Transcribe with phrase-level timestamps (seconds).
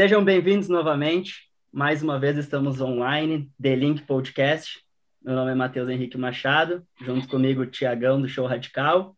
[0.00, 1.50] Sejam bem-vindos novamente.
[1.70, 4.82] Mais uma vez estamos online, The Link Podcast.
[5.22, 9.14] Meu nome é Matheus Henrique Machado, junto comigo o Tiagão do Show Radical.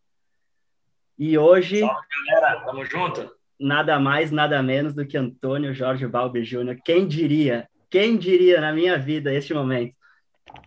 [1.16, 1.78] E hoje.
[1.78, 3.32] Salve, galera, tamo junto.
[3.60, 6.76] Nada mais, nada menos do que Antônio Jorge Balbi Júnior.
[6.84, 7.68] Quem diria?
[7.88, 9.94] Quem diria na minha vida este momento?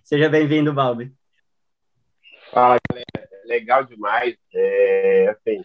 [0.02, 1.12] Seja bem-vindo, Balbi.
[2.54, 3.30] Fala, galera.
[3.44, 4.38] Legal demais.
[4.54, 5.62] É, assim,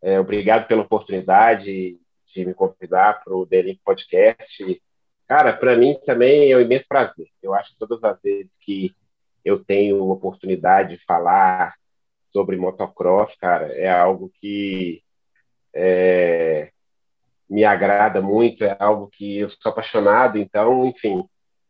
[0.00, 2.00] é, obrigado pela oportunidade
[2.32, 4.82] de me convidar para o Delink Podcast.
[5.26, 7.28] Cara, para mim também é um imenso prazer.
[7.42, 8.94] Eu acho que todas as vezes que
[9.44, 11.74] eu tenho oportunidade de falar
[12.32, 15.02] sobre motocross, cara, é algo que
[15.74, 16.70] é,
[17.48, 21.24] me agrada muito, é algo que eu sou apaixonado, então, enfim,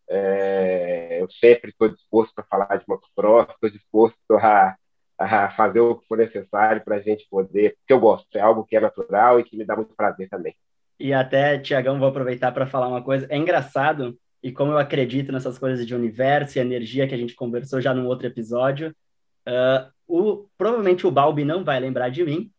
[0.08, 4.76] é, eu sempre estou disposto a falar de motocross, estou disposto a,
[5.22, 8.64] a, fazer o que for necessário para a gente poder, porque eu gosto, é algo
[8.64, 10.54] que é natural e que me dá muito prazer também.
[10.98, 13.26] E até, Tiagão, vou aproveitar para falar uma coisa.
[13.28, 17.34] É engraçado, e como eu acredito nessas coisas de universo e energia que a gente
[17.34, 18.94] conversou já num outro episódio,
[19.48, 22.50] uh, o, provavelmente o Balbi não vai lembrar de mim,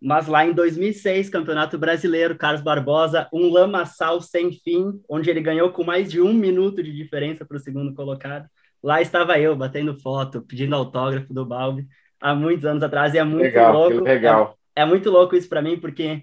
[0.00, 5.70] mas lá em 2006, Campeonato Brasileiro, Carlos Barbosa, um lamaçal sem fim, onde ele ganhou
[5.70, 8.46] com mais de um minuto de diferença para o segundo colocado.
[8.82, 11.88] Lá estava eu, batendo foto, pedindo autógrafo do Balbi,
[12.20, 14.04] há muitos anos atrás, e é muito legal, louco.
[14.04, 14.58] legal.
[14.74, 16.22] É, é muito louco isso para mim, porque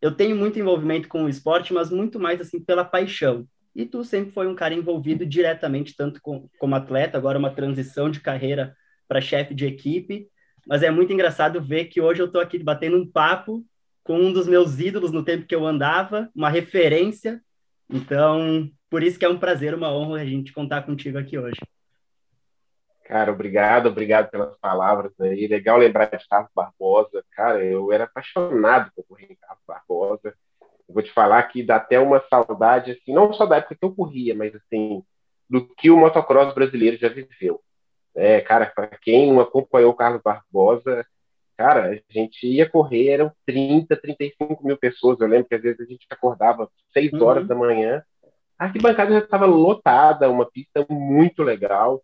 [0.00, 3.46] eu tenho muito envolvimento com o esporte, mas muito mais assim pela paixão.
[3.74, 8.10] E tu sempre foi um cara envolvido diretamente, tanto com, como atleta, agora uma transição
[8.10, 8.76] de carreira
[9.08, 10.26] para chefe de equipe.
[10.66, 13.64] Mas é muito engraçado ver que hoje eu estou aqui batendo um papo
[14.04, 17.40] com um dos meus ídolos no tempo que eu andava, uma referência.
[17.88, 21.60] Então, por isso que é um prazer, uma honra a gente contar contigo aqui hoje.
[23.12, 25.46] Cara, obrigado, obrigado pelas palavras aí.
[25.46, 27.22] Legal lembrar de Carlos Barbosa.
[27.32, 30.34] Cara, eu era apaixonado por correr em Carlos Barbosa.
[30.88, 33.84] Eu vou te falar que dá até uma saudade, assim, não só da época que
[33.84, 35.04] eu corria, mas assim,
[35.46, 37.60] do que o motocross brasileiro já viveu.
[38.14, 41.04] É, cara, para quem acompanhou o Carlos Barbosa,
[41.54, 45.20] cara, a gente ia correr, eram 30, 35 mil pessoas.
[45.20, 47.24] Eu lembro que às vezes a gente acordava 6 uhum.
[47.24, 48.02] horas da manhã,
[48.58, 52.02] a arquibancada já estava lotada, uma pista muito legal.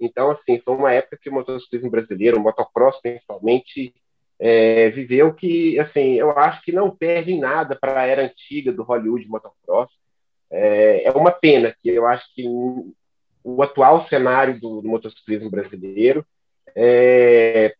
[0.00, 3.94] Então, assim, foi uma época que o motociclismo brasileiro, o motocross principalmente,
[4.38, 8.72] é, viveu que, assim, eu acho que não perde em nada para a era antiga
[8.72, 9.90] do Hollywood motocross.
[10.50, 16.24] É, é, uma pena que eu acho que o atual cenário do, do motociclismo brasileiro
[16.74, 17.74] é,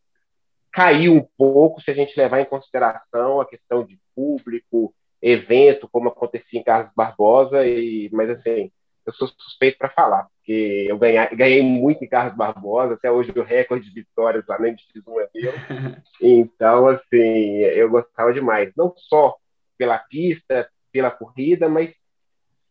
[0.72, 6.08] caiu um pouco se a gente levar em consideração a questão de público, evento, como
[6.08, 8.70] acontecia em Carlos Barbosa, e, mas assim,
[9.06, 13.31] eu sou suspeito para falar, porque eu ganhei, ganhei muito em Carlos Barbosa, até hoje
[13.36, 15.53] o recorde de vitórias lá nem de X1 é meu.
[16.22, 19.36] Então, assim, eu gostava demais, não só
[19.76, 21.92] pela pista, pela corrida, mas,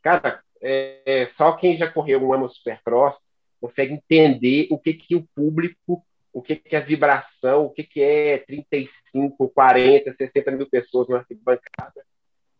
[0.01, 3.15] cara, é, só quem já correu um ano Supercross
[3.61, 7.83] consegue entender o que, que o público, o que, que é a vibração, o que,
[7.83, 12.03] que é 35, 40, 60 mil pessoas numa arquibancada,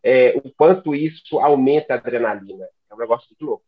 [0.03, 2.66] é, o quanto isso aumenta a adrenalina.
[2.89, 3.66] É um negócio muito louco.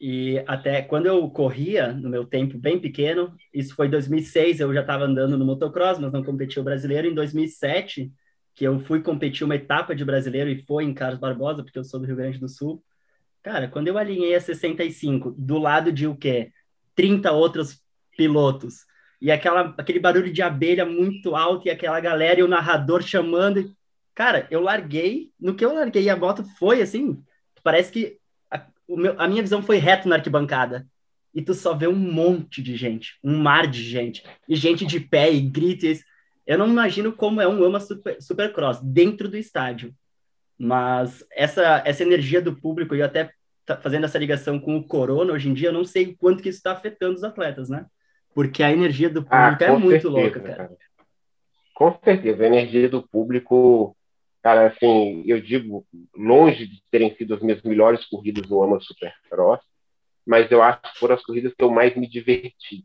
[0.00, 4.72] E até quando eu corria, no meu tempo bem pequeno, isso foi em 2006, eu
[4.74, 7.08] já estava andando no motocross, mas não competi o brasileiro.
[7.08, 8.12] Em 2007,
[8.54, 11.84] que eu fui competir uma etapa de brasileiro e foi em Carlos Barbosa, porque eu
[11.84, 12.82] sou do Rio Grande do Sul.
[13.42, 16.52] Cara, quando eu alinhei a 65, do lado de o quê?
[16.94, 17.80] 30 outros
[18.16, 18.86] pilotos,
[19.20, 23.74] e aquela, aquele barulho de abelha muito alto, e aquela galera e o narrador chamando.
[24.14, 27.22] Cara, eu larguei, no que eu larguei a moto foi assim,
[27.62, 28.18] parece que
[28.88, 30.86] meu, a minha visão foi reto na arquibancada.
[31.34, 34.98] E tu só vê um monte de gente, um mar de gente, e gente de
[35.00, 36.02] pé e gritos.
[36.46, 39.94] Eu não imagino como é um AMA super, Supercross dentro do estádio.
[40.58, 43.30] Mas essa, essa energia do público, e até
[43.82, 46.48] fazendo essa ligação com o Corona, hoje em dia, eu não sei o quanto que
[46.48, 47.84] isso está afetando os atletas, né?
[48.34, 50.56] Porque a energia do ah, público ah, é muito certeza, louca, cara.
[50.56, 50.76] cara.
[51.74, 53.95] Com certeza, a energia do público
[54.46, 55.84] Cara, assim, eu digo,
[56.14, 59.60] longe de terem sido as minhas melhores corridas no AMA Supercross,
[60.24, 62.84] mas eu acho que foram as corridas que eu mais me diverti.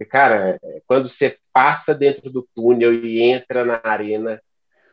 [0.00, 4.42] E, cara, quando você passa dentro do túnel e entra na arena,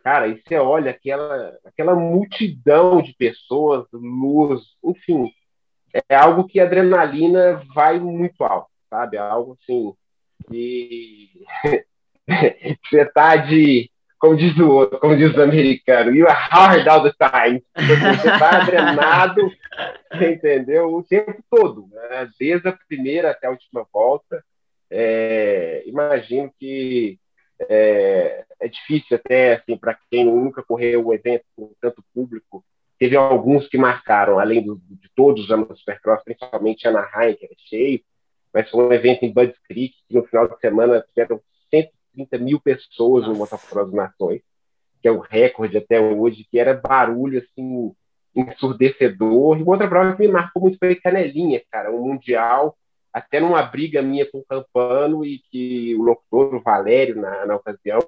[0.04, 5.32] cara, e você olha aquela, aquela multidão de pessoas, luz, enfim,
[6.08, 9.18] é algo que a adrenalina vai muito alto, sabe?
[9.18, 9.96] É algo assim,
[10.52, 11.44] e
[12.88, 13.90] você tá de
[14.24, 17.62] como diz o outro, como diz o americano, you are hard all the time.
[17.76, 19.52] Você está adrenado,
[20.16, 20.96] entendeu?
[20.96, 22.30] O tempo todo, né?
[22.40, 24.42] desde a primeira até a última volta.
[24.90, 27.20] É, imagino que
[27.68, 32.64] é, é, difícil até assim para quem nunca correu um evento com tanto público
[32.98, 37.44] teve alguns que marcaram, além do, de todos os anos do Supercross, principalmente Anaheim, que
[37.44, 38.00] era cheio,
[38.54, 41.42] mas foi um evento em Budds Creek, que no final de semana tiveram
[42.16, 44.42] 130 mil pessoas no Motocross Nações,
[45.02, 47.92] que é o recorde até hoje, que era barulho, assim,
[48.36, 49.60] ensurdecedor.
[49.60, 52.78] E outra prova que me marcou muito foi Canelinha, cara, um mundial,
[53.12, 57.56] até numa briga minha com o Campano, e que o locutor, o Valério, na, na
[57.56, 58.00] ocasião,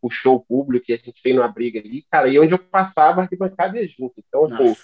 [0.00, 3.20] puxou o público e a gente fez uma briga ali, cara, e onde eu passava,
[3.20, 4.14] a arquibancada ia junto.
[4.18, 4.76] Então, assim,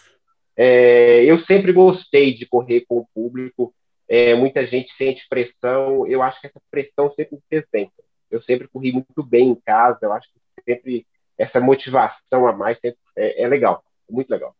[0.57, 3.75] é, eu sempre gostei de correr com o público,
[4.09, 7.93] é, muita gente sente pressão, eu acho que essa pressão sempre me bem.
[8.31, 11.07] Eu sempre corri muito bem em casa, eu acho que sempre
[11.37, 14.55] essa motivação a mais sempre é, é legal, muito legal.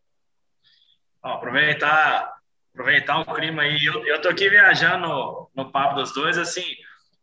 [1.23, 2.35] aproveitar,
[2.73, 6.65] aproveitar o clima aí, eu, eu tô aqui viajando no, no papo dos dois, assim,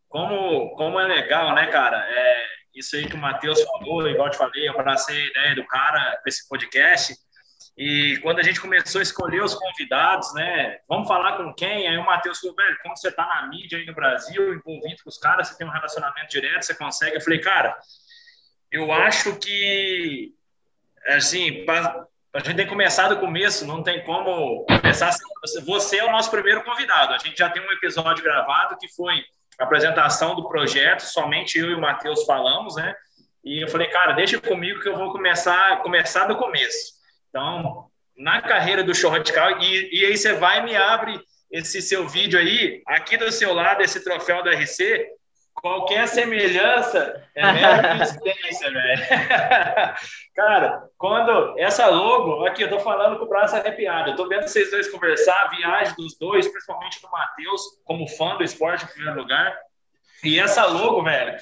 [0.08, 1.98] como, como é legal, né, cara?
[2.08, 5.56] É, isso aí que o Matheus falou, igual eu te falei, eu abracei a ideia
[5.56, 7.14] do cara com esse podcast.
[7.78, 10.80] E quando a gente começou a escolher os convidados, né?
[10.90, 11.88] Vamos falar com quem?
[11.88, 15.10] Aí o Matheus falou, velho, como você tá na mídia aí no Brasil, envolvido com
[15.10, 17.16] os caras, você tem um relacionamento direto, você consegue.
[17.16, 17.78] Eu falei, cara,
[18.72, 20.34] eu acho que,
[21.06, 25.12] assim, a gente tem que começar do começo, não tem como começar.
[25.64, 27.14] Você é o nosso primeiro convidado.
[27.14, 29.24] A gente já tem um episódio gravado que foi
[29.60, 32.96] apresentação do projeto, somente eu e o Matheus falamos, né?
[33.44, 36.97] E eu falei, cara, deixa comigo que eu vou começar, começar do começo.
[37.30, 37.88] Então,
[38.18, 41.20] na carreira do show radical, e, e aí você vai e me abre
[41.52, 45.08] esse seu vídeo aí, aqui do seu lado, esse troféu da RC,
[45.54, 49.02] qualquer semelhança é mera coincidência, velho.
[50.36, 54.48] Cara, quando essa logo, aqui eu tô falando com o braço arrepiado, eu tô vendo
[54.48, 58.88] vocês dois conversar, a viagem dos dois, principalmente do Matheus, como fã do esporte em
[58.88, 59.58] primeiro lugar.
[60.24, 61.38] E essa logo, velho,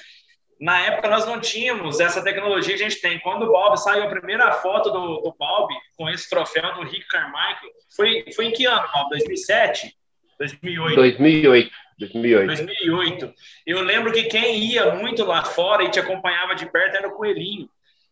[0.60, 3.18] na época nós não tínhamos essa tecnologia que a gente tem.
[3.20, 7.06] Quando o Bob saiu a primeira foto do, do Bob com esse troféu do Rick
[7.08, 9.10] Carmichael, foi, foi em que ano, Bob?
[9.10, 9.94] 2007?
[10.38, 10.96] 2008?
[10.96, 11.70] 2008.
[11.98, 12.46] 2008.
[12.46, 13.34] 2008.
[13.66, 17.12] Eu lembro que quem ia muito lá fora e te acompanhava de perto era o
[17.12, 17.68] Coelhinho.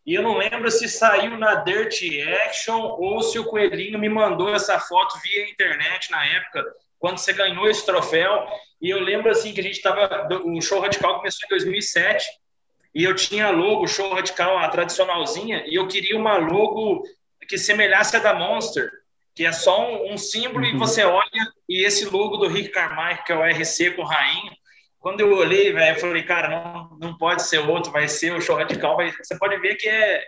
[0.06, 2.02] E eu não lembro se saiu na Dirt
[2.47, 6.62] Action ou se o Coelhinho me mandou essa foto via internet na época,
[7.04, 8.46] quando você ganhou esse troféu.
[8.80, 10.26] E eu lembro assim que a gente estava.
[10.42, 12.24] O show radical começou em 2007
[12.94, 17.02] e eu tinha a logo, show radical, a tradicionalzinha, e eu queria uma logo
[17.46, 18.90] que semelhasse a da Monster
[19.34, 20.76] que é só um, um símbolo uhum.
[20.76, 24.52] e você olha e esse logo do Rick Carmichael, que é o RC com rainha,
[25.00, 28.40] quando eu olhei, velho, eu falei, cara, não, não pode ser outro, vai ser o
[28.40, 29.10] show radical, vai...
[29.10, 30.24] você pode ver que é...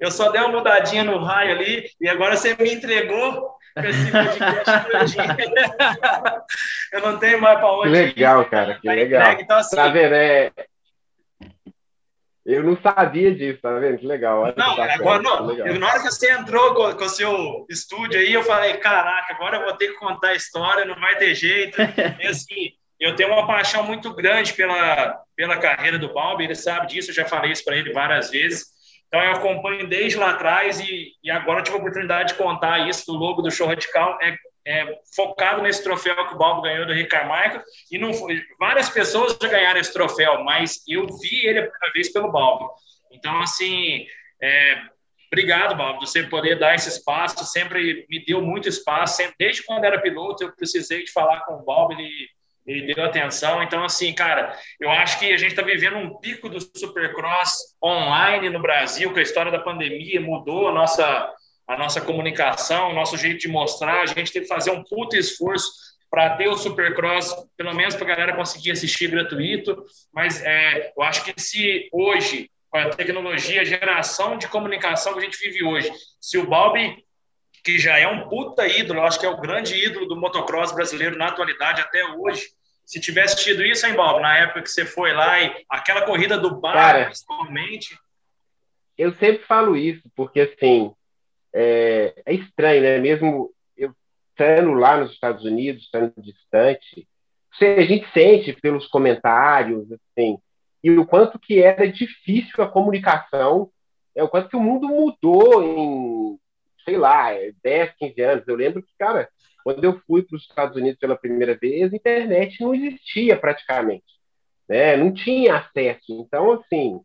[0.00, 5.16] Eu só dei uma mudadinha no raio ali e agora você me entregou esse podcast
[6.92, 9.32] Eu não tenho mais para onde Legal, cara, que legal.
[9.38, 10.50] Então, assim, tá vendo, é,
[12.44, 13.98] eu não sabia disso, tá vendo?
[13.98, 14.40] Que legal.
[14.40, 15.46] Olha não, que agora não.
[15.46, 15.78] Legal.
[15.78, 19.58] Na hora que você entrou com, com o seu estúdio aí, eu falei, caraca, agora
[19.58, 21.78] eu vou ter que contar a história, não vai ter jeito.
[22.18, 26.88] e assim, eu tenho uma paixão muito grande pela, pela carreira do Balbi, ele sabe
[26.88, 28.66] disso, eu já falei isso para ele várias vezes.
[29.10, 33.06] Então eu acompanho desde lá atrás e, e agora tive a oportunidade de contar isso
[33.06, 34.16] do logo do Show Radical.
[34.22, 34.36] É
[34.66, 38.88] é, focado nesse troféu que o Balbo ganhou do Ricardo Michael, e não foi, várias
[38.88, 42.72] pessoas já ganharam esse troféu, mas eu vi ele a primeira vez pelo Balbo.
[43.10, 44.06] Então, assim,
[44.40, 44.82] é,
[45.26, 49.84] obrigado, Balbo, você poder dar esse espaço, sempre me deu muito espaço, sempre, desde quando
[49.84, 52.28] era piloto eu precisei de falar com o Balbo, ele,
[52.66, 56.48] ele deu atenção, então, assim, cara, eu acho que a gente está vivendo um pico
[56.48, 61.34] do Supercross online no Brasil, com a história da pandemia, mudou a nossa
[61.70, 64.00] a nossa comunicação, o nosso jeito de mostrar.
[64.00, 65.70] A gente tem que fazer um puto esforço
[66.10, 69.84] para ter o Supercross, pelo menos para a galera conseguir assistir gratuito.
[70.12, 75.20] Mas é, eu acho que se hoje, com a tecnologia, a geração de comunicação que
[75.20, 77.04] a gente vive hoje, se o Balbi,
[77.62, 81.16] que já é um puta ídolo, acho que é o grande ídolo do motocross brasileiro
[81.16, 82.48] na atualidade até hoje,
[82.84, 86.36] se tivesse tido isso, hein, Bob, na época que você foi lá e aquela corrida
[86.36, 87.96] do bar, Cara, principalmente.
[88.98, 90.92] Eu sempre falo isso, porque assim,
[91.52, 92.98] é, é estranho, né?
[92.98, 93.94] Mesmo eu
[94.30, 97.06] estando lá nos Estados Unidos, estando distante,
[97.60, 100.38] a gente sente pelos comentários, assim,
[100.82, 103.70] e o quanto que era difícil a comunicação,
[104.16, 106.38] é o quanto que o mundo mudou em,
[106.90, 107.28] sei lá,
[107.62, 108.48] 10, 15 anos.
[108.48, 109.28] Eu lembro que, cara,
[109.62, 114.04] quando eu fui para os Estados Unidos pela primeira vez, a internet não existia praticamente,
[114.68, 114.96] né?
[114.96, 116.04] Não tinha acesso.
[116.08, 117.00] Então, assim,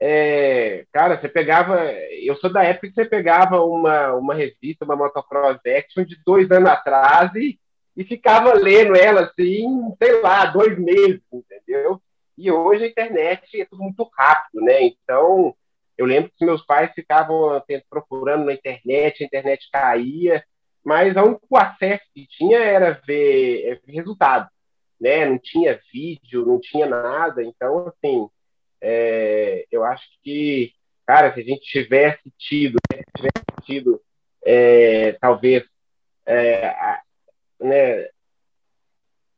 [0.00, 1.92] é, cara, você pegava.
[2.22, 6.50] Eu sou da época que você pegava uma, uma revista, uma motocross action de dois
[6.50, 7.58] anos atrás e,
[7.94, 9.66] e ficava lendo ela assim,
[10.02, 12.00] sei lá, dois meses, entendeu?
[12.38, 14.82] E hoje a internet é tudo muito rápido, né?
[14.82, 15.54] Então,
[15.96, 20.44] eu lembro que meus pais ficavam procurando na internet, a internet caía,
[20.84, 24.48] mas o único acesso que tinha era ver, é, ver resultado,
[25.00, 25.26] né?
[25.26, 27.42] Não tinha vídeo, não tinha nada.
[27.42, 28.28] Então, assim,
[28.80, 30.72] é, eu acho que,
[31.06, 34.00] cara, se a gente tivesse tido, né, tivesse tido,
[34.44, 35.64] é, talvez,
[36.24, 37.02] é, a,
[37.60, 38.08] né,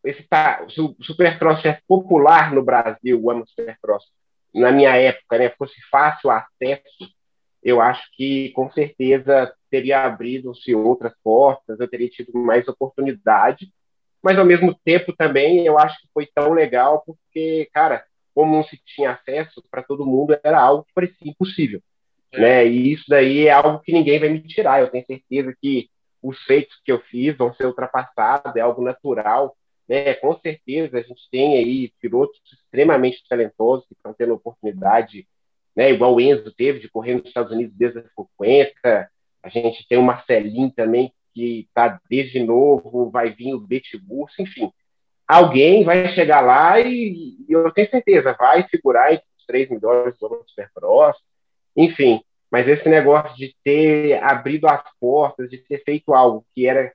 [0.05, 4.05] esse tá, o Supercross é popular no Brasil, o ano Supercross,
[4.55, 7.11] na minha época, né, fosse fácil acesso,
[7.63, 13.71] eu acho que com certeza teria abrido-se outras portas, eu teria tido mais oportunidade,
[14.23, 18.65] mas ao mesmo tempo também eu acho que foi tão legal porque, cara, como não
[18.65, 21.81] se tinha acesso para todo mundo, era algo que parecia impossível.
[22.33, 22.41] É.
[22.41, 22.67] Né?
[22.67, 24.81] E isso daí é algo que ninguém vai me tirar.
[24.81, 25.89] Eu tenho certeza que
[26.23, 29.57] os feitos que eu fiz vão ser ultrapassados, é algo natural.
[29.89, 30.15] Né?
[30.15, 35.27] Com certeza a gente tem aí pilotos extremamente talentosos que estão tendo oportunidade,
[35.75, 35.91] né?
[35.91, 39.11] igual o Enzo teve, de correr nos Estados Unidos desde os 50.
[39.43, 44.71] A gente tem o Marcelinho também, que está desde novo, vai vir o Betibus, enfim.
[45.27, 50.19] Alguém vai chegar lá e, e, eu tenho certeza, vai figurar entre os três melhores
[50.19, 51.17] do Supercross,
[51.77, 52.23] enfim.
[52.51, 56.93] Mas esse negócio de ter abrido as portas, de ter feito algo que era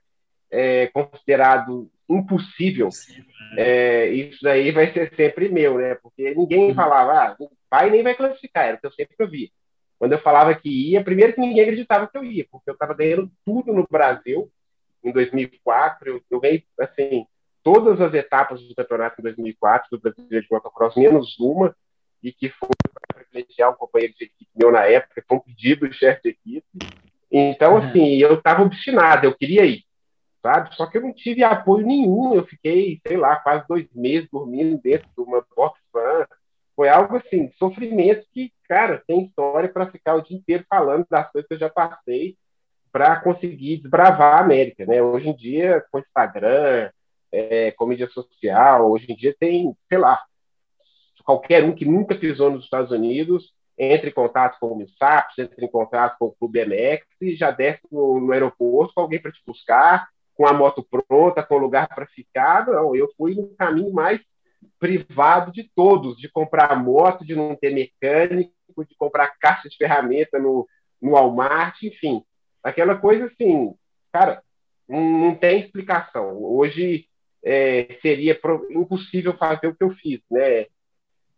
[0.54, 2.88] é, considerado impossível,
[3.56, 5.96] é, isso daí vai ser sempre meu, né?
[5.96, 6.74] Porque ninguém uhum.
[6.74, 7.36] falava, ah,
[7.70, 9.48] vai nem vai classificar, era o que eu sempre ouvia.
[9.98, 12.94] Quando eu falava que ia, primeiro que ninguém acreditava que eu ia, porque eu estava
[12.94, 14.50] ganhando tudo no Brasil
[15.02, 17.26] em 2004, eu, eu ganhei, assim,
[17.62, 21.74] todas as etapas do campeonato em 2004 do Brasileiro de Motocross, menos uma,
[22.22, 25.88] e que foi para privilegiar um companheiro de equipe meu na época, foi um pedido
[25.88, 26.66] do chefe de equipe.
[27.30, 27.78] Então, uhum.
[27.78, 29.84] assim, eu estava obstinado, eu queria ir
[30.44, 30.74] sabe?
[30.76, 32.34] Só que eu não tive apoio nenhum.
[32.34, 36.26] Eu fiquei, sei lá, quase dois meses dormindo dentro de uma box fan.
[36.76, 41.30] Foi algo assim, sofrimento que, cara, tem história para ficar o dia inteiro falando das
[41.32, 42.36] coisas que eu já passei
[42.92, 45.02] para conseguir desbravar a América, né?
[45.02, 46.90] Hoje em dia, com Instagram,
[47.32, 50.20] é, com mídia social, hoje em dia tem, sei lá,
[51.24, 55.64] qualquer um que nunca pisou nos Estados Unidos entre em contato com o MISAPS, entre
[55.64, 59.32] em contato com o Clube MX e já desce no, no aeroporto com alguém para
[59.32, 62.66] te buscar com a moto pronta, com lugar para ficar.
[62.66, 64.20] Não, eu fui no caminho mais
[64.78, 68.52] privado de todos, de comprar moto, de não ter mecânico,
[68.86, 70.66] de comprar caixa de ferramenta no,
[71.00, 72.22] no Walmart, enfim.
[72.62, 73.74] Aquela coisa assim,
[74.12, 74.42] cara,
[74.88, 76.42] não tem explicação.
[76.42, 77.06] Hoje
[77.44, 78.38] é, seria
[78.70, 80.66] impossível fazer o que eu fiz, né?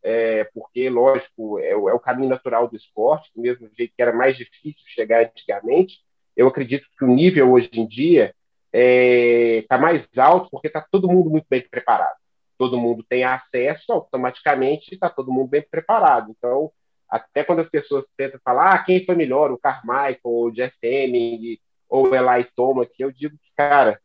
[0.03, 4.13] É, porque, lógico, é, é, o caminho natural do esporte, do mesmo jeito que era
[4.13, 5.99] mais difícil chegar antigamente.
[6.37, 8.33] Eu acredito que o nível hoje em dia
[8.77, 12.17] está é, tá mais alto porque está todo mundo muito bem preparado.
[12.59, 16.35] Todo mundo tem acesso, automaticamente está todo mundo bem preparado.
[16.37, 16.71] Então,
[17.09, 21.59] até quando as pessoas tentam falar ah, quem foi melhor, o Carmichael, o Jeff Hemming,
[21.89, 24.01] ou o Eli Thomas, eu digo que, cara,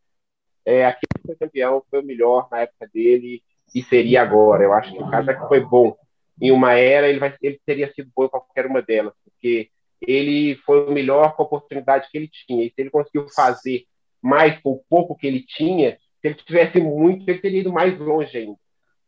[0.65, 3.41] é, aquele que foi campeão foi o melhor na época dele
[3.73, 4.63] e seria agora.
[4.63, 5.95] Eu acho que o cara que foi bom
[6.39, 9.69] em uma era, ele, vai, ele teria sido bom em qualquer uma delas, porque
[10.01, 12.63] ele foi o melhor com a oportunidade que ele tinha.
[12.63, 13.85] E se ele conseguiu fazer
[14.21, 17.97] mais com o pouco que ele tinha, se ele tivesse muito, ele teria ido mais
[17.97, 18.57] longe ainda,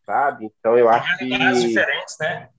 [0.06, 0.50] sabe?
[0.60, 1.26] Então eu acho que...
[1.26, 2.50] diferentes, né?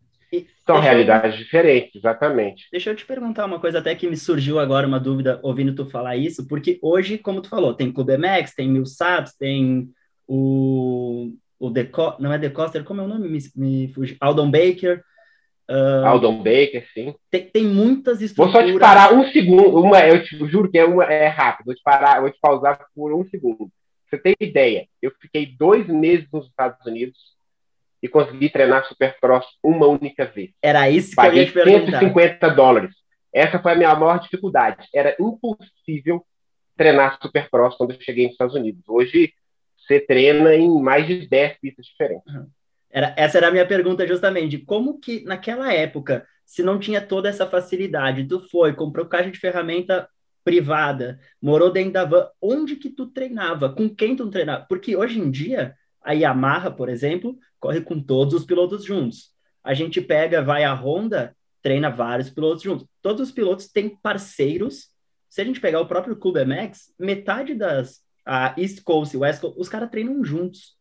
[0.66, 1.38] São Deixa realidades eu...
[1.38, 2.68] diferentes, exatamente.
[2.70, 5.86] Deixa eu te perguntar uma coisa até que me surgiu agora uma dúvida ouvindo tu
[5.86, 9.88] falar isso, porque hoje, como tu falou, tem Clube MX, tem Mil Sabs, tem
[10.26, 12.16] o, o Deco...
[12.18, 13.28] não é The Coster, como é o nome?
[13.28, 14.16] Me, me fugi.
[14.20, 15.04] Aldon Baker,
[15.70, 17.14] Uh, Aldon Baker, sim.
[17.30, 18.52] Tem, tem muitas estruturas.
[18.52, 19.80] Vou só te parar um segundo.
[19.80, 21.66] Uma, eu te juro que é, uma, é rápido.
[21.66, 23.70] Vou te parar, vou te pausar por um segundo.
[24.08, 24.86] Você tem ideia?
[25.00, 27.18] Eu fiquei dois meses nos Estados Unidos
[28.02, 30.50] e consegui treinar Supercross uma única vez.
[30.62, 32.00] Era isso que eu ia te perguntar.
[32.00, 32.94] 150 dólares.
[33.32, 34.86] Essa foi a minha maior dificuldade.
[34.94, 36.24] Era impossível
[36.76, 38.82] treinar Supercross quando eu cheguei nos Estados Unidos.
[38.86, 39.32] Hoje,
[39.78, 42.32] você treina em mais de 10 pistas diferentes.
[42.32, 42.46] Uhum.
[42.94, 47.28] Era, essa era a minha pergunta justamente, como que naquela época, se não tinha toda
[47.28, 50.08] essa facilidade, tu foi, comprou caixa de ferramenta
[50.44, 53.68] privada, morou dentro da van, onde que tu treinava?
[53.68, 54.64] Com quem tu treinava?
[54.68, 59.32] Porque hoje em dia, a Yamaha, por exemplo, corre com todos os pilotos juntos.
[59.64, 62.86] A gente pega, vai a Honda, treina vários pilotos juntos.
[63.02, 64.90] Todos os pilotos têm parceiros.
[65.28, 69.40] Se a gente pegar o próprio Clube MX, metade das a East Coast e West
[69.40, 70.76] Coast, os caras treinam juntos.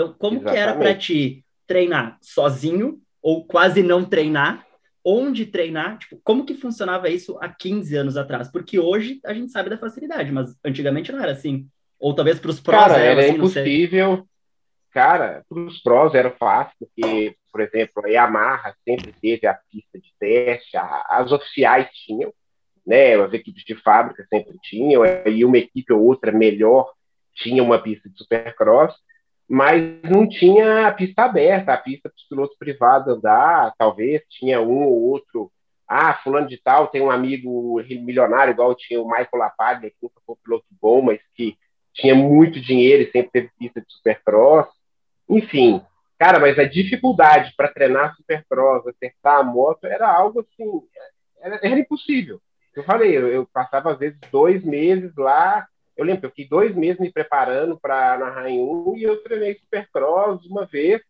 [0.00, 0.54] Então, como Exatamente.
[0.54, 4.66] que era para ti treinar sozinho ou quase não treinar?
[5.04, 5.98] Onde treinar?
[5.98, 8.50] Tipo, como que funcionava isso há 15 anos atrás?
[8.50, 11.66] Porque hoje a gente sabe da facilidade, mas antigamente não era assim.
[11.98, 14.26] Ou talvez para os prós Cara, era, era assim, impossível.
[14.90, 19.98] Cara, para os prós era fácil, porque por exemplo, a Yamaha sempre teve a pista
[19.98, 22.32] de teste, a, as oficiais tinham,
[22.86, 26.92] né, as equipes de fábrica sempre tinham, e uma equipe ou outra melhor
[27.34, 28.94] tinha uma pista de supercross,
[29.50, 34.60] mas não tinha a pista aberta, a pista para os pilotos privados andar, talvez tinha
[34.60, 35.50] um ou outro.
[35.88, 40.20] Ah, fulano de tal tem um amigo milionário, igual tinha o Michael Lapaglia, que nunca
[40.24, 41.58] foi um piloto bom, mas que
[41.92, 44.68] tinha muito dinheiro e sempre teve pista de supercross.
[45.28, 45.82] Enfim,
[46.16, 50.80] cara, mas a dificuldade para treinar supercross, acertar a moto, era algo assim,
[51.42, 52.40] era, era impossível.
[52.72, 55.66] Eu falei, eu, eu passava às vezes dois meses lá
[56.00, 59.22] eu lembro que eu fiquei dois meses me preparando para narrar em um e eu
[59.22, 61.02] treinei Supercross uma vez.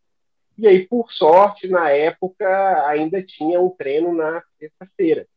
[0.58, 5.28] E aí, por sorte, na época, ainda tinha um treino na sexta-feira.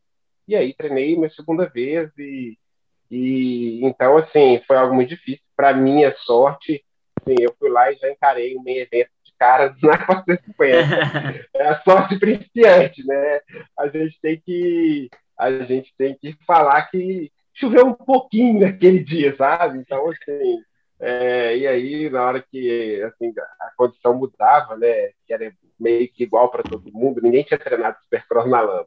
[0.48, 2.10] E aí, treinei minha segunda vez.
[2.18, 2.58] E,
[3.08, 5.44] e então, assim, foi algo muito difícil.
[5.54, 6.84] Para minha sorte,
[7.20, 11.46] assim, eu fui lá e já encarei um meio evento de caras na 450.
[11.54, 13.40] é a sorte principiante, né?
[13.78, 15.08] A gente tem que
[15.38, 19.78] a gente tem que falar que choveu um pouquinho naquele dia, sabe?
[19.78, 20.62] Então, assim,
[21.00, 26.22] é, e aí, na hora que assim, a condição mudava, né, que era meio que
[26.24, 28.86] igual para todo mundo, ninguém tinha treinado supercross na lama.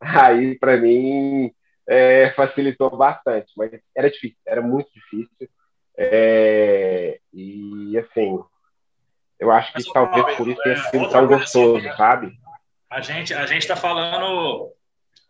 [0.00, 1.52] Aí, para mim,
[1.86, 5.48] é, facilitou bastante, mas era difícil, era muito difícil.
[5.96, 8.38] É, e, assim,
[9.38, 12.32] eu acho que talvez por isso tenha sido é, tão gostoso, assim, sabe?
[12.90, 14.72] A gente a gente está falando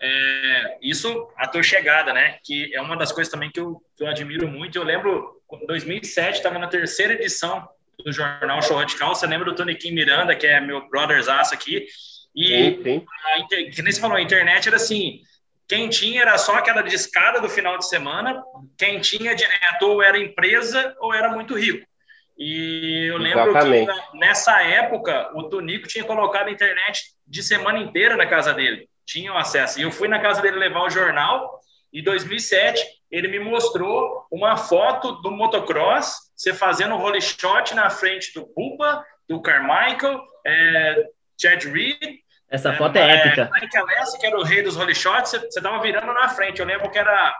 [0.00, 2.38] é, isso a tua chegada, né?
[2.44, 4.76] Que é uma das coisas também que eu, que eu admiro muito.
[4.76, 7.66] Eu lembro, em 2007, estava na terceira edição
[8.04, 9.14] do jornal Show Radical.
[9.14, 11.86] Você lembra do Tony Kim Miranda, que é meu brother's aço aqui?
[12.34, 13.06] E, sim, sim.
[13.24, 15.20] A, que nem você falou, a internet era assim:
[15.66, 18.42] quem tinha era só aquela discada do final de semana,
[18.76, 21.86] quem tinha direto ou era empresa ou era muito rico.
[22.38, 23.90] E eu lembro Exatamente.
[23.90, 28.86] que nessa época o Tonico tinha colocado a internet de semana inteira na casa dele
[29.06, 29.78] tinham acesso.
[29.78, 31.60] E eu fui na casa dele levar o jornal,
[31.92, 37.74] e em 2007 ele me mostrou uma foto do motocross, você fazendo um role shot
[37.74, 41.04] na frente do Bubba, do Carmichael, é,
[41.40, 42.18] Chad Reed.
[42.48, 43.50] Essa foto é, é épica.
[43.60, 46.60] Mike Alessi, que era o rei dos role shots, você, você tava virando na frente.
[46.60, 47.36] Eu lembro que era,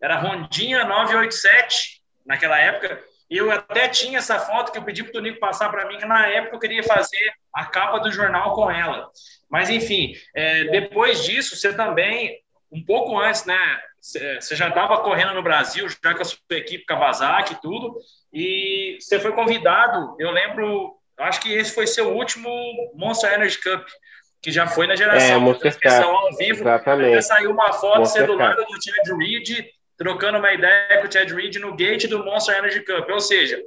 [0.00, 3.00] era Rondinha 987 naquela época.
[3.30, 6.04] Eu até tinha essa foto que eu pedi para o Tonico passar para mim, que
[6.04, 9.10] na época eu queria fazer a capa do jornal com ela.
[9.54, 12.40] Mas, enfim, é, depois disso, você também,
[12.72, 13.56] um pouco antes, né?
[14.00, 17.94] Você já estava correndo no Brasil, já com a sua equipe Kawasaki e tudo,
[18.32, 22.50] e você foi convidado, eu lembro, acho que esse foi seu último
[22.96, 23.86] Monster Energy Cup,
[24.42, 26.62] que já foi na geração é, transmissão ao vivo.
[26.62, 27.22] Exatamente.
[27.22, 31.30] Saiu uma foto Monster do lado do Chad Reed, trocando uma ideia com o Chad
[31.30, 33.08] Reed no gate do Monster Energy Cup.
[33.08, 33.62] Ou seja,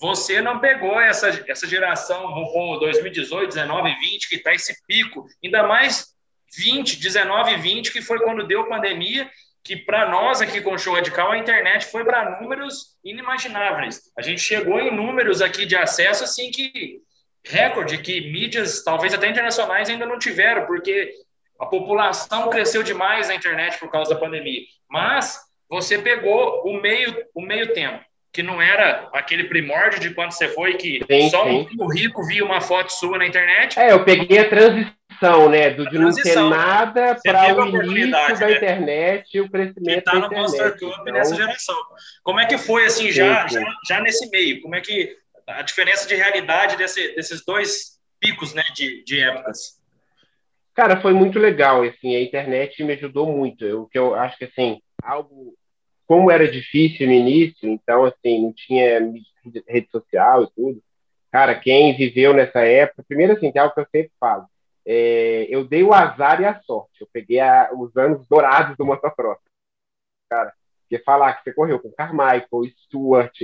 [0.00, 2.32] você não pegou essa, essa geração
[2.78, 6.14] 2018, 19, 20, que está esse pico, ainda mais
[6.56, 9.30] 20, 19, 20, que foi quando deu pandemia,
[9.62, 14.02] que para nós aqui com o Show Radical, a internet foi para números inimagináveis.
[14.16, 17.00] A gente chegou em números aqui de acesso, assim, que
[17.44, 21.12] recorde, que mídias, talvez até internacionais, ainda não tiveram, porque
[21.58, 24.62] a população cresceu demais na internet por causa da pandemia.
[24.88, 30.32] Mas você pegou o meio, o meio tempo que não era aquele primórdio de quando
[30.32, 31.68] você foi, que sim, só sim.
[31.78, 33.78] um rico via uma foto sua na internet.
[33.78, 35.70] É, eu peguei a transição, né?
[35.70, 38.56] Do, de não ter nada para o início da né?
[38.56, 41.14] internet e o crescimento tá no Monster Club então...
[41.14, 41.76] nessa geração.
[42.24, 44.60] Como é que foi, assim, já, já, já, nesse meio?
[44.62, 45.16] Como é que
[45.46, 49.80] a diferença de realidade desse, desses dois picos, né, de, de épocas?
[50.74, 53.64] Cara, foi muito legal, assim, a internet me ajudou muito.
[53.64, 55.54] Eu, que eu acho que, assim, algo
[56.06, 59.00] como era difícil no início, então, assim, não tinha
[59.66, 60.82] rede social e tudo.
[61.30, 64.46] Cara, quem viveu nessa época, primeiro, assim, tem algo que eu sempre falo.
[64.86, 67.00] É, eu dei o azar e a sorte.
[67.00, 69.38] Eu peguei a, os anos dourados do motocross.
[70.30, 72.48] Cara, porque falar que você correu com Carmichael,
[72.84, 73.36] Stuart,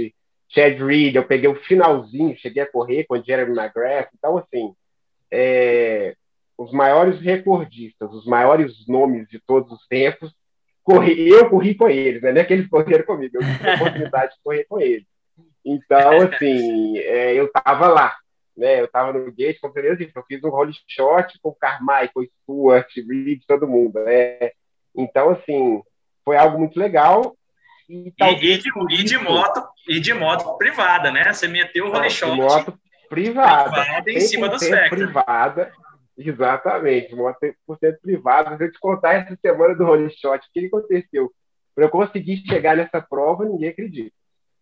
[0.48, 4.10] Chad Reed, eu peguei o finalzinho, cheguei a correr com Jeremy McGrath.
[4.16, 4.74] Então, assim,
[5.30, 6.14] é,
[6.58, 10.34] os maiores recordistas, os maiores nomes de todos os tempos
[10.82, 12.32] corri, eu corri com eles, né?
[12.32, 15.06] Não é que eles correram comigo, eu tive a oportunidade de correr com eles.
[15.64, 18.16] Então, assim, é, eu estava lá,
[18.56, 18.80] né?
[18.80, 22.28] Eu estava no gate, como você disse, eu fiz um role shot com o Carmichael,
[22.42, 24.52] Stuart, Reed, todo mundo, né?
[24.96, 25.82] Então, assim,
[26.24, 27.36] foi algo muito legal.
[27.88, 31.32] E, e, e, de, e, de, moto, e de moto privada, né?
[31.32, 32.36] Você meteu o role shot.
[32.36, 33.70] moto privada.
[33.70, 34.98] privada em cima dos Vector.
[34.98, 35.72] Privada
[36.22, 38.56] Exatamente, moto 100% privada.
[38.56, 41.32] Se eu te contar essa semana do Holy Shot, o que aconteceu?
[41.74, 44.14] Para eu conseguir chegar nessa prova, ninguém acredita.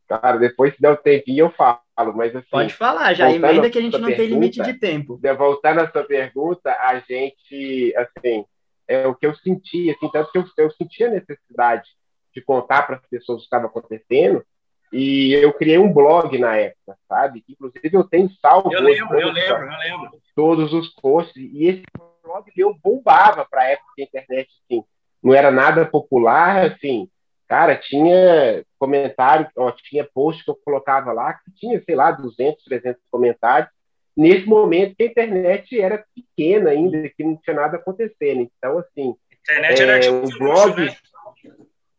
[0.07, 1.81] Cara, depois se der um tempinho eu falo,
[2.15, 2.49] mas assim...
[2.49, 5.21] Pode falar, já emenda que a gente não pergunta, tem limite de tempo.
[5.37, 8.45] Voltando à sua pergunta, a gente, assim,
[8.87, 11.91] é o que eu senti, assim, tanto que eu, eu senti a necessidade
[12.33, 14.45] de contar para as pessoas o que estava acontecendo,
[14.93, 17.45] e eu criei um blog na época, sabe?
[17.49, 18.73] Inclusive eu tenho salvo.
[18.73, 20.23] Eu lembro, eu lembro, eu lembro.
[20.35, 21.83] Todos os posts, e esse
[22.23, 24.85] blog meu bombava para a época que a internet, assim,
[25.23, 27.09] não era nada popular, assim,
[27.47, 32.63] cara, tinha comentário, ó, tinha post que eu colocava lá que tinha, sei lá, 200,
[32.65, 33.71] 300 comentários,
[34.17, 38.49] nesse momento que a internet era pequena ainda, que não tinha nada acontecendo.
[38.57, 40.81] Então, assim, internet era é, o blog...
[40.81, 40.97] Né?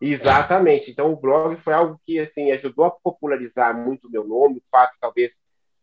[0.01, 0.89] Exatamente.
[0.89, 4.63] Então, o blog foi algo que, assim, ajudou a popularizar muito o meu nome, o
[4.71, 5.31] fato, talvez,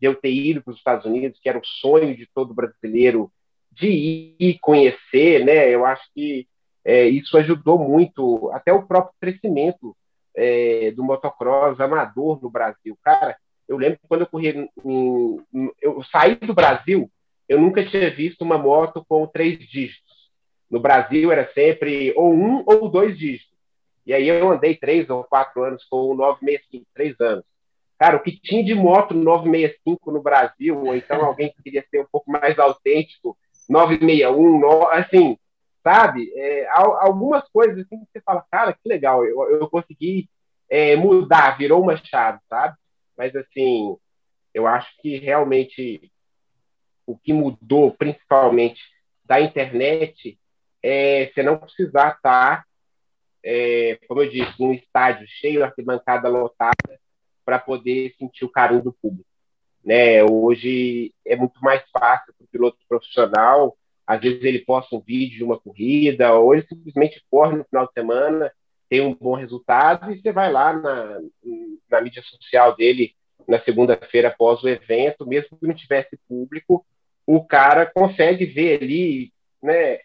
[0.00, 3.31] de eu ter ido para os Estados Unidos, que era o sonho de todo brasileiro
[3.72, 5.68] de ir conhecer, né?
[5.68, 6.46] Eu acho que
[6.85, 9.94] é, isso ajudou muito, até o próprio crescimento
[10.35, 12.96] é, do motocross amador no Brasil.
[13.02, 13.37] Cara,
[13.68, 15.42] eu lembro quando eu corri, em,
[15.83, 17.11] eu saí do Brasil,
[17.48, 20.31] eu nunca tinha visto uma moto com três dígitos.
[20.70, 23.56] No Brasil era sempre ou um ou dois dígitos.
[24.07, 27.45] E aí eu andei três ou quatro anos com o 965, três anos.
[27.99, 32.01] Cara, o que tinha de moto 965 no Brasil, ou então alguém que queria ser
[32.01, 33.37] um pouco mais autêntico,
[33.69, 35.37] 961, no, assim,
[35.83, 36.33] sabe?
[36.37, 40.29] É, algumas coisas assim que você fala, cara, que legal, eu, eu consegui
[40.69, 42.77] é, mudar, virou uma chave, sabe?
[43.16, 43.97] Mas assim,
[44.53, 46.11] eu acho que realmente
[47.07, 48.81] o que mudou, principalmente
[49.25, 50.38] da internet,
[50.83, 52.65] é você não precisar estar,
[53.46, 57.00] é, como eu disse, num estádio cheio, arquibancada lotada,
[57.44, 59.28] para poder sentir o carinho do público.
[59.85, 60.24] Né?
[60.24, 65.38] Hoje é muito mais fácil para o piloto profissional às vezes ele posta um vídeo
[65.38, 68.52] de uma corrida, ou ele simplesmente corre no final de semana,
[68.88, 71.20] tem um bom resultado, e você vai lá na,
[71.90, 73.14] na mídia social dele
[73.48, 76.87] na segunda-feira após o evento, mesmo que não tivesse público,
[77.26, 79.98] o cara consegue ver ali, né,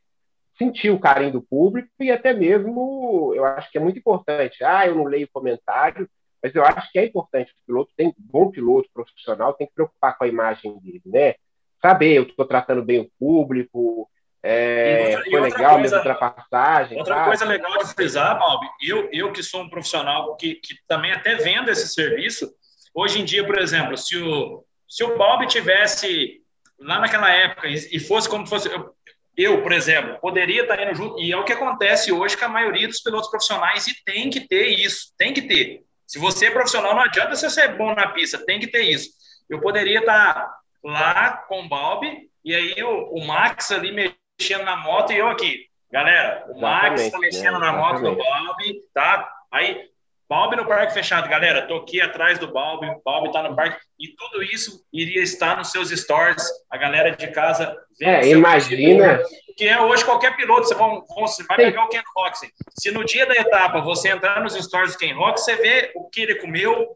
[0.61, 4.63] sentir o carinho do público e até mesmo, eu acho que é muito importante.
[4.63, 6.07] Ah, eu não leio comentário,
[6.41, 7.51] mas eu acho que é importante.
[7.51, 11.35] O piloto tem bom piloto profissional, tem que preocupar com a imagem dele, né?
[11.81, 14.07] saber, eu estou tratando bem o público,
[14.43, 16.97] é, outra, foi legal coisa, minha ultrapassagem.
[16.97, 17.25] Outra tá?
[17.25, 21.35] coisa legal de frisar, Balbi, eu, eu que sou um profissional que, que também até
[21.35, 22.51] vendo esse serviço,
[22.93, 26.41] hoje em dia, por exemplo, se o, se o Balbi tivesse
[26.79, 28.67] lá naquela época e fosse como fosse.
[28.71, 28.93] Eu,
[29.41, 32.49] eu, por exemplo, poderia estar indo junto, e é o que acontece hoje com a
[32.49, 35.81] maioria dos pilotos profissionais, e tem que ter isso, tem que ter.
[36.05, 39.09] Se você é profissional, não adianta você ser bom na pista, tem que ter isso.
[39.49, 40.49] Eu poderia estar
[40.83, 45.27] lá com o Balbi, e aí o, o Max ali mexendo na moto e eu
[45.27, 45.67] aqui.
[45.91, 47.65] Galera, o Max está mexendo né?
[47.65, 49.29] na moto do Balbi, tá?
[49.51, 49.90] Aí,
[50.31, 54.15] Balbi no parque fechado, galera, tô aqui atrás do Balbi, Balbi tá no parque, e
[54.15, 58.09] tudo isso iria estar nos seus stories, a galera de casa vendo.
[58.09, 59.21] É, imagina.
[59.57, 61.65] Que é hoje qualquer piloto, você, vão, você vai Sim.
[61.65, 62.49] pegar o Ken Roxy.
[62.79, 66.09] Se no dia da etapa você entrar nos stories do Ken Roxy, você vê o
[66.09, 66.95] que ele comeu,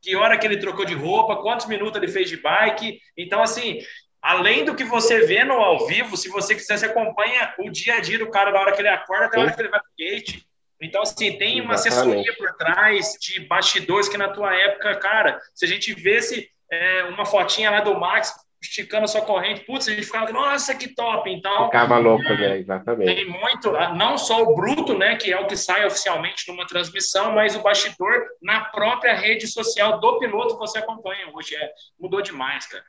[0.00, 2.98] que hora que ele trocou de roupa, quantos minutos ele fez de bike.
[3.18, 3.80] Então, assim,
[4.22, 7.96] além do que você vê no ao vivo, se você quiser, você acompanha o dia
[7.96, 9.78] a dia do cara da hora que ele acorda até a hora que ele vai
[9.78, 10.42] pro gate.
[10.82, 12.18] Então, assim, tem uma Exatamente.
[12.18, 17.04] assessoria por trás de bastidores que na tua época, cara, se a gente vesse é,
[17.04, 20.94] uma fotinha lá do Max, esticando a sua corrente, putz, a gente ficava, nossa, que
[20.94, 21.64] top, então...
[21.66, 23.14] Ficava louco, né, exatamente.
[23.14, 26.66] Tem muito, ah, não só o bruto, né, que é o que sai oficialmente numa
[26.66, 32.22] transmissão, mas o bastidor na própria rede social do piloto você acompanha hoje, é, mudou
[32.22, 32.84] demais, cara.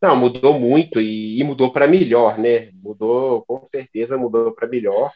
[0.00, 5.10] Não, mudou muito e, e mudou para melhor, né, mudou, com certeza mudou para melhor,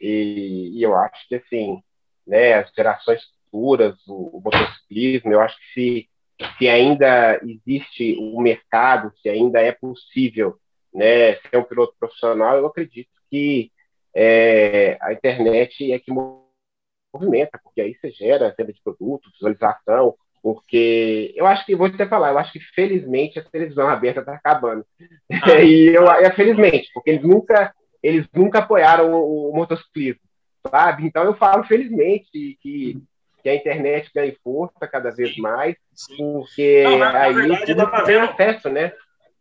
[0.00, 1.82] e, e, eu acho que, assim,
[2.26, 6.08] né, as gerações futuras, o, o motociclismo, eu acho que se
[6.56, 10.56] se ainda existe um mercado, se ainda é possível
[10.94, 13.72] né, ser um piloto profissional, eu acredito que
[14.14, 16.12] é, a internet é que
[17.12, 22.06] movimenta, porque aí você gera venda de produtos, visualização, porque eu acho que, vou até
[22.06, 24.84] falar, eu acho que felizmente a televisão aberta está acabando.
[25.30, 25.58] Ah.
[25.62, 30.20] e eu, é felizmente, porque eles nunca, eles nunca apoiaram o, o motociclismo,
[30.70, 31.06] sabe?
[31.06, 33.00] Então eu falo felizmente que
[33.42, 36.16] que a internet ganhe força cada vez mais, Sim.
[36.16, 38.92] porque Não, na, aí na verdade, tudo tem acesso, né?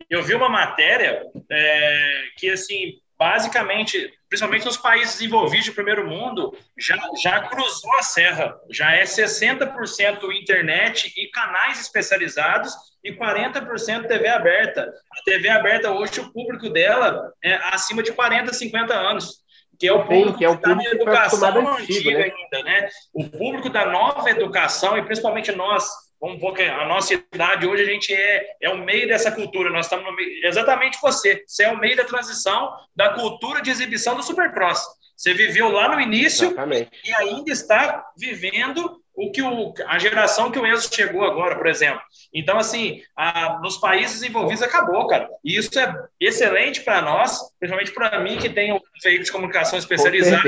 [0.10, 6.56] Eu vi uma matéria é, que, assim, basicamente, principalmente nos países desenvolvidos de primeiro mundo,
[6.78, 8.56] já, já cruzou a serra.
[8.70, 14.94] Já é 60% internet e canais especializados e 40% TV aberta.
[15.12, 19.44] A TV aberta, hoje, o público dela é acima de 40, 50 anos.
[19.80, 22.24] que é o público Sim, que é o tá público da educação antiga né?
[22.24, 22.90] ainda, né?
[23.14, 25.88] O público da nova educação, e principalmente nós,
[26.20, 29.70] vamos ver que a nossa idade hoje, a gente é, é o meio dessa cultura,
[29.70, 33.70] nós estamos no meio, exatamente você, você é o meio da transição da cultura de
[33.70, 34.84] exibição do Supercross.
[35.16, 36.92] Você viveu lá no início exatamente.
[37.04, 41.66] e ainda está vivendo o que o, a geração que o Enzo chegou agora, por
[41.66, 42.02] exemplo.
[42.32, 45.28] Então, assim, a, nos países envolvidos acabou, cara.
[45.44, 49.80] E isso é excelente para nós, principalmente para mim, que tenho um veículo de comunicação
[49.80, 50.48] especializado.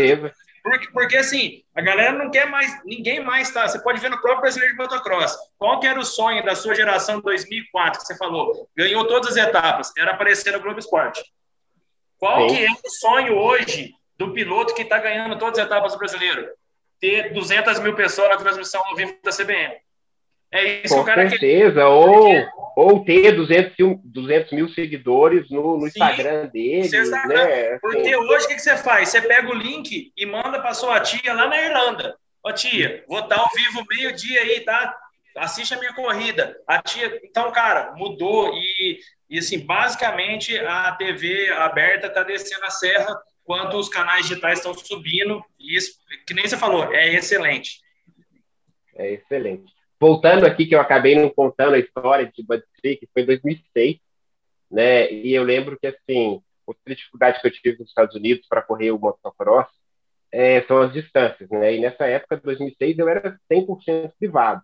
[0.64, 3.68] Porque, porque, assim, a galera não quer mais, ninguém mais tá.
[3.68, 5.38] Você pode ver no próprio brasileiro de motocross.
[5.58, 8.70] Qual que era o sonho da sua geração 2004 que você falou?
[8.76, 11.24] Ganhou todas as etapas, era aparecer no Globo Esporte.
[12.18, 12.56] Qual Sim.
[12.56, 16.50] que é o sonho hoje do piloto que está ganhando todas as etapas do brasileiro?
[17.00, 19.76] ter 200 mil pessoas na transmissão ao vivo da CBN.
[20.52, 21.86] É isso Com que o cara certeza, quer.
[21.86, 26.90] ou, ou ter 200, 200 mil seguidores no, no Instagram dele.
[27.28, 27.78] Né?
[27.80, 29.10] Porque hoje o que, que você faz?
[29.10, 32.16] Você pega o link e manda para sua tia lá na Irlanda.
[32.44, 34.96] Ó, tia, vou estar ao vivo meio-dia aí, tá?
[35.38, 36.58] Assiste a minha corrida.
[36.68, 37.20] A tia.
[37.24, 43.78] Então, cara, mudou e, e assim, basicamente a TV aberta está descendo a serra quanto
[43.78, 47.82] os canais digitais estão subindo, e isso, que nem você falou, é excelente.
[48.96, 49.74] É excelente.
[50.00, 53.26] Voltando aqui, que eu acabei não contando a história de Bud Street, que foi em
[53.26, 54.00] 2006,
[54.72, 58.62] né, e eu lembro que, assim, outra dificuldade que eu tive nos Estados Unidos para
[58.62, 59.68] correr o motocross
[60.32, 64.62] é, são as distâncias, né, e nessa época, 2006, eu era 100% privado.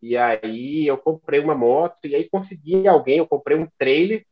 [0.00, 4.24] E aí eu comprei uma moto, e aí consegui alguém, eu comprei um trailer,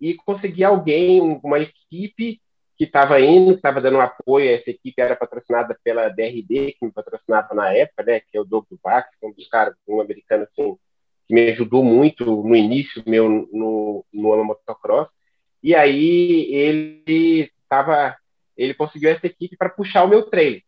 [0.00, 2.40] e consegui alguém, uma equipe
[2.82, 4.50] que estava indo, que estava dando apoio.
[4.50, 8.44] Essa equipe era patrocinada pela DRD, que me patrocinava na época, né, que é o
[8.44, 10.76] Doug Bax, um dos caras, um americano assim,
[11.28, 15.08] que me ajudou muito no início meu no, no motocross.
[15.62, 18.16] E aí ele estava,
[18.56, 20.64] ele conseguiu essa equipe para puxar o meu trailer.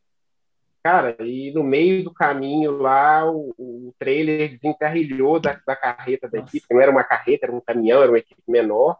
[0.84, 6.38] Cara, e no meio do caminho lá, o, o trailer desencarrilhou da, da carreta da
[6.38, 6.56] Nossa.
[6.56, 8.98] equipe, não era uma carreta, era um caminhão, era uma equipe menor.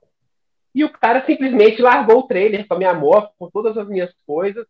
[0.74, 4.12] E o cara simplesmente largou o trailer com a minha moto, com todas as minhas
[4.26, 4.66] coisas,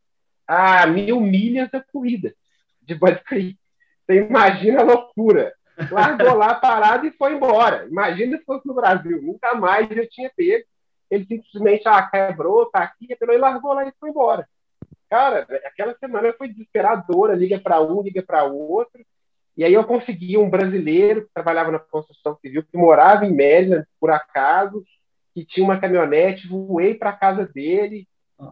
[0.46, 2.34] a mil milhas da corrida
[2.82, 3.58] de Bud Creek.
[4.06, 5.54] Você imagina a loucura.
[5.90, 7.86] Largou lá parado e foi embora.
[7.86, 9.20] Imagina se fosse no Brasil.
[9.22, 10.64] Nunca mais eu tinha pego.
[11.10, 14.46] Ele simplesmente ah, quebrou, tá aqui, e largou lá e foi embora.
[15.08, 17.34] Cara, aquela semana foi desesperadora.
[17.34, 19.04] Liga para um, liga para outro.
[19.56, 23.86] E aí eu consegui um brasileiro que trabalhava na construção civil, que morava em Maryland,
[24.00, 24.84] por acaso,
[25.34, 28.06] que tinha uma caminhonete, voei para casa dele,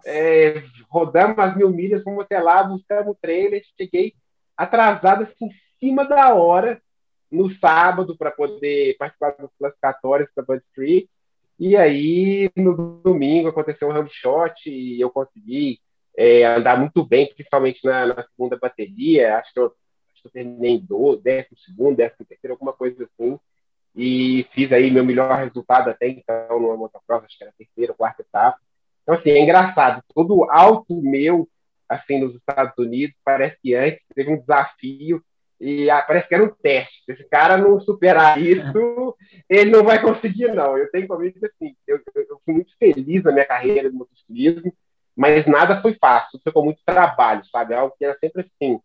[0.05, 4.15] é, rodamos as mil milhas, fomos até lá, buscamos o trailer, cheguei
[4.57, 6.83] atrasado assim, em cima da hora,
[7.31, 11.07] no sábado, para poder participar dos classificatórios para Bud Street.
[11.59, 15.81] E aí, no domingo, aconteceu um shot e eu consegui
[16.17, 19.39] é, andar muito bem, principalmente na, na, segunda bateria.
[19.39, 23.05] Acho que eu, acho que eu terminei em do, décimo segundo, décimo terceiro, alguma coisa
[23.05, 23.39] assim
[23.95, 28.23] e fiz aí meu melhor resultado até então numa motocross, acho que era terceira, quarta
[28.23, 28.59] etapa.
[29.03, 31.49] Então, assim, é engraçado, todo alto meu,
[31.89, 35.23] assim, nos Estados Unidos, parece que antes teve um desafio
[35.61, 37.05] e ah, parece que era um teste.
[37.05, 39.17] Se esse cara não superar isso,
[39.49, 40.77] ele não vai conseguir, não.
[40.77, 44.73] Eu tenho comigo assim, eu, eu, eu fui muito feliz na minha carreira de motociclismo,
[45.17, 47.75] mas nada foi fácil, foi com muito trabalho, sabe?
[47.75, 48.81] Algo que era sempre assim,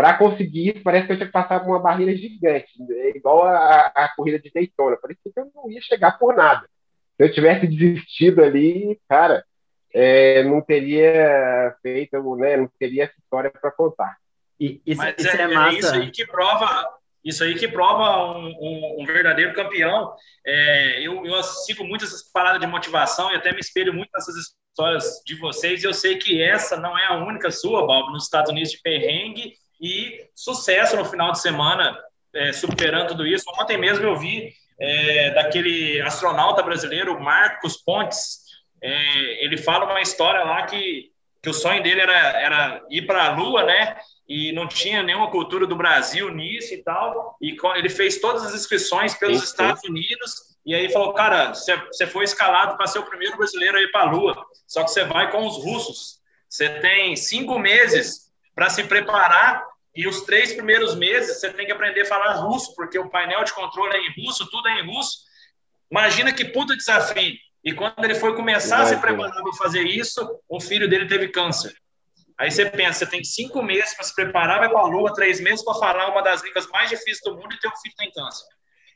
[0.00, 3.44] para conseguir isso, parece que eu tinha que passar por uma barreira gigante, é igual
[3.44, 4.96] a, a corrida de Daytona.
[4.96, 6.66] Parecia que eu não ia chegar por nada.
[7.18, 9.44] Se eu tivesse desistido ali, cara,
[9.92, 14.16] é, não teria feito, né, não teria essa história para contar.
[14.58, 15.78] E, isso, Mas isso é, é, massa.
[15.78, 16.88] isso aí que prova,
[17.22, 20.14] isso aí que prova um, um, um verdadeiro campeão.
[20.46, 24.34] É, eu, eu sigo muito essas paradas de motivação e até me espelho muito nessas
[24.70, 25.82] histórias de vocês.
[25.82, 28.80] E eu sei que essa não é a única sua, Bob, nos Estados Unidos de
[28.80, 31.98] perrengue e sucesso no final de semana,
[32.34, 33.44] é, superando tudo isso.
[33.60, 38.40] Ontem mesmo eu vi é, daquele astronauta brasileiro, Marcos Pontes,
[38.82, 41.10] é, ele fala uma história lá que,
[41.42, 43.96] que o sonho dele era, era ir para a Lua, né?
[44.28, 47.36] E não tinha nenhuma cultura do Brasil nisso e tal.
[47.40, 49.44] E ele fez todas as inscrições pelos sim.
[49.44, 50.50] Estados Unidos.
[50.64, 54.02] E aí falou, cara, você foi escalado para ser o primeiro brasileiro a ir para
[54.02, 54.46] a Lua.
[54.66, 56.20] Só que você vai com os russos.
[56.48, 59.64] Você tem cinco meses para se preparar
[59.94, 63.42] e os três primeiros meses você tem que aprender a falar russo, porque o painel
[63.44, 65.18] de controle é em russo, tudo é em russo.
[65.90, 67.34] Imagina que puta desafio.
[67.64, 71.28] E quando ele foi começar a se preparar para fazer isso, o filho dele teve
[71.28, 71.74] câncer.
[72.38, 75.40] Aí você pensa, você tem cinco meses para se preparar, vai para a lua, três
[75.40, 78.46] meses para falar uma das línguas mais difíceis do mundo e teu filho tem câncer.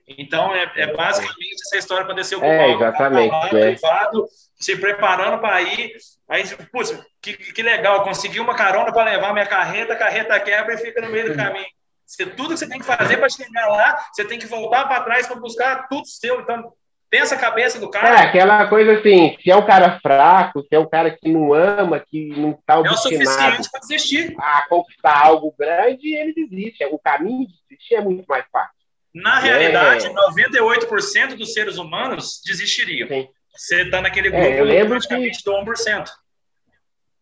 [0.06, 2.74] Então, é, é basicamente essa história aconteceu com é, o Paulo.
[2.74, 3.30] Exatamente.
[3.30, 3.72] Tá é.
[3.72, 5.94] privado, se preparando para ir,
[6.28, 10.74] Aí, putz, que, que legal, consegui uma carona para levar minha carreta, a carreta quebra
[10.74, 11.66] e fica no meio do caminho.
[12.06, 15.02] Você, tudo que você tem que fazer para chegar lá, você tem que voltar para
[15.02, 16.40] trás para buscar tudo seu.
[16.40, 16.72] Então,
[17.10, 18.08] pensa a cabeça do cara.
[18.08, 21.52] É, aquela coisa assim, se é um cara fraco, se é um cara que não
[21.54, 22.86] ama, que não está obstinado...
[22.86, 24.34] É o suficiente para desistir.
[24.38, 26.84] A conquistar algo grande, ele desiste.
[26.86, 28.74] O caminho de desistir é muito mais fácil.
[29.14, 30.12] Na realidade, é...
[30.12, 33.08] 98% dos seres humanos desistiriam.
[33.08, 33.28] Sim.
[33.54, 35.44] Você está naquele grupo é, eu lembro praticamente que...
[35.44, 36.08] do 1%.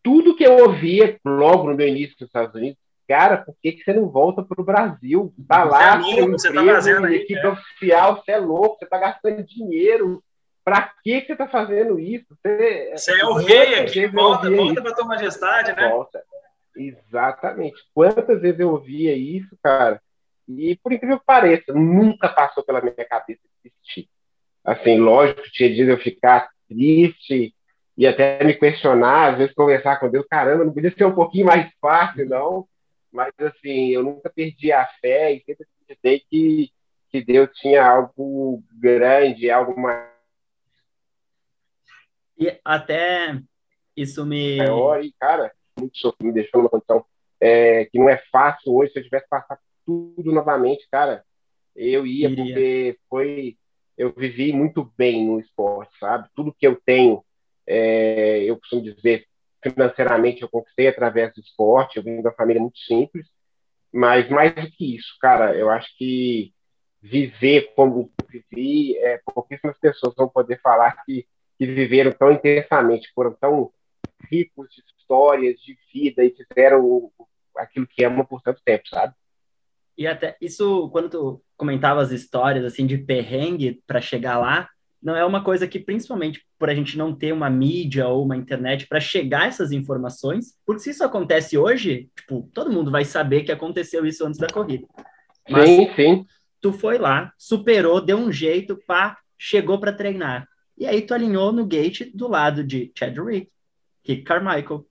[0.01, 3.83] Tudo que eu ouvia logo no meu início nos Estados Unidos, cara, por que, que
[3.83, 5.33] você não volta para o Brasil?
[5.47, 7.47] Tá lá, você, é louco, você tá fazendo aí, equipe é.
[7.47, 10.23] oficial, você é louco, você tá gastando dinheiro.
[10.65, 12.25] Para que, que você tá fazendo isso?
[12.29, 15.89] Você, você é o rei aqui, volta, volta para tua majestade, né?
[15.89, 16.23] Volta.
[16.75, 17.75] Exatamente.
[17.93, 20.01] Quantas vezes eu ouvia isso, cara?
[20.47, 24.09] E por incrível que pareça, nunca passou pela minha cabeça desistir.
[24.63, 27.53] Assim, lógico, tinha dias eu ficar triste
[27.97, 31.45] e até me questionar, às vezes conversar com Deus, caramba, não podia ser um pouquinho
[31.45, 32.67] mais fácil, não
[33.13, 36.71] mas assim, eu nunca perdi a fé e sempre acreditei que,
[37.11, 40.11] que Deus tinha algo grande, algo mais.
[42.35, 43.39] E até
[43.95, 44.57] isso me.
[44.57, 47.05] Maior, e, cara, muito sofrido, me deixou numa condição
[47.39, 48.91] é, que não é fácil hoje.
[48.91, 51.23] Se eu tivesse passado tudo novamente, cara,
[51.75, 52.43] eu ia, Iria.
[52.43, 53.57] porque foi.
[53.97, 56.27] Eu vivi muito bem no esporte, sabe?
[56.35, 57.23] Tudo que eu tenho,
[57.67, 59.27] é, eu costumo dizer,
[59.61, 63.27] financeiramente eu conquistei através do esporte, eu vim de uma família muito simples,
[63.91, 66.51] mas mais do que isso, cara, eu acho que
[67.01, 71.27] viver como vivi, é, pouquíssimas pessoas vão poder falar que,
[71.57, 73.71] que viveram tão intensamente, foram tão
[74.31, 77.11] ricos de histórias, de vida e fizeram
[77.57, 79.13] aquilo que amam por tanto tempo, sabe?
[79.97, 84.67] E até isso, quando tu comentava as histórias assim de perrengue para chegar lá,
[85.01, 88.35] não é uma coisa que, principalmente por a gente não ter uma mídia ou uma
[88.35, 93.43] internet para chegar essas informações, porque se isso acontece hoje, tipo, todo mundo vai saber
[93.43, 94.85] que aconteceu isso antes da corrida.
[95.49, 96.25] Mas sim, sim.
[96.59, 100.45] Tu foi lá, superou, deu um jeito, pá, chegou para treinar.
[100.77, 103.49] E aí tu alinhou no gate do lado de Chad Rick,
[104.05, 104.85] Rick Carmichael.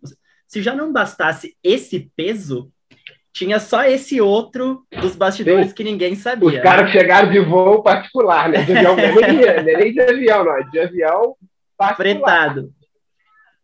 [0.47, 2.73] Se já não bastasse esse peso,
[3.33, 5.75] tinha só esse outro dos bastidores Sim.
[5.75, 6.49] que ninguém sabia.
[6.49, 8.63] Os caras chegaram de voo particular, né?
[8.63, 11.37] De avião, nem, nem de avião, não, de avião
[11.77, 11.97] particular.
[11.97, 12.73] Fretado.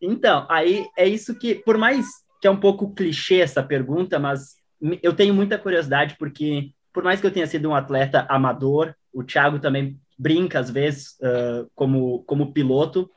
[0.01, 2.05] Então, aí é isso que, por mais
[2.41, 4.55] que é um pouco clichê essa pergunta, mas
[5.03, 9.23] eu tenho muita curiosidade, porque por mais que eu tenha sido um atleta amador, o
[9.23, 13.09] Thiago também brinca às vezes uh, como, como piloto,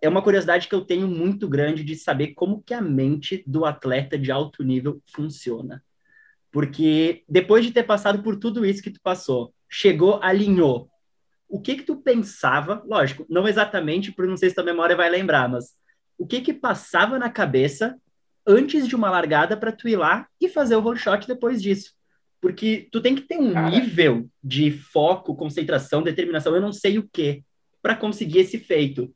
[0.00, 3.64] é uma curiosidade que eu tenho muito grande de saber como que a mente do
[3.64, 5.82] atleta de alto nível funciona.
[6.50, 10.88] Porque depois de ter passado por tudo isso que tu passou, chegou, alinhou.
[11.48, 12.82] O que que tu pensava?
[12.86, 15.74] Lógico, não exatamente, porque não sei se tua memória vai lembrar, mas
[16.16, 17.96] o que que passava na cabeça
[18.46, 21.92] antes de uma largada para tu ir lá e fazer o roll shot depois disso?
[22.40, 23.68] Porque tu tem que ter um Cara.
[23.68, 27.44] nível de foco, concentração, determinação, eu não sei o que,
[27.82, 29.14] para conseguir esse feito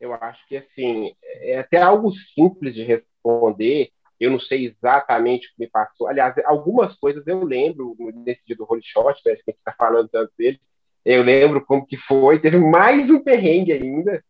[0.00, 3.90] eu acho que assim é até algo simples de responder.
[4.18, 6.08] Eu não sei exatamente o que me passou.
[6.08, 9.72] Aliás, algumas coisas eu lembro nesse dia do Holy Shot, né, que a gente está
[9.72, 10.60] falando tanto dele.
[11.04, 12.40] Eu lembro como que foi.
[12.40, 14.22] Teve mais um perrengue ainda.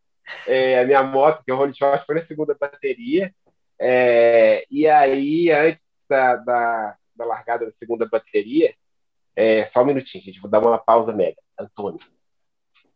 [0.47, 3.33] É, a minha moto, que é o Holy Shot, foi na segunda bateria.
[3.79, 8.73] É, e aí, antes da, da, da, largada da segunda bateria,
[9.35, 11.37] é, só um minutinho, gente, vou dar uma pausa mega.
[11.57, 11.99] Antônio,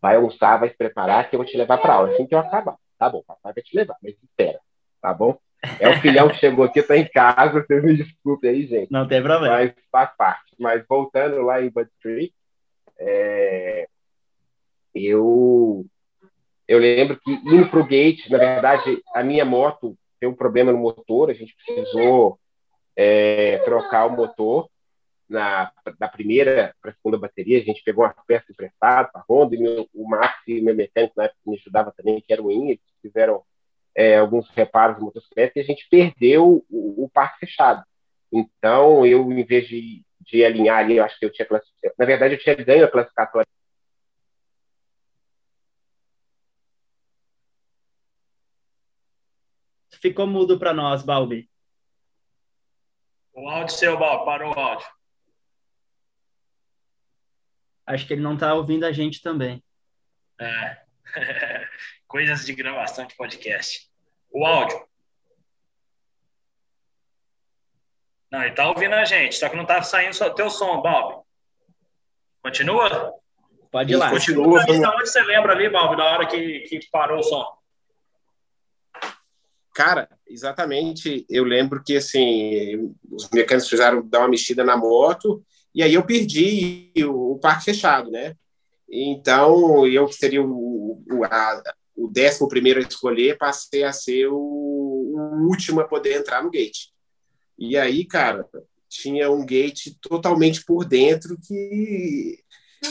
[0.04, 2.12] vai almoçar, vai se preparar, que eu vou te levar para aula.
[2.12, 2.76] Assim que eu acabar.
[3.00, 4.60] Tá bom, papai vai te levar, mas espera,
[5.02, 5.38] tá bom?
[5.80, 8.92] É o filhão que chegou aqui, tá em casa, vocês me desculpem aí, gente.
[8.92, 9.56] Não tem problema.
[9.56, 10.54] Mas faz parte.
[10.60, 12.32] Mas voltando lá em Bud Street,
[13.00, 13.88] é...
[14.94, 15.86] eu
[16.68, 20.80] eu lembro que indo pro gate, na verdade, a minha moto tem um problema no
[20.80, 22.38] motor, a gente precisou
[22.96, 24.70] é, trocar o motor
[25.34, 29.26] na, da primeira para a segunda bateria, a gente pegou uma peça emprestada para a
[29.28, 32.42] Honda, e meu, o Max e meu mecânico na época me ajudava também, que era
[32.42, 33.44] o IN, eles fizeram
[33.96, 37.84] é, alguns reparos no motocicleta e a gente perdeu o, o parque fechado.
[38.32, 41.96] Então, eu, em vez de, de alinhar ali, eu acho que eu tinha classificado.
[41.98, 43.48] Na verdade, eu tinha ganho a classificatória.
[50.02, 51.50] Ficou mudo para nós, Balbi.
[53.34, 55.03] O áudio seu, Balbi, parou o áudio
[57.86, 59.64] acho que ele não está ouvindo a gente também.
[60.40, 60.78] É.
[62.08, 63.90] Coisas de gravação de podcast.
[64.32, 64.86] O áudio.
[68.32, 71.24] Não, ele está ouvindo a gente, só que não está saindo só teu som, Bob.
[72.42, 73.14] Continua?
[73.72, 74.10] Pode ir lá.
[74.10, 74.64] Continua.
[74.64, 77.64] Onde você lembra ali, Bob, da hora que, que parou o som?
[79.74, 81.26] cara, exatamente.
[81.30, 85.44] Eu lembro que assim, os mecânicos fizeram dar uma mexida na moto
[85.74, 88.36] e aí eu perdi o, o parque fechado, né?
[88.90, 91.64] Então eu que seria o, o, a,
[91.96, 96.52] o décimo primeiro a escolher, passei a ser o, o último a poder entrar no
[96.52, 96.92] gate.
[97.58, 98.48] E aí, cara,
[98.90, 102.40] tinha um gate totalmente por dentro que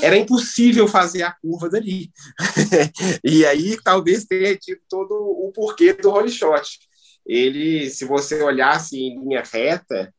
[0.01, 2.11] era impossível fazer a curva dali.
[3.23, 6.79] e aí talvez tenha tido todo o porquê do holy shot.
[7.27, 10.13] Ele, se você olhasse em linha reta,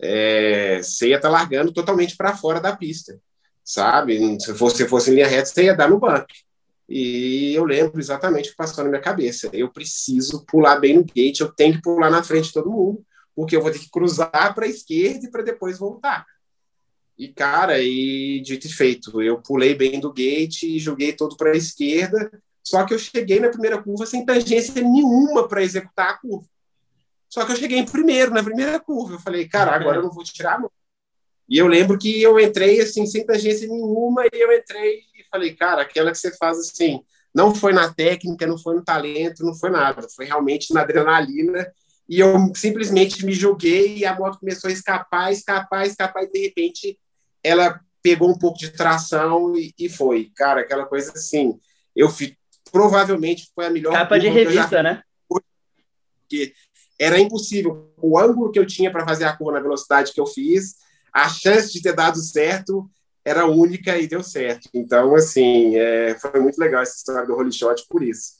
[0.00, 3.18] é, você ia estar tá largando totalmente para fora da pista,
[3.64, 4.38] sabe?
[4.40, 6.26] Se você fosse em linha reta, você ia dar no bump.
[6.88, 9.50] E eu lembro exatamente o que passou na minha cabeça.
[9.52, 13.04] Eu preciso pular bem no gate, eu tenho que pular na frente de todo mundo,
[13.34, 16.24] porque eu vou ter que cruzar para a esquerda e para depois voltar.
[17.18, 21.52] E, cara, e dito e feito, eu pulei bem do gate e joguei todo para
[21.52, 22.30] a esquerda,
[22.62, 26.46] só que eu cheguei na primeira curva sem tangência nenhuma para executar a curva.
[27.36, 29.16] Só que eu cheguei em primeiro, na primeira curva.
[29.16, 30.70] Eu falei, cara, agora eu não vou tirar a mão.
[31.46, 35.54] E eu lembro que eu entrei assim, sem tangência nenhuma, e eu entrei e falei,
[35.54, 37.02] cara, aquela que você faz assim,
[37.34, 41.70] não foi na técnica, não foi no talento, não foi nada, foi realmente na adrenalina.
[42.08, 46.38] E eu simplesmente me joguei e a moto começou a escapar, escapar, escapar, e de
[46.40, 46.98] repente
[47.44, 50.32] ela pegou um pouco de tração e, e foi.
[50.34, 51.60] Cara, aquela coisa assim,
[51.94, 52.34] eu fi,
[52.72, 53.92] provavelmente foi a melhor.
[53.92, 55.02] Capa de revista, né?
[55.28, 56.54] Porque
[56.98, 57.92] era impossível.
[57.96, 60.76] O ângulo que eu tinha para fazer a curva na velocidade que eu fiz,
[61.12, 62.88] a chance de ter dado certo
[63.24, 64.68] era única e deu certo.
[64.72, 68.36] Então, assim, é, foi muito legal essa história do Holy Shot por isso.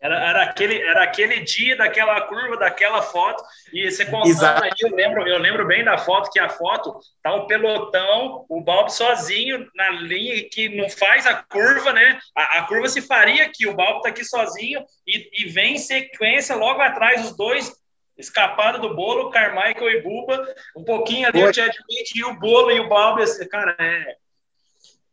[0.00, 3.42] Era, era, aquele, era aquele dia daquela curva, daquela foto,
[3.72, 7.34] e você contando aí, eu lembro, eu lembro bem da foto, que a foto tá
[7.34, 12.16] o pelotão, o Balbo sozinho na linha que não faz a curva, né?
[12.36, 15.78] A, a curva se faria aqui, o Balbo tá aqui sozinho e, e vem em
[15.78, 17.72] sequência logo atrás os dois
[18.18, 21.72] escapado do bolo, Carmichael e Buba, um pouquinho ali o Chad
[22.14, 24.16] e o bolo e o Balbo, cara, é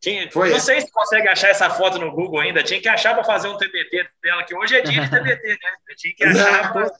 [0.05, 2.61] tinha, Foi não sei se consegue achar essa foto no Google ainda.
[2.61, 5.71] Tinha que achar para fazer um TBT dela, que hoje é dia de TBT, né?
[5.89, 6.73] Eu tinha que achar.
[6.73, 6.91] Pra...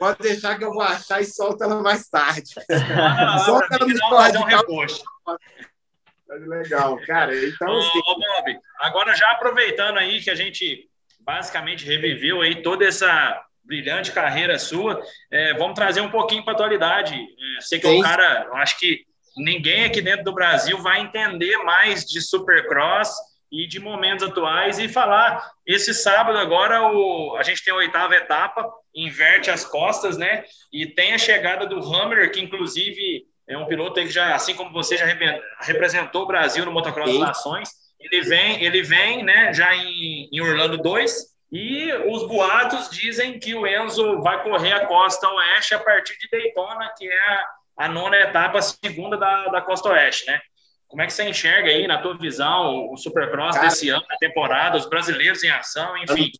[0.00, 2.54] Pode deixar que eu vou achar e solta ela mais tarde.
[2.98, 5.04] Ah, solta ela no fazer um reposto.
[6.28, 7.36] Legal, cara.
[7.36, 7.98] Então, ô, assim...
[7.98, 10.90] ô, Bob, agora já aproveitando aí que a gente
[11.20, 16.56] basicamente reviveu aí toda essa brilhante carreira sua, é, vamos trazer um pouquinho para a
[16.56, 17.14] atualidade.
[17.14, 19.04] É, sei que é um cara, eu acho que
[19.36, 23.10] ninguém aqui dentro do Brasil vai entender mais de Supercross
[23.50, 25.46] e de momentos atuais e falar.
[25.66, 30.44] Esse sábado agora o, a gente tem a oitava etapa, inverte as costas, né?
[30.72, 34.72] E tem a chegada do Hammer, que inclusive é um piloto que já, assim como
[34.72, 35.06] você, já
[35.60, 37.68] representou o Brasil no Motocross das Nações.
[38.00, 39.52] Ele vem, ele vem, né?
[39.52, 41.32] Já em, em Orlando 2.
[41.52, 46.26] E os boatos dizem que o Enzo vai correr a costa oeste a partir de
[46.30, 47.44] Daytona, que é
[47.76, 50.40] a nona etapa, a segunda da, da Costa Oeste, né?
[50.88, 54.16] Como é que você enxerga aí, na tua visão, o Supercross Cara, desse ano, a
[54.16, 56.30] temporada, os brasileiros em ação, enfim?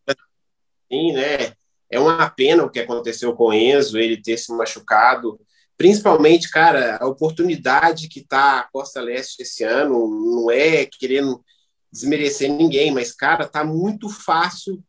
[0.90, 1.52] Sim, né?
[1.90, 5.38] É uma pena o que aconteceu com o Enzo, ele ter se machucado.
[5.76, 11.42] Principalmente, cara, a oportunidade que tá a Costa Leste esse ano, não é querendo
[11.90, 14.82] desmerecer ninguém, mas, cara, tá muito fácil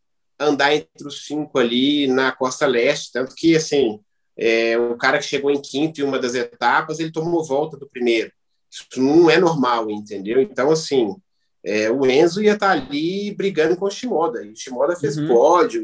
[0.45, 3.99] andar entre os cinco ali na Costa Leste, tanto que, assim,
[4.37, 7.89] é, o cara que chegou em quinto em uma das etapas, ele tomou volta do
[7.89, 8.31] primeiro.
[8.69, 10.41] Isso não é normal, entendeu?
[10.41, 11.15] Então, assim,
[11.63, 14.43] é, o Enzo ia estar tá ali brigando com o Shimoda.
[14.43, 15.27] E o Shimoda fez uhum.
[15.27, 15.83] pódio,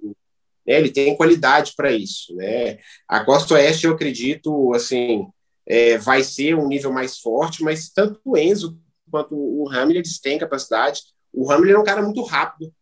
[0.66, 0.78] né?
[0.78, 2.36] ele tem qualidade para isso.
[2.36, 2.80] Né?
[3.08, 5.28] A Costa Oeste, eu acredito, assim,
[5.66, 8.80] é, vai ser um nível mais forte, mas tanto o Enzo
[9.10, 11.02] quanto o Hamilton, eles têm capacidade.
[11.32, 12.74] O Hamilton é um cara muito rápido,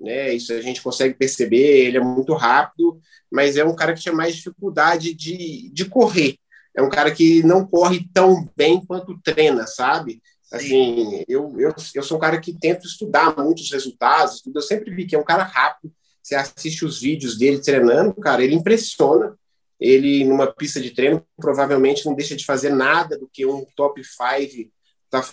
[0.00, 0.32] né?
[0.32, 2.98] Isso a gente consegue perceber, ele é muito rápido,
[3.30, 6.36] mas é um cara que tinha mais dificuldade de, de correr.
[6.74, 10.22] É um cara que não corre tão bem quanto treina, sabe?
[10.52, 15.06] Assim, eu, eu, eu sou um cara que tento estudar muitos resultados, eu sempre vi
[15.06, 15.92] que é um cara rápido.
[16.22, 19.36] Você assiste os vídeos dele treinando, cara, ele impressiona.
[19.78, 24.02] Ele, numa pista de treino, provavelmente não deixa de fazer nada do que um top
[24.04, 24.70] 5
[25.06, 25.26] está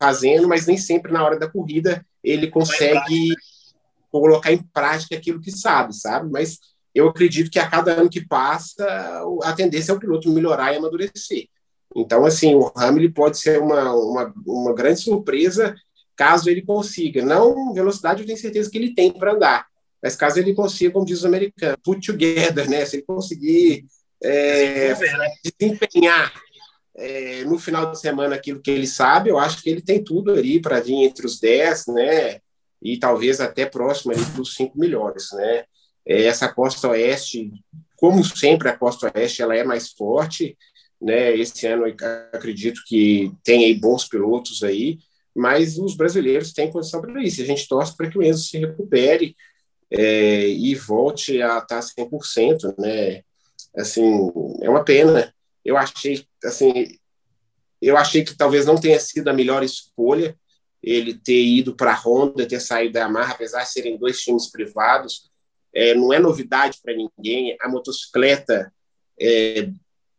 [0.00, 3.34] fazendo, mas nem sempre na hora da corrida ele consegue
[4.10, 6.30] colocar em prática aquilo que sabe, sabe?
[6.30, 6.58] Mas
[6.94, 8.84] eu acredito que a cada ano que passa,
[9.42, 11.46] a tendência é o piloto melhorar e amadurecer.
[11.94, 15.74] Então, assim, o Hamilton pode ser uma, uma, uma grande surpresa
[16.16, 17.24] caso ele consiga.
[17.24, 19.66] Não velocidade, eu tenho certeza que ele tem para andar,
[20.02, 22.84] mas caso ele consiga, como diz o americano, put together, né?
[22.84, 23.86] Se ele conseguir
[24.22, 24.94] é,
[25.44, 26.32] desempenhar
[26.96, 30.32] é, no final de semana aquilo que ele sabe, eu acho que ele tem tudo
[30.32, 32.40] ali para vir entre os 10, né?
[32.82, 35.64] E talvez até próximo ali dos cinco melhores, né?
[36.06, 37.50] É, essa costa oeste,
[37.96, 40.56] como sempre, a costa oeste ela é mais forte,
[41.00, 41.36] né?
[41.36, 41.84] Esse ano
[42.32, 44.98] acredito que tem aí bons pilotos aí,
[45.34, 47.42] mas os brasileiros têm condição para isso.
[47.42, 49.36] A gente torce para que o Enzo se recupere
[49.90, 53.22] é, e volte a estar 100%, né?
[53.76, 54.30] Assim,
[54.62, 55.32] é uma pena.
[55.64, 56.72] Eu achei, assim,
[57.80, 60.36] eu achei que talvez não tenha sido a melhor escolha
[60.82, 64.50] ele ter ido para a Honda, ter saído da Yamaha, apesar de serem dois times
[64.50, 65.28] privados.
[65.74, 67.56] É, não é novidade para ninguém.
[67.60, 68.72] A motocicleta
[69.20, 69.70] é,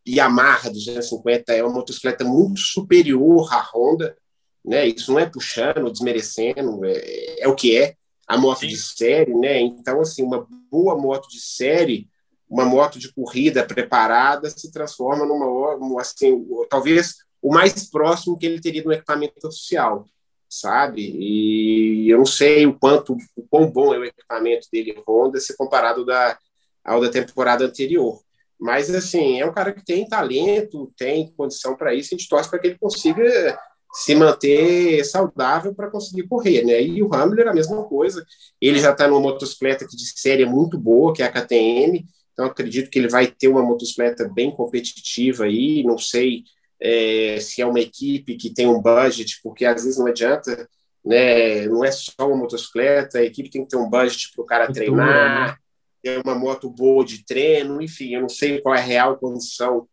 [0.07, 4.17] Yamaha 250 é uma motocicleta muito superior à Honda.
[4.63, 4.87] Né?
[4.87, 7.95] Isso não é puxando, desmerecendo, é, é o que é
[8.29, 8.67] a moto Sim.
[8.67, 9.59] de série, né?
[9.59, 12.07] Então, assim, uma boa moto de série,
[12.47, 18.61] uma moto de corrida preparada, se transforma numa, assim, talvez o mais próximo que ele
[18.61, 20.05] teria no equipamento oficial,
[20.49, 21.01] sabe?
[21.01, 25.55] E eu não sei o quanto, o quão bom é o equipamento dele Honda se
[25.55, 26.37] comparado da,
[26.83, 28.19] ao da temporada anterior.
[28.59, 32.49] Mas, assim, é um cara que tem talento, tem condição para isso, a gente torce
[32.49, 33.57] para que ele consiga
[33.93, 36.81] se manter saudável para conseguir correr, né?
[36.81, 38.25] E o Hamler a mesma coisa.
[38.61, 42.05] Ele já está numa motocicleta que de série é muito boa, que é a KTM.
[42.33, 45.83] Então acredito que ele vai ter uma motocicleta bem competitiva aí.
[45.83, 46.43] Não sei
[46.81, 50.67] é, se é uma equipe que tem um budget, porque às vezes não adianta,
[51.03, 51.67] né?
[51.67, 53.19] Não é só uma motocicleta.
[53.19, 55.57] A equipe tem que ter um budget para o cara treinar, né?
[56.01, 57.81] ter uma moto boa de treino.
[57.81, 59.87] Enfim, eu não sei qual é a real condição,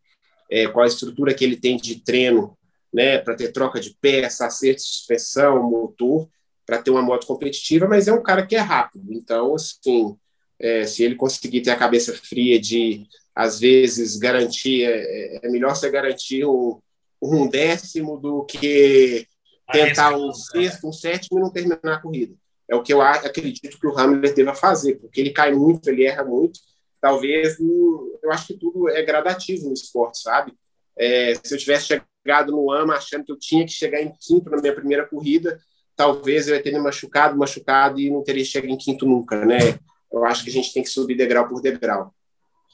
[0.51, 2.57] é, qual a estrutura que ele tem de treino
[2.93, 6.29] né, para ter troca de peça, acerto de suspensão, motor,
[6.65, 9.13] para ter uma moto competitiva, mas é um cara que é rápido.
[9.13, 10.17] Então, assim,
[10.59, 13.07] é, se ele conseguir ter a cabeça fria de,
[13.37, 16.81] às vezes, garantir, é, é melhor você garantir um,
[17.21, 19.27] um, décimo do que
[19.71, 22.35] tentar um sexto, um sétimo e não terminar a corrida.
[22.67, 26.05] É o que eu acredito que o Hamler deva fazer, porque ele cai muito, ele
[26.05, 26.59] erra muito.
[26.99, 30.55] Talvez, eu acho que tudo é gradativo no esporte, sabe?
[30.99, 34.49] É, se eu tivesse chegado no AMA achando que eu tinha que chegar em quinto
[34.49, 35.61] na minha primeira corrida,
[35.95, 39.79] talvez eu ia ter me machucado, machucado e não teria chegado em quinto nunca, né?
[40.11, 42.15] Eu acho que a gente tem que subir degrau por degrau.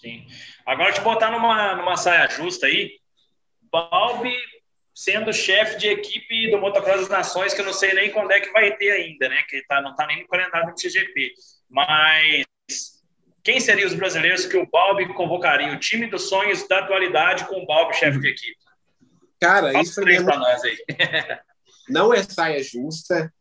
[0.03, 0.27] Sim.
[0.67, 2.99] Agora, te botar numa, numa saia justa aí,
[3.71, 4.35] Balbi
[4.93, 8.41] sendo chefe de equipe do Motocross das Nações, que eu não sei nem quando é
[8.41, 9.43] que vai ter ainda, né?
[9.49, 11.33] Que tá, não está nem no calendário do CGP.
[11.71, 12.45] Mas
[13.45, 15.73] quem seriam os brasileiros que o Balbi convocaria?
[15.73, 18.59] O time dos sonhos da atualidade com o Balbi chefe de equipe?
[19.41, 20.77] Cara, Fala isso três para nós aí.
[21.89, 23.33] não é saia justa.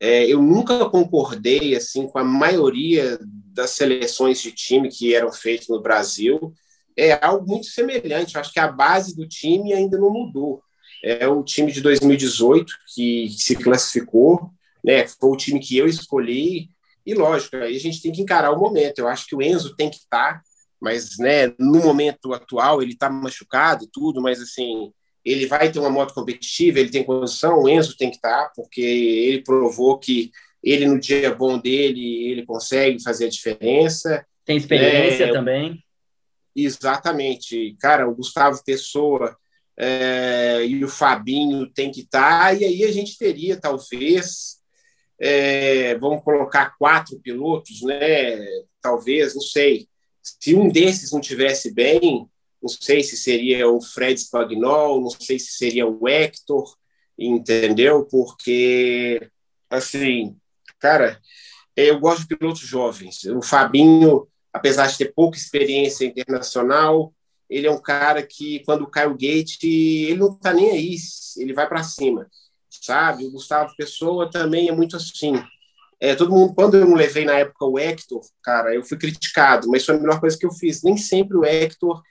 [0.00, 3.18] É, eu nunca concordei assim com a maioria
[3.54, 6.52] das seleções de time que eram feitas no Brasil.
[6.96, 8.36] É algo muito semelhante.
[8.36, 10.62] Acho que a base do time ainda não mudou.
[11.02, 14.50] É o time de 2018 que se classificou,
[14.82, 15.06] né?
[15.06, 16.68] Foi o time que eu escolhi.
[17.06, 18.98] E lógico, aí a gente tem que encarar o momento.
[18.98, 20.42] Eu acho que o Enzo tem que estar,
[20.80, 24.92] mas né, no momento atual ele está machucado tudo, mas assim
[25.24, 28.82] ele vai ter uma moto competitiva, ele tem condição, o Enzo tem que estar, porque
[28.82, 30.30] ele provou que
[30.64, 34.26] ele, no dia bom dele, ele consegue fazer a diferença.
[34.44, 35.84] Tem experiência é, também.
[36.56, 37.76] Exatamente.
[37.78, 39.36] Cara, o Gustavo Pessoa
[39.76, 44.56] é, e o Fabinho tem que estar, e aí a gente teria, talvez,
[45.20, 48.46] é, vamos colocar quatro pilotos, né?
[48.80, 49.86] Talvez, não sei.
[50.22, 52.26] Se um desses não tivesse bem,
[52.62, 56.74] não sei se seria o Fred Spagnol, não sei se seria o Hector,
[57.18, 58.06] entendeu?
[58.06, 59.28] Porque,
[59.68, 60.34] assim,
[60.84, 61.18] cara,
[61.74, 63.24] eu gosto de pilotos jovens.
[63.24, 67.10] O Fabinho, apesar de ter pouca experiência internacional,
[67.48, 70.96] ele é um cara que, quando cai o gate, ele não tá nem aí,
[71.38, 72.28] ele vai para cima,
[72.68, 73.24] sabe?
[73.24, 75.42] O Gustavo Pessoa também é muito assim.
[75.98, 79.86] É, todo mundo, quando eu levei na época o Hector, cara, eu fui criticado, mas
[79.86, 80.82] foi a melhor coisa que eu fiz.
[80.82, 82.02] Nem sempre o Hector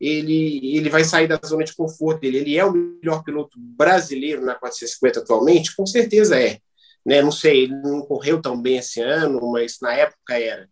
[0.00, 2.38] ele, ele vai sair da zona de conforto dele.
[2.38, 5.76] Ele é o melhor piloto brasileiro na 450 atualmente?
[5.76, 6.58] Com certeza é.
[7.06, 7.22] Né?
[7.22, 10.68] Não sei, ele não correu tão bem esse ano, mas na época era.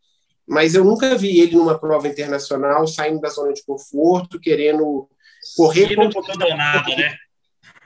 [0.46, 5.08] Mas eu nunca vi ele numa prova internacional saindo da zona de conforto, querendo
[5.56, 6.10] correr como,
[6.56, 7.16] nada, né?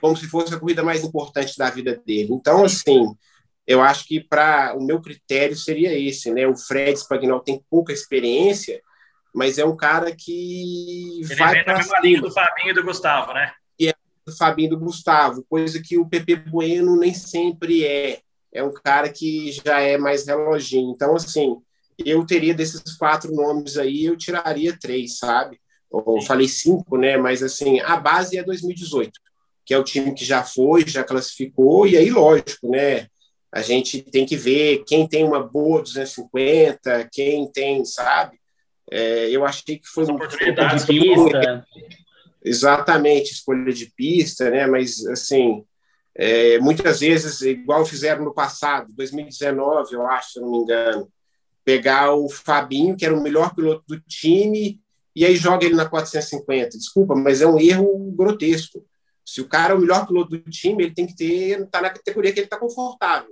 [0.01, 2.33] como se fosse a corrida mais importante da vida dele.
[2.33, 3.15] Então, assim,
[3.67, 6.47] eu acho que para o meu critério seria esse, né?
[6.47, 8.81] O Fred Spagnol tem pouca experiência,
[9.33, 13.31] mas é um cara que Ele vai para a linha do Fabinho e do Gustavo,
[13.31, 13.53] né?
[13.79, 13.93] E é
[14.25, 18.21] do Fabinho e do Gustavo, coisa que o Pepe Bueno nem sempre é.
[18.53, 20.91] É um cara que já é mais reloginho.
[20.91, 21.57] Então, assim,
[22.03, 25.59] eu teria desses quatro nomes aí, eu tiraria três, sabe?
[25.91, 27.17] Eu falei cinco, né?
[27.17, 29.11] Mas, assim, a base é 2018,
[29.65, 33.07] que é o time que já foi, já classificou, e aí, lógico, né?
[33.51, 38.39] A gente tem que ver quem tem uma boa 250, quem tem, sabe?
[38.91, 41.65] É, eu achei que foi uma oportunidade de pista.
[42.43, 44.65] Exatamente, escolha de pista, né?
[44.65, 45.63] Mas assim,
[46.21, 51.09] é, muitas vezes, igual fizeram no passado, 2019, eu acho, se não me engano,
[51.63, 54.81] pegar o Fabinho, que era o melhor piloto do time,
[55.15, 56.77] e aí joga ele na 450.
[56.77, 58.85] Desculpa, mas é um erro grotesco.
[59.25, 61.89] Se o cara é o melhor piloto do time, ele tem que ter, tá na
[61.89, 63.31] categoria que ele está confortável.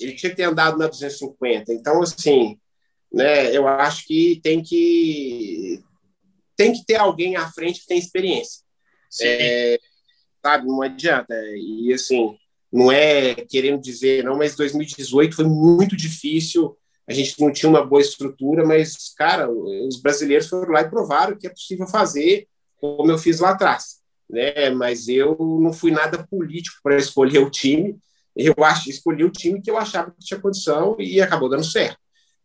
[0.00, 1.70] Ele tinha que ter andado na 250.
[1.74, 2.58] Então, assim,
[3.12, 5.82] né, eu acho que tem que
[6.56, 8.62] tem que ter alguém à frente que tem experiência.
[9.20, 9.78] É,
[10.44, 11.34] sabe, não adianta.
[11.54, 12.36] E assim,
[12.72, 16.76] não é querendo dizer, não, mas 2018 foi muito difícil.
[17.08, 21.36] A gente não tinha uma boa estrutura, mas, cara, os brasileiros foram lá e provaram
[21.36, 22.46] que é possível fazer,
[22.80, 24.70] como eu fiz lá atrás né?
[24.70, 27.98] Mas eu não fui nada político para escolher o time.
[28.34, 31.98] Eu acho escolhi o time que eu achava que tinha condição e acabou dando certo.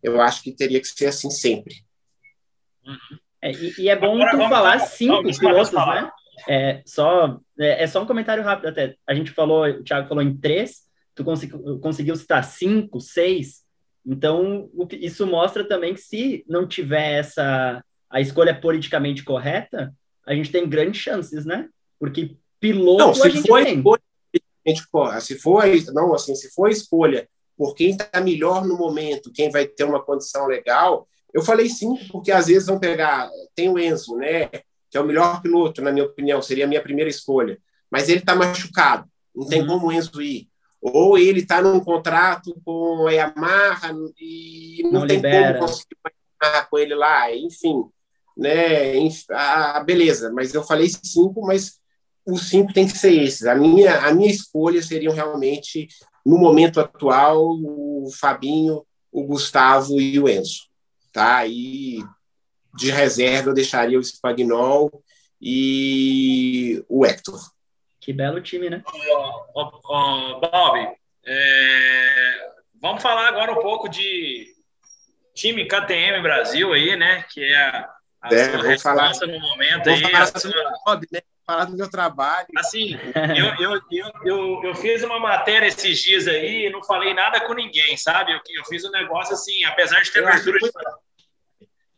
[0.04, 1.76] Eu acho que teria que ser assim sempre.
[3.42, 6.12] É, e, e, é bom Agora, tu falar vamos, cinco pilotos, né?
[6.48, 8.96] É só, é, é, só um comentário rápido até.
[9.08, 10.84] A gente falou, o Thiago falou em três,
[11.16, 13.64] tu conseguiu, conseguiu citar cinco, seis.
[14.06, 19.94] Então, o, isso mostra também que se não tiver essa a escolha politicamente correta,
[20.26, 21.68] a gente tem grandes chances, né?
[22.00, 23.84] Porque piloto não, se a gente for tem.
[24.66, 25.64] Escolha, se for,
[25.94, 27.28] não, assim, se for escolha
[27.58, 31.96] por quem está melhor no momento, quem vai ter uma condição legal, eu falei sim,
[32.12, 34.50] porque às vezes vão pegar, tem o Enzo, né,
[34.98, 38.20] que é o melhor piloto, na minha opinião, seria a minha primeira escolha, mas ele
[38.20, 39.68] está machucado, não tem uhum.
[39.68, 40.48] como o Enzo ir.
[40.82, 45.58] Ou ele está num contrato com a Yamaha e não, não tem libera.
[45.58, 45.98] como conseguir
[46.70, 47.84] com ele lá, enfim
[48.38, 48.94] né?
[49.32, 51.80] Ah, beleza, mas eu falei cinco, mas
[52.26, 53.48] os cinco tem que ser esses.
[53.48, 55.88] A minha, a minha escolha seriam realmente,
[56.26, 60.68] no momento atual, o Fabinho, o Gustavo e o Enzo.
[61.12, 61.48] Tá?
[61.48, 62.04] E
[62.78, 65.04] de reserva eu deixaria o Spagnol
[65.42, 67.40] e o Hector.
[68.00, 68.84] Que belo time, né?
[68.86, 70.88] Oh, oh, oh, Bob,
[71.26, 72.52] é...
[72.82, 74.48] vamos falar agora um pouco de
[75.34, 77.26] time KTM Brasil aí, né?
[77.34, 77.98] Que é a
[78.32, 80.02] é, vou falar no momento vou aí.
[80.02, 80.96] Falar, sua...
[80.96, 81.22] do, né?
[81.46, 82.48] falar do meu trabalho.
[82.58, 82.98] Assim,
[83.38, 87.40] eu, eu, eu, eu, eu fiz uma matéria esses dias aí e não falei nada
[87.42, 88.34] com ninguém, sabe?
[88.34, 90.72] Eu, eu fiz um negócio assim, apesar de ter abertura de.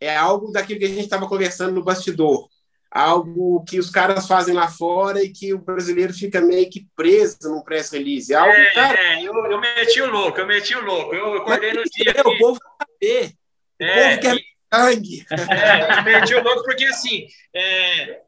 [0.00, 2.48] É algo daquilo que a gente estava conversando no bastidor.
[2.90, 7.38] Algo que os caras fazem lá fora e que o brasileiro fica meio que preso
[7.44, 8.32] no press release.
[8.32, 8.98] É, algo, é, cara...
[8.98, 11.14] é eu, eu meti o louco, eu meti o louco.
[11.14, 12.10] Eu acordei no dia.
[12.10, 12.28] É, que...
[12.28, 13.32] O povo quer saber.
[13.80, 15.26] O é, povo quer e sangue.
[15.30, 18.22] É, perdi o louco porque assim, é,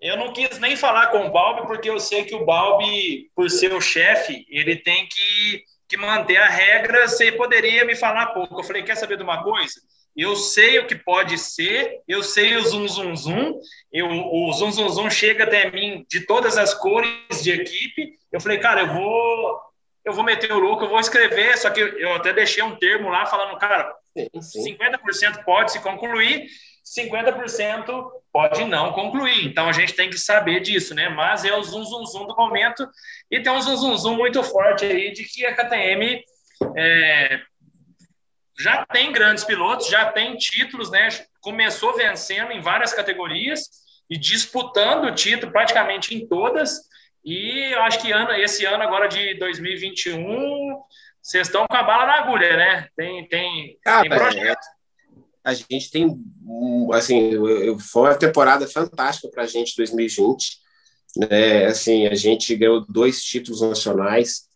[0.00, 3.48] eu não quis nem falar com o Balbi porque eu sei que o Balbi, por
[3.50, 7.08] ser o chefe, ele tem que, que manter a regra.
[7.08, 8.60] Você poderia me falar pouco.
[8.60, 9.80] Eu falei, quer saber de uma coisa?
[10.16, 13.60] Eu sei o que pode ser, eu sei o zum zum zum,
[13.92, 18.14] eu, o zum zum zum chega até mim de todas as cores de equipe.
[18.32, 19.60] Eu falei, cara, eu vou
[20.04, 23.08] eu vou meter o louco, eu vou escrever, só que eu até deixei um termo
[23.08, 24.76] lá falando, cara, sim, sim.
[24.76, 26.46] 50% pode se concluir,
[26.84, 29.46] 50% pode não concluir.
[29.46, 31.08] Então a gente tem que saber disso, né?
[31.08, 32.86] Mas é o zum zum zum do momento
[33.30, 36.22] e tem um zum zum zum muito forte aí de que a KTM
[36.76, 37.40] é,
[38.58, 41.08] já tem grandes pilotos, já tem títulos, né?
[41.40, 43.68] Começou vencendo em várias categorias
[44.08, 46.80] e disputando o título praticamente em todas.
[47.24, 50.78] E eu acho que ano, esse ano agora de 2021,
[51.20, 52.88] vocês estão com a bala na agulha, né?
[52.96, 54.58] Tem, tem, Cara, tem projeto.
[54.58, 54.74] É,
[55.44, 56.16] a gente tem,
[56.92, 57.32] assim,
[57.78, 60.58] foi uma temporada fantástica para a gente 2020.
[61.16, 61.66] Né?
[61.66, 64.46] Assim, a gente ganhou dois títulos nacionais.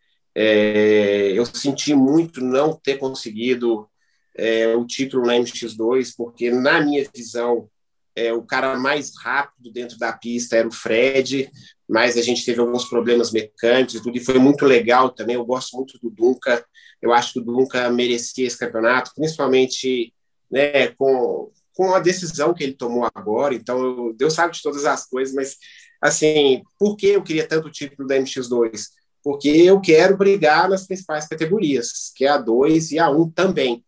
[0.41, 3.89] É, eu senti muito não ter conseguido
[4.37, 7.69] é, o título na MX2, porque, na minha visão,
[8.15, 11.51] é, o cara mais rápido dentro da pista era o Fred,
[11.89, 15.35] mas a gente teve alguns problemas mecânicos e tudo, e foi muito legal também.
[15.35, 16.65] Eu gosto muito do Dunca,
[17.03, 20.15] eu acho que o Dunca merecia esse campeonato, principalmente
[20.49, 23.57] né, com, com a decisão que ele tomou agora.
[23.57, 25.57] Então, eu, Deus sabe de todas as coisas, mas,
[26.01, 28.98] assim, por que eu queria tanto o título da MX2?
[29.29, 33.85] Porque eu quero brigar nas principais categorias, que é a 2 e a 1 também.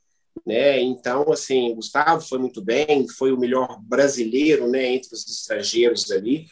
[0.46, 0.78] Né?
[0.82, 6.44] Então, assim, Gustavo foi muito bem, foi o melhor brasileiro, né, entre os estrangeiros ali,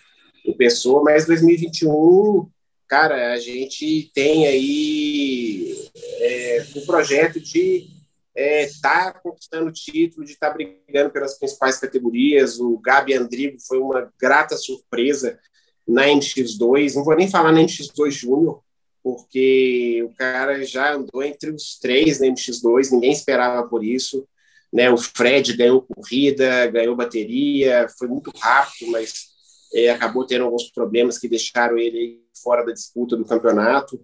[0.46, 2.48] o Pessoa, mas 2021,
[2.88, 7.90] cara, a gente tem aí é, um projeto de
[8.34, 12.58] estar é, tá conquistando o título, de estar tá brigando pelas principais categorias.
[12.58, 15.38] O Gabi Andrigo foi uma grata surpresa
[15.86, 18.62] na MX2, não vou nem falar na MX2 Júnior,
[19.08, 24.28] porque o cara já andou entre os três na MX2, ninguém esperava por isso.
[24.70, 24.90] Né?
[24.90, 29.28] O Fred ganhou corrida, ganhou bateria, foi muito rápido, mas
[29.72, 33.98] é, acabou tendo alguns problemas que deixaram ele fora da disputa do campeonato.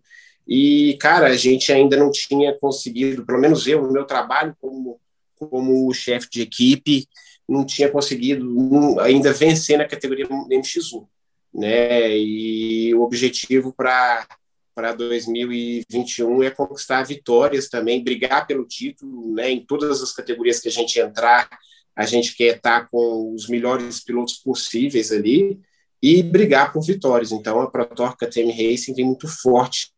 [0.48, 4.98] E, cara, a gente ainda não tinha conseguido, pelo menos eu, no meu trabalho como,
[5.36, 7.06] como chefe de equipe,
[7.46, 11.06] não tinha conseguido ainda vencer na categoria MX1.
[11.52, 12.16] Né?
[12.16, 14.26] E o objetivo para
[14.74, 19.50] para 2021 é conquistar vitórias também, brigar pelo título, né?
[19.50, 21.48] Em todas as categorias que a gente entrar,
[21.94, 25.60] a gente quer estar com os melhores pilotos possíveis ali
[26.02, 27.30] e brigar por vitórias.
[27.30, 29.92] Então, a Protorca Team Racing vem muito forte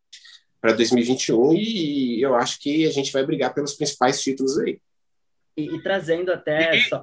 [0.60, 4.78] para 2021 e eu acho que a gente vai brigar pelos principais títulos aí.
[5.56, 6.76] E, e trazendo até.
[6.76, 7.02] E, só...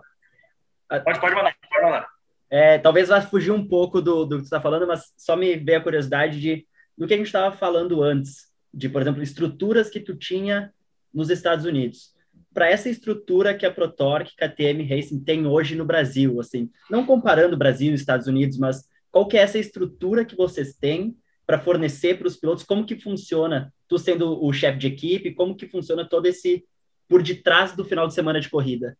[0.88, 2.07] Pode, pode mandar, pode mandar.
[2.51, 5.55] É, talvez vá fugir um pouco do, do que você está falando, mas só me
[5.55, 6.67] veio a curiosidade de
[6.98, 10.74] do que a gente estava falando antes, de, por exemplo, estruturas que tu tinha
[11.14, 12.14] nos Estados Unidos.
[12.54, 17.58] Para essa estrutura que a ProTorque, KTM Racing tem hoje no Brasil, assim, não comparando
[17.58, 21.16] Brasil e Estados Unidos, mas qual que é essa estrutura que vocês têm
[21.46, 22.64] para fornecer para os pilotos?
[22.64, 26.66] Como que funciona, tu sendo o chefe de equipe, como que funciona todo esse
[27.08, 28.98] por detrás do final de semana de corrida?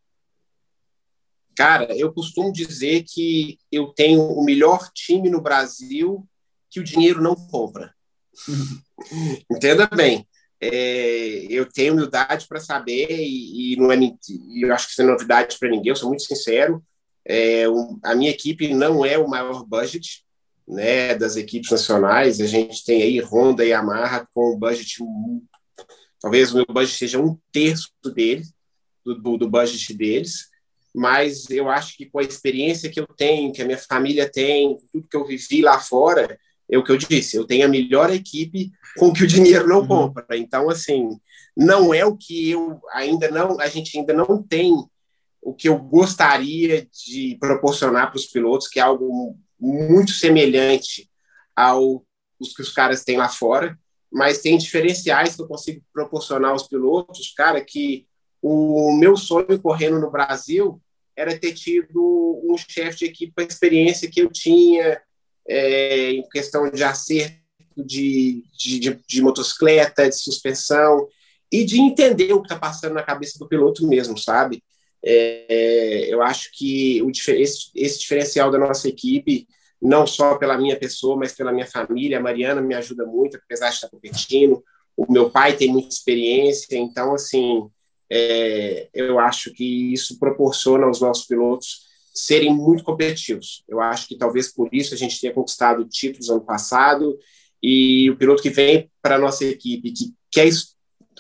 [1.56, 6.28] Cara, eu costumo dizer que eu tenho o melhor time no Brasil
[6.74, 7.94] que o dinheiro não compra.
[9.50, 10.28] Entenda bem.
[10.60, 15.02] É, eu tenho humildade para saber, e, e, não é, e eu acho que isso
[15.02, 16.84] é novidade para ninguém, eu sou muito sincero.
[17.26, 17.66] É,
[18.04, 20.26] a minha equipe não é o maior budget
[20.68, 22.42] né, das equipes nacionais.
[22.42, 25.04] A gente tem aí Honda e Yamaha com um budget.
[26.20, 28.44] Talvez o meu budget seja um terço dele,
[29.06, 30.52] do, do budget deles
[30.94, 34.78] mas eu acho que com a experiência que eu tenho, que a minha família tem,
[34.92, 36.38] tudo que eu vivi lá fora,
[36.74, 39.82] é o que eu disse, eu tenho a melhor equipe com que o dinheiro não
[39.82, 39.88] uhum.
[39.88, 40.26] compra.
[40.38, 41.20] Então, assim,
[41.56, 44.74] não é o que eu ainda não, a gente ainda não tem
[45.42, 51.10] o que eu gostaria de proporcionar para os pilotos, que é algo muito semelhante
[51.56, 52.04] ao
[52.40, 53.78] os que os caras têm lá fora,
[54.12, 58.06] mas tem diferenciais que eu consigo proporcionar aos pilotos, cara, que
[58.42, 60.82] o meu sonho correndo no Brasil
[61.16, 65.02] era ter tido um chefe de equipe com a experiência que eu tinha,
[65.48, 67.44] é, em questão de acerto
[67.76, 71.08] de, de, de, de, motocicleta, de suspensão,
[71.52, 74.64] e de entender o que está passando na cabeça do piloto mesmo, sabe?
[75.06, 79.48] É, eu acho que o, esse, esse diferencial da nossa equipe,
[79.82, 83.70] não só pela minha pessoa, mas pela minha família, a Mariana me ajuda muito, apesar
[83.70, 84.64] de estar competindo,
[84.96, 87.68] o meu pai tem muita experiência, então, assim,
[88.10, 91.82] é, eu acho que isso proporciona aos nossos pilotos
[92.14, 93.64] serem muito competitivos.
[93.68, 97.18] Eu acho que talvez por isso a gente tenha conquistado títulos ano passado
[97.62, 100.50] e o piloto que vem para nossa equipe, que quer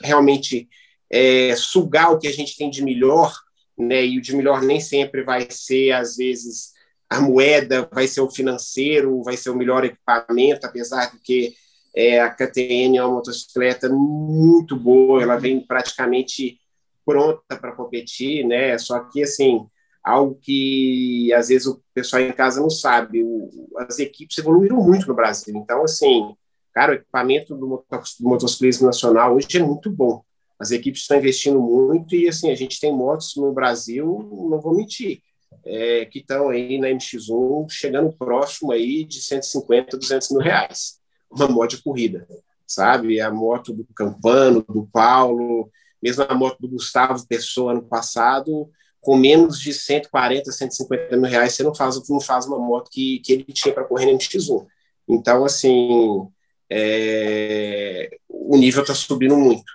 [0.01, 0.69] realmente
[1.09, 3.33] é, sugar o que a gente tem de melhor,
[3.77, 6.73] né, e o de melhor nem sempre vai ser, às vezes,
[7.09, 11.53] a moeda, vai ser o financeiro, vai ser o melhor equipamento, apesar de que
[11.95, 16.59] é, a KTM é uma motocicleta muito boa, ela vem praticamente
[17.05, 18.77] pronta para competir, né?
[18.77, 19.65] Só que assim,
[20.03, 23.23] algo que às vezes o pessoal em casa não sabe.
[23.23, 25.55] O, as equipes evoluíram muito no Brasil.
[25.55, 26.35] Então, assim,
[26.73, 27.85] cara, o equipamento do,
[28.19, 30.21] do motociclismo nacional hoje é muito bom.
[30.59, 34.75] As equipes estão investindo muito e, assim, a gente tem motos no Brasil, não vou
[34.75, 35.21] mentir,
[35.65, 40.99] é, que estão aí na MX1 chegando próximo aí de 150, 200 mil reais.
[41.29, 42.27] Uma moto de corrida,
[42.67, 43.19] sabe?
[43.19, 45.69] A moto do Campano, do Paulo,
[46.01, 48.69] mesmo a moto do Gustavo Pessoa ano passado,
[49.03, 53.19] com menos de 140, 150 mil reais, você não faz, não faz uma moto que,
[53.19, 54.65] que ele tinha para correr no MX1.
[55.07, 56.31] Então, assim,
[56.69, 59.71] é, o nível está subindo muito.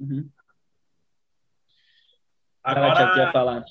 [0.00, 0.28] Uhum.
[2.62, 3.64] Agora, falar.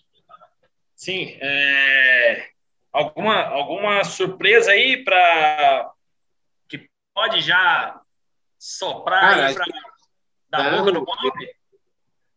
[0.95, 2.49] Sim, é,
[2.91, 5.91] alguma, alguma surpresa aí para
[6.69, 7.99] que pode já
[8.57, 9.65] soprar Cara, aí pra,
[10.49, 11.60] da boca do Bob?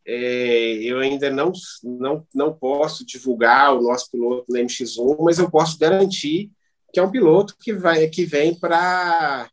[0.07, 1.51] É, eu ainda não,
[1.83, 6.51] não, não posso divulgar o nosso piloto na MX1, mas eu posso garantir
[6.93, 9.49] que é um piloto que, vai, que vem para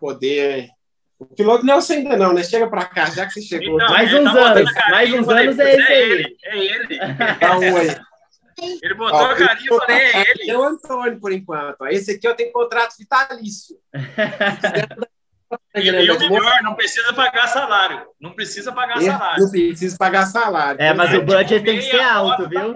[0.00, 0.68] poder.
[1.18, 2.42] O piloto não sei ainda não, né?
[2.42, 3.74] Chega para cá, já que você chegou.
[3.74, 6.02] Então, mais uns tá anos, mais uns anos é esse aí.
[6.02, 6.98] É ele, é ele.
[7.40, 7.96] Dá um aí.
[8.82, 10.50] Ele botou Ó, a carinha e falei, é ele.
[10.50, 11.86] É o Antônio, por enquanto.
[11.88, 13.76] Esse aqui eu tenho contrato vitalício.
[15.74, 18.06] E, e o melhor, não precisa pagar salário.
[18.20, 19.44] Não precisa pagar salário.
[19.44, 20.80] Não precisa pagar salário.
[20.80, 22.74] É, mas o budget tem que ser alto, viu?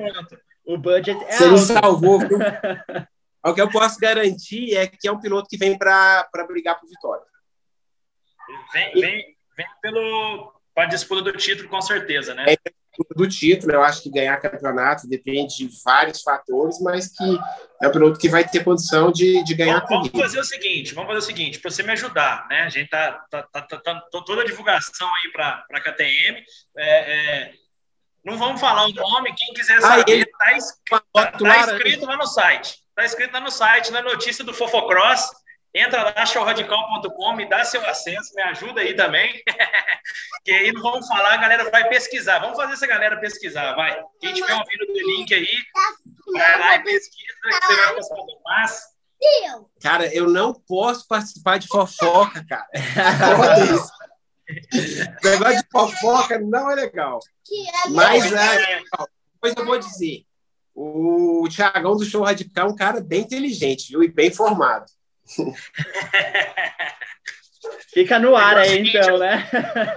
[0.64, 1.56] O budget é Você alto.
[1.58, 2.38] Você não salvou, viu?
[3.44, 6.88] o que eu posso garantir é que é um piloto que vem para brigar por
[6.88, 7.24] vitória.
[8.72, 12.44] Vem, vem, vem pelo para a disputa do título, com certeza, né?
[12.46, 12.56] É
[13.14, 17.38] do título, eu acho que ganhar campeonato depende de vários fatores, mas que
[17.82, 20.94] é um piloto que vai ter condição de, de ganhar vamos, vamos fazer o seguinte,
[20.94, 22.62] vamos fazer o seguinte, para você me ajudar, né?
[22.62, 26.42] A gente tá, tá, tá, tá, tá toda a divulgação aí para a KTM.
[26.76, 27.53] É, é,
[28.24, 30.26] não vamos falar o nome, quem quiser saber, ah, ele...
[30.26, 32.78] tá, escrito, tá escrito lá no site.
[32.94, 35.30] Tá escrito lá no site, na notícia do Fofocross.
[35.78, 39.40] Entra lá, showradical.com, me dá seu acesso, me ajuda aí também.
[40.44, 42.40] que aí não vamos falar, a galera vai pesquisar.
[42.40, 44.02] Vamos fazer essa galera pesquisar, vai.
[44.20, 45.56] Quem tiver ouvindo do link aí,
[46.32, 48.82] vai lá e pesquisa, que você vai gostar do mais.
[49.80, 52.66] Cara, eu não posso participar de fofoca, cara.
[55.22, 57.20] o negócio de fofoca não é legal.
[57.90, 58.80] Mas, é,
[59.34, 60.24] depois eu vou dizer,
[60.74, 64.02] o Tiagão do Show Radical é um cara bem inteligente, viu?
[64.02, 64.97] E bem formado.
[67.92, 69.48] fica no ar aí, então, né?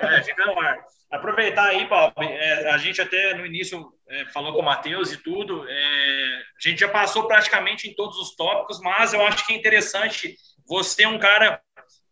[0.02, 0.80] É, fica no ar.
[1.12, 5.18] Aproveitar aí, Bob, é, a gente até no início é, falou com o Matheus e
[5.18, 9.54] tudo, é, a gente já passou praticamente em todos os tópicos, mas eu acho que
[9.54, 11.62] é interessante, você é um cara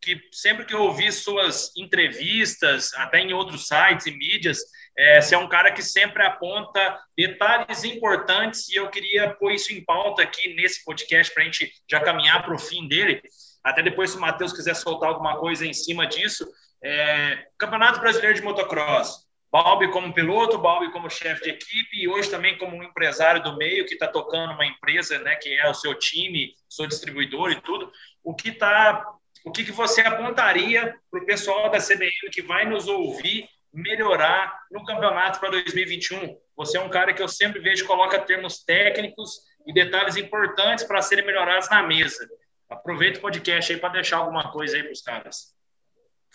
[0.01, 4.59] que sempre que eu ouvi suas entrevistas, até em outros sites e mídias,
[4.97, 9.73] é, você é um cara que sempre aponta detalhes importantes e eu queria pôr isso
[9.73, 13.21] em pauta aqui nesse podcast para a gente já caminhar para o fim dele.
[13.63, 16.47] Até depois, se o Matheus quiser soltar alguma coisa em cima disso.
[16.83, 19.27] É, Campeonato Brasileiro de Motocross.
[19.51, 23.57] Balbi como piloto, Balbi como chefe de equipe e hoje também como um empresário do
[23.57, 27.61] meio que está tocando uma empresa, né, que é o seu time, seu distribuidor e
[27.61, 27.91] tudo.
[28.23, 29.03] O que tá,
[29.43, 34.59] o que, que você apontaria para o pessoal da CBN que vai nos ouvir melhorar
[34.71, 36.37] no campeonato para 2021.
[36.55, 41.01] Você é um cara que eu sempre vejo coloca termos técnicos e detalhes importantes para
[41.01, 42.27] serem melhorados na mesa.
[42.69, 45.53] Aproveita o podcast aí para deixar alguma coisa aí para os caras.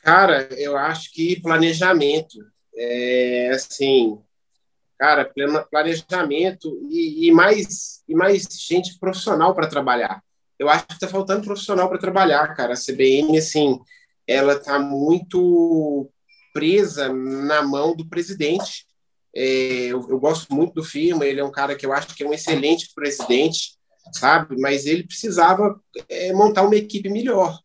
[0.02, 2.38] Cara, eu acho que planejamento
[2.76, 4.20] é assim,
[4.98, 5.30] cara,
[5.70, 10.22] planejamento e, e mais e mais gente profissional para trabalhar.
[10.58, 12.74] Eu acho que está faltando profissional para trabalhar, cara.
[12.74, 13.80] A CBN assim,
[14.26, 16.10] ela está muito
[16.54, 18.86] presa na mão do presidente.
[19.36, 22.22] É, eu, eu, gosto muito do Firma, ele é um cara que eu acho que
[22.22, 23.76] é um excelente presidente,
[24.12, 24.56] sabe?
[24.60, 25.78] Mas ele precisava
[26.08, 27.58] é, montar uma equipe melhor.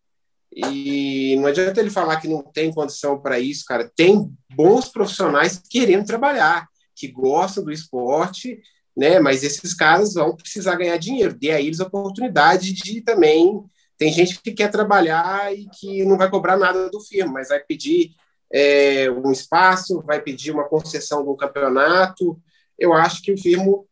[0.51, 3.89] E não adianta ele falar que não tem condição para isso, cara.
[3.95, 8.59] Tem bons profissionais querendo trabalhar, que gostam do esporte,
[8.97, 9.19] né?
[9.19, 11.37] Mas esses caras vão precisar ganhar dinheiro.
[11.37, 13.63] Dê a eles a oportunidade de também.
[13.95, 17.59] Tem gente que quer trabalhar e que não vai cobrar nada do firma, mas vai
[17.59, 18.15] pedir
[18.51, 22.39] é, um espaço, vai pedir uma concessão do campeonato.
[22.77, 23.87] Eu acho que o firmo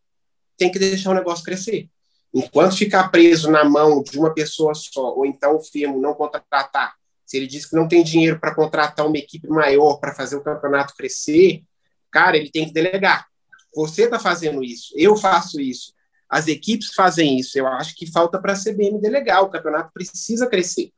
[0.58, 1.90] tem que deixar o negócio crescer.
[2.34, 6.96] Enquanto ficar preso na mão de uma pessoa só, ou então o firmo não contratar,
[7.26, 10.44] se ele diz que não tem dinheiro para contratar uma equipe maior para fazer o
[10.44, 11.64] campeonato crescer,
[12.12, 13.28] cara, ele tem que delegar.
[13.76, 15.94] Você está fazendo isso, eu faço isso,
[16.30, 17.58] as equipes fazem isso.
[17.58, 19.42] Eu acho que falta para a CBM delegar.
[19.44, 20.92] O campeonato precisa crescer,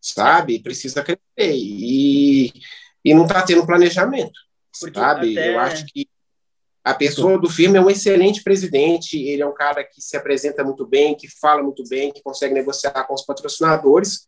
[0.00, 0.60] sabe?
[0.60, 1.20] Precisa crescer.
[1.38, 2.52] E
[3.04, 4.38] e não está tendo planejamento,
[4.78, 5.38] Porque sabe?
[5.38, 5.54] Até...
[5.54, 6.08] Eu acho que
[6.82, 10.64] a pessoa do firme é um excelente presidente, ele é um cara que se apresenta
[10.64, 14.26] muito bem, que fala muito bem, que consegue negociar com os patrocinadores,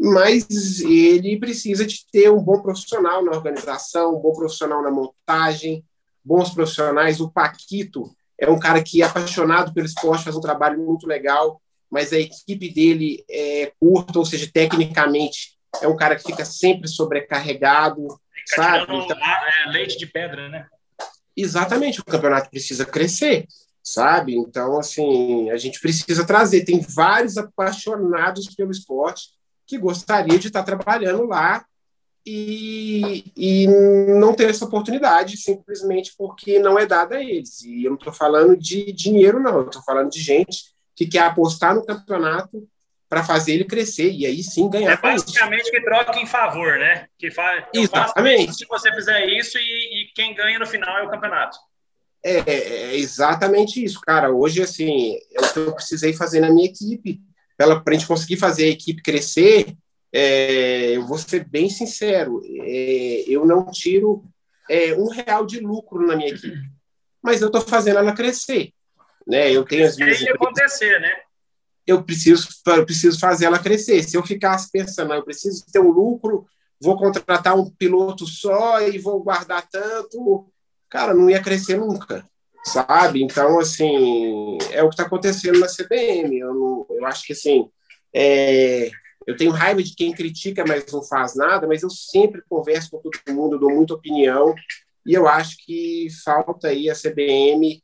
[0.00, 5.84] mas ele precisa de ter um bom profissional na organização, um bom profissional na montagem,
[6.24, 7.20] bons profissionais.
[7.20, 11.60] O Paquito é um cara que é apaixonado pelo esporte, faz um trabalho muito legal,
[11.90, 16.88] mas a equipe dele é curta, ou seja, tecnicamente é um cara que fica sempre
[16.88, 18.94] sobrecarregado, fica sabe?
[18.94, 20.66] Então, é, leite de pedra, né?
[21.36, 23.46] Exatamente, o campeonato precisa crescer,
[23.82, 24.36] sabe?
[24.36, 26.64] Então, assim, a gente precisa trazer.
[26.64, 29.30] Tem vários apaixonados pelo esporte
[29.66, 31.64] que gostaria de estar trabalhando lá
[32.24, 37.62] e, e não ter essa oportunidade simplesmente porque não é dada a eles.
[37.62, 41.20] E eu não estou falando de dinheiro, não, eu estou falando de gente que quer
[41.20, 42.68] apostar no campeonato
[43.12, 44.92] para fazer ele crescer e aí sim ganhar.
[44.92, 47.08] É basicamente que troca em favor, né?
[47.18, 48.54] Que faz, exatamente.
[48.54, 51.58] Se você fizer isso e, e, quem ganha no final é o campeonato.
[52.24, 54.30] É, é, é exatamente isso, cara.
[54.30, 57.20] Hoje, assim, é o que eu precisei fazer na minha equipe.
[57.54, 59.76] Para a gente conseguir fazer a equipe crescer,
[60.10, 64.24] é, eu vou ser bem sincero, é, eu não tiro
[64.70, 66.62] é, um real de lucro na minha equipe,
[67.22, 68.72] mas eu estou fazendo ela crescer.
[69.26, 69.52] Né?
[69.52, 70.16] Eu tenho as minhas.
[70.16, 71.14] Tem que acontecer, né?
[71.86, 74.02] Eu preciso, eu preciso fazer ela crescer.
[74.02, 76.46] Se eu ficasse pensando, eu preciso ter um lucro,
[76.80, 80.46] vou contratar um piloto só e vou guardar tanto,
[80.88, 82.24] cara, não ia crescer nunca,
[82.64, 83.22] sabe?
[83.22, 86.38] Então, assim, é o que está acontecendo na CBM.
[86.38, 87.68] Eu, não, eu acho que, assim,
[88.14, 88.90] é,
[89.26, 92.98] Eu tenho raiva de quem critica, mas não faz nada, mas eu sempre converso com
[92.98, 94.54] todo mundo, dou muita opinião,
[95.06, 97.82] e eu acho que falta aí a CBM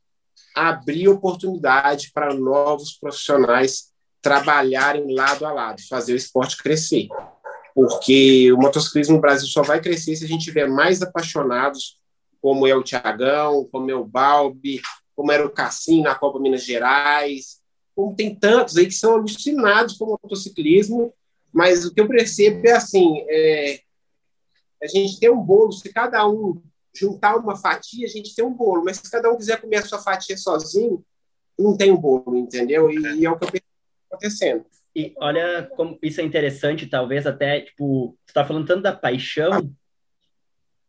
[0.55, 3.88] abrir oportunidade para novos profissionais
[4.21, 7.07] trabalharem lado a lado, fazer o esporte crescer.
[7.73, 11.99] Porque o motociclismo no Brasil só vai crescer se a gente tiver mais apaixonados,
[12.41, 14.81] como é o Tiagão, como é o Balbi,
[15.15, 17.59] como era o Cassim na Copa Minas Gerais,
[17.95, 21.13] como tem tantos aí que são alucinados com o motociclismo,
[21.51, 23.81] mas o que eu percebo é assim, é,
[24.81, 26.61] a gente tem um bolo, se cada um
[26.93, 29.85] juntar uma fatia, a gente tem um bolo, mas se cada um quiser comer a
[29.85, 31.03] sua fatia sozinho,
[31.57, 32.89] não tem um bolo, entendeu?
[32.89, 33.68] E, e é o que eu percebo
[34.11, 34.65] acontecendo.
[34.95, 39.73] E olha como isso é interessante, talvez até, tipo, você está falando tanto da paixão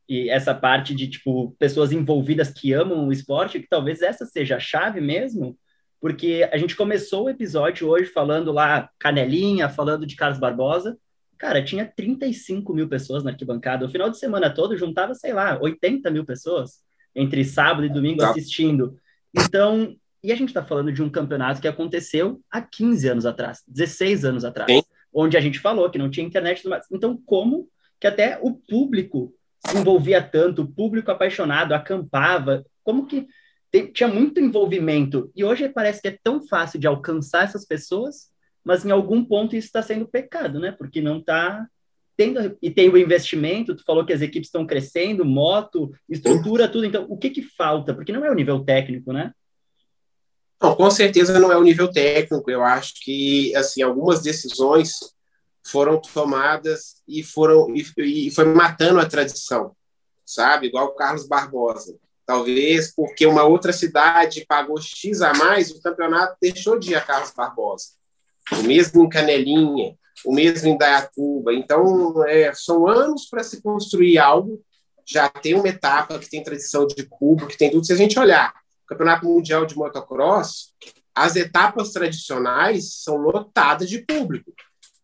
[0.09, 4.57] e essa parte de, tipo, pessoas envolvidas que amam o esporte, que talvez essa seja
[4.57, 5.57] a chave mesmo,
[6.01, 10.99] porque a gente começou o episódio hoje falando lá Canelinha, falando de Carlos Barbosa,
[11.39, 15.59] cara, tinha 35 mil pessoas na arquibancada, o final de semana todo juntava, sei lá,
[15.61, 16.81] 80 mil pessoas,
[17.15, 18.31] entre sábado e domingo tá.
[18.31, 18.97] assistindo.
[19.33, 23.63] Então, e a gente está falando de um campeonato que aconteceu há 15 anos atrás,
[23.67, 24.83] 16 anos atrás, Sim.
[25.13, 26.63] onde a gente falou que não tinha internet.
[26.93, 27.69] Então, como
[27.99, 29.35] que até o público
[29.67, 33.27] se envolvia tanto, o público apaixonado acampava, como que
[33.93, 35.31] tinha muito envolvimento.
[35.37, 38.31] E hoje parece que é tão fácil de alcançar essas pessoas,
[38.65, 40.73] mas em algum ponto isso está sendo pecado, né?
[40.73, 41.67] Porque não está
[42.17, 42.57] tendo.
[42.61, 46.85] E tem o investimento, tu falou que as equipes estão crescendo, moto, estrutura, tudo.
[46.85, 47.95] Então, o que que falta?
[47.95, 49.33] Porque não é o nível técnico, né?
[50.61, 52.51] Não, com certeza não é o nível técnico.
[52.51, 54.99] Eu acho que assim algumas decisões
[55.65, 57.85] foram tomadas e foram e,
[58.27, 59.75] e foi matando a tradição,
[60.25, 60.67] sabe?
[60.67, 61.97] Igual o Carlos Barbosa.
[62.27, 67.01] Talvez porque uma outra cidade pagou X a mais, o campeonato deixou de ir a
[67.01, 67.87] Carlos Barbosa.
[68.53, 71.53] O mesmo em Canelinha, o mesmo em Dayatuba.
[71.55, 74.63] Então, é, são anos para se construir algo.
[75.05, 77.85] Já tem uma etapa que tem tradição de público, que tem tudo.
[77.85, 78.55] Se a gente olhar
[78.91, 80.75] Campeonato Mundial de Motocross,
[81.15, 84.53] as etapas tradicionais são lotadas de público.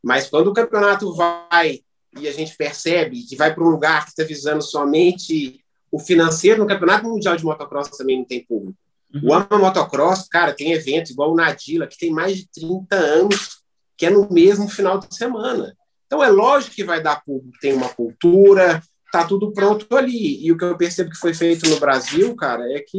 [0.02, 1.80] Mas quando o campeonato vai
[2.18, 5.60] e a gente percebe que vai para um lugar que está visando somente
[5.90, 8.76] o financeiro, no Campeonato Mundial de Motocross também não tem público.
[9.14, 9.20] Uhum.
[9.28, 13.62] O AMA Motocross, cara, tem evento igual o Nadila, que tem mais de 30 anos,
[13.96, 15.76] que é no mesmo final de semana.
[16.06, 18.82] Então é lógico que vai dar público, tem uma cultura,
[19.12, 20.44] tá tudo pronto ali.
[20.44, 22.98] E o que eu percebo que foi feito no Brasil, cara, é que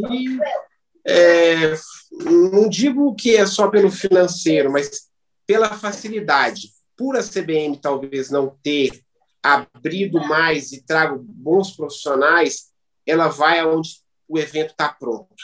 [1.07, 1.73] é,
[2.11, 5.07] não digo que é só pelo financeiro, mas
[5.45, 6.71] pela facilidade.
[6.95, 9.01] Por a CBM talvez não ter
[9.41, 12.71] abrido mais e trago bons profissionais,
[13.05, 15.35] ela vai aonde o evento está pronto.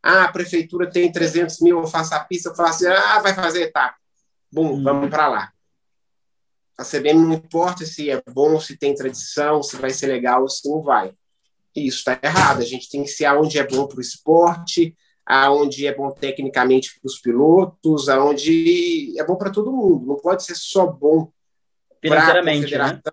[0.00, 3.62] Ah, a prefeitura tem 300 mil, eu faço a pista, eu faço, ah, vai fazer
[3.62, 3.96] etapa.
[4.52, 4.82] Bom, hum.
[4.82, 5.52] vamos para lá.
[6.78, 10.48] A CBM não importa se é bom, se tem tradição, se vai ser legal ou
[10.48, 11.12] se não vai.
[11.74, 12.60] Isso está errado.
[12.60, 14.96] A gente tem que ser aonde é bom para o esporte,
[15.28, 20.06] aonde é bom tecnicamente para os pilotos, aonde é bom para todo mundo.
[20.06, 21.30] Não pode ser só bom
[22.00, 22.54] para a né?
[22.62, 23.12] federação né?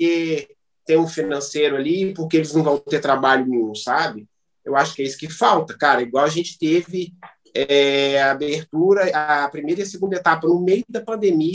[0.00, 0.48] e
[0.84, 4.26] ter um financeiro ali, porque eles não vão ter trabalho nenhum, sabe?
[4.64, 6.02] Eu acho que é isso que falta, cara.
[6.02, 7.14] Igual a gente teve
[7.54, 11.52] é, a abertura, a primeira e a segunda etapa no meio da pandemia,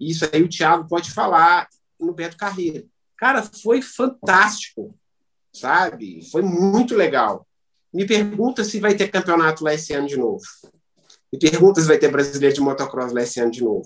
[0.00, 1.68] isso aí o Thiago pode falar
[1.98, 2.84] no Beto Carreira.
[3.16, 4.92] Cara, foi fantástico,
[5.52, 6.28] sabe?
[6.28, 7.47] Foi muito legal.
[7.98, 10.40] Me pergunta se vai ter campeonato lá esse ano de novo.
[11.32, 13.82] Me pergunta se vai ter brasileiro de motocross lá esse ano de novo.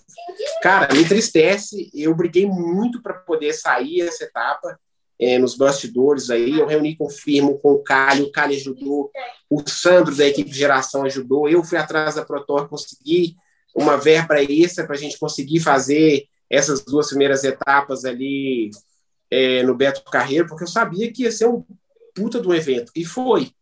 [0.63, 1.91] Cara, me entristece.
[1.95, 4.79] Eu briguei muito para poder sair essa etapa
[5.19, 6.59] é, nos bastidores aí.
[6.59, 9.11] Eu reuni com o Firmo, com o Cali, o Cali ajudou,
[9.49, 11.49] o Sandro da equipe geração ajudou.
[11.49, 13.35] Eu fui atrás da Protor, consegui
[13.75, 18.71] uma verba extra para a gente conseguir fazer essas duas primeiras etapas ali
[19.31, 21.65] é, no Beto Carreiro, porque eu sabia que ia ser um
[22.15, 22.93] puta do evento.
[22.95, 23.55] E foi.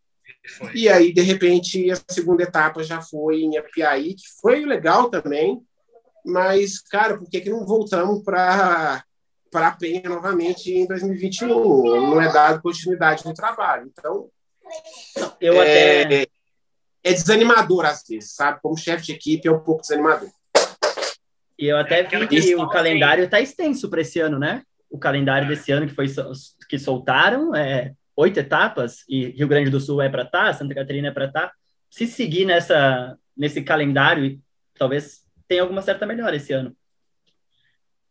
[0.46, 0.72] Foi.
[0.74, 5.60] E aí, de repente, a segunda etapa já foi em Apiaí, que foi legal também,
[6.24, 9.04] mas, cara, por que, que não voltamos para
[9.50, 11.48] para a Penha novamente em 2021?
[11.48, 13.90] Não é dado continuidade no trabalho.
[13.90, 14.28] Então,
[15.40, 16.26] eu é, até...
[17.02, 18.60] é desanimador às vezes, sabe?
[18.62, 20.30] Como chefe de equipe é um pouco desanimador.
[21.58, 24.62] E eu até vi que o calendário está extenso para esse ano, né?
[24.88, 26.06] O calendário desse ano que foi
[26.68, 30.74] que soltaram é oito etapas e Rio Grande do Sul é para estar, tá, Santa
[30.74, 31.48] Catarina é para estar.
[31.48, 31.54] Tá.
[31.88, 34.40] Se seguir nessa nesse calendário,
[34.78, 36.76] talvez tenha alguma certa melhora esse ano.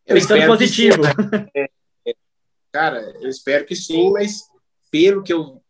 [0.06, 1.02] Eu Pensando positivo.
[2.72, 4.42] Cara, eu espero que sim, mas
[4.90, 5.62] pelo que eu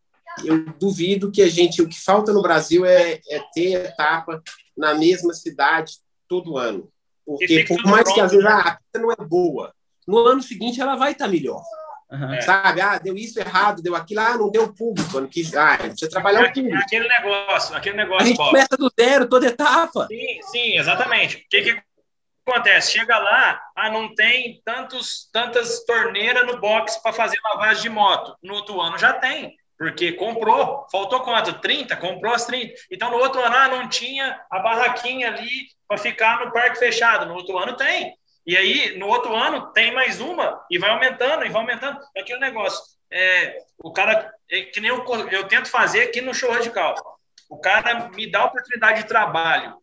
[0.45, 4.43] eu duvido que a gente o que falta no Brasil é, é ter etapa
[4.76, 5.95] na mesma cidade
[6.28, 6.88] todo ano,
[7.26, 9.74] Porque por mais pronto, que às vezes ah, a pista não é boa,
[10.07, 11.62] no ano seguinte ela vai estar tá melhor.
[12.11, 12.41] Uhum.
[12.43, 12.81] Sabe?
[12.81, 15.17] Ah, deu isso errado, deu aquilo, ah, não deu público.
[15.17, 16.77] Ano que, ah, precisa trabalhar o público.
[16.77, 18.23] Aquele negócio, aquele negócio.
[18.23, 20.07] A gente começa do zero, toda etapa.
[20.09, 21.37] Sim, sim, exatamente.
[21.37, 21.83] O que, que
[22.47, 22.93] acontece?
[22.93, 28.37] Chega lá, ah, não tem tantos, tantas torneiras no box para fazer lavagem de moto.
[28.43, 30.87] No outro ano já tem, porque comprou.
[30.91, 31.61] Faltou quanto?
[31.61, 31.97] 30?
[31.97, 32.75] Comprou as 30.
[32.91, 37.27] Então, no outro ano, ah, não tinha a barraquinha ali para ficar no parque fechado.
[37.27, 38.15] No outro ano tem.
[38.47, 42.01] E aí, no outro ano, tem mais uma, e vai aumentando, e vai aumentando.
[42.16, 42.82] É aquele negócio.
[43.11, 46.95] É, o cara, é, que nem eu, eu tento fazer aqui no show radical.
[47.49, 49.76] O cara me dá oportunidade de trabalho.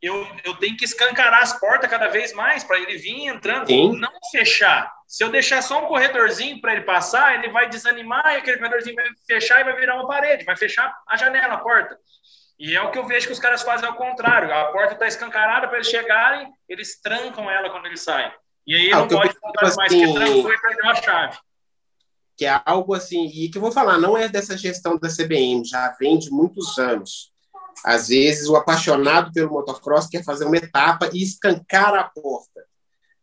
[0.00, 3.98] Eu, eu tenho que escancarar as portas cada vez mais para ele vir entrando, Sim.
[3.98, 4.92] não fechar.
[5.08, 8.94] Se eu deixar só um corredorzinho para ele passar, ele vai desanimar e aquele corredorzinho
[8.94, 11.98] vai fechar e vai virar uma parede, vai fechar a janela, a porta.
[12.58, 14.52] E é o que eu vejo que os caras fazem ao contrário.
[14.52, 18.32] A porta está escancarada para eles chegarem, eles trancam ela quando eles saem.
[18.66, 19.30] E aí ah, não pode
[19.62, 21.38] assim, mais, que trancou e perdeu a chave.
[22.36, 25.64] Que é algo assim, e que eu vou falar, não é dessa gestão da CBM,
[25.64, 27.32] já vem de muitos anos.
[27.84, 32.64] Às vezes o apaixonado pelo motocross quer fazer uma etapa e escancar a porta.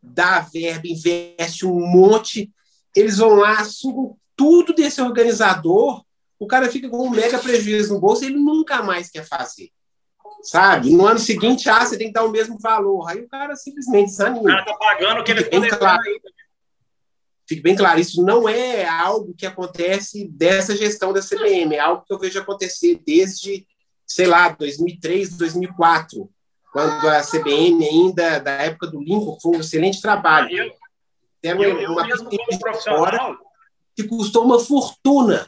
[0.02, 2.50] Dá verba, investe um monte,
[2.96, 6.05] eles vão lá, sugam tudo desse organizador
[6.40, 9.70] o cara fica com um mega prejuízo no bolso e ele nunca mais quer fazer.
[10.42, 10.92] Sabe?
[10.92, 13.10] No ano seguinte, ah, você tem que dar o mesmo valor.
[13.10, 14.42] Aí o cara simplesmente desanima.
[14.42, 16.02] O cara tá pagando o que ele bem claro.
[17.48, 22.04] Fique bem claro, isso não é algo que acontece dessa gestão da CBM, é algo
[22.04, 23.68] que eu vejo acontecer desde,
[24.04, 26.28] sei lá, 2003, 2004,
[26.74, 30.74] quando a CBM ainda, da época do Lincoln, foi um excelente trabalho.
[31.44, 33.38] Eu, eu, eu uma mesmo como profissional...
[33.96, 35.48] que custou uma fortuna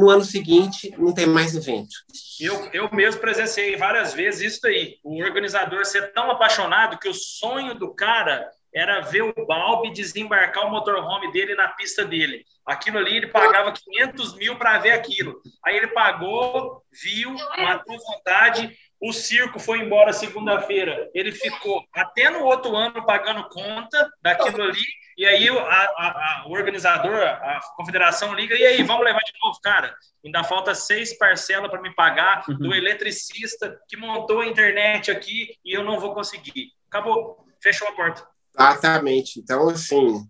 [0.00, 1.94] no ano seguinte não tem mais evento.
[2.40, 4.96] Eu, eu mesmo presenciei várias vezes isso aí.
[5.04, 10.66] O organizador ser tão apaixonado que o sonho do cara era ver o Balbi desembarcar
[10.66, 12.44] o motorhome dele na pista dele.
[12.64, 15.42] Aquilo ali, ele pagava 500 mil para ver aquilo.
[15.62, 18.74] Aí ele pagou, viu, matou vontade.
[19.00, 21.10] O circo foi embora segunda-feira.
[21.14, 24.84] Ele ficou até no outro ano pagando conta daquilo ali
[25.20, 29.34] e aí a, a, a, o organizador, a confederação liga, e aí, vamos levar de
[29.44, 29.60] novo?
[29.60, 29.94] Cara,
[30.24, 32.56] ainda falta seis parcelas para me pagar uhum.
[32.56, 36.72] do eletricista que montou a internet aqui e eu não vou conseguir.
[36.88, 38.26] Acabou, fechou a porta.
[38.58, 39.38] Exatamente.
[39.38, 40.26] Então, assim,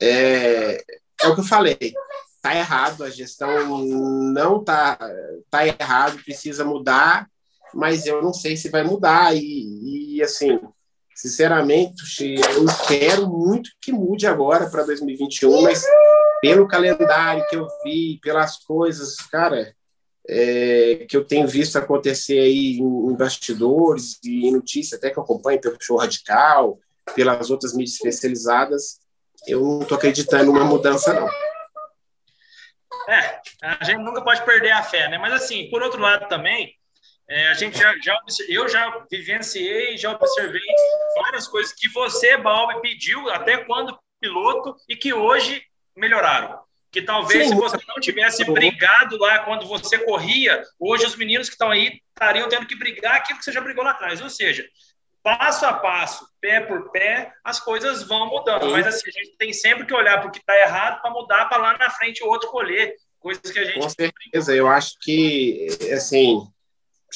[0.00, 0.76] é,
[1.22, 1.92] é o que eu falei.
[2.40, 3.76] Tá errado, a gestão
[4.32, 4.96] não tá,
[5.50, 7.28] tá errado, precisa mudar,
[7.76, 9.36] mas eu não sei se vai mudar.
[9.36, 10.58] E, e assim,
[11.16, 15.82] Sinceramente, eu espero muito que mude agora para 2021, mas
[16.42, 19.74] pelo calendário que eu vi, pelas coisas, cara,
[20.28, 25.22] é, que eu tenho visto acontecer aí em bastidores e em notícias, até que eu
[25.22, 26.78] acompanho pelo show radical,
[27.14, 29.00] pelas outras mídias especializadas,
[29.46, 31.30] eu não estou acreditando numa mudança, não.
[33.08, 35.16] É, a gente nunca pode perder a fé, né?
[35.16, 36.74] Mas assim, por outro lado também,
[37.28, 38.16] é, a gente já, já,
[38.48, 40.62] eu já vivenciei, já observei
[41.16, 45.62] várias coisas que você, Balbi, pediu até quando piloto e que hoje
[45.94, 46.60] melhoraram.
[46.90, 51.48] Que talvez Sim, se você não tivesse brigado lá quando você corria, hoje os meninos
[51.48, 54.20] que estão aí estariam tendo que brigar aquilo que você já brigou lá atrás.
[54.22, 54.64] Ou seja,
[55.22, 58.70] passo a passo, pé por pé, as coisas vão mudando.
[58.70, 61.46] Mas assim, a gente tem sempre que olhar para o que está errado para mudar,
[61.46, 62.94] para lá na frente o outro colher.
[63.18, 63.80] Coisas que a gente.
[63.80, 66.46] Com certeza, eu acho que, assim,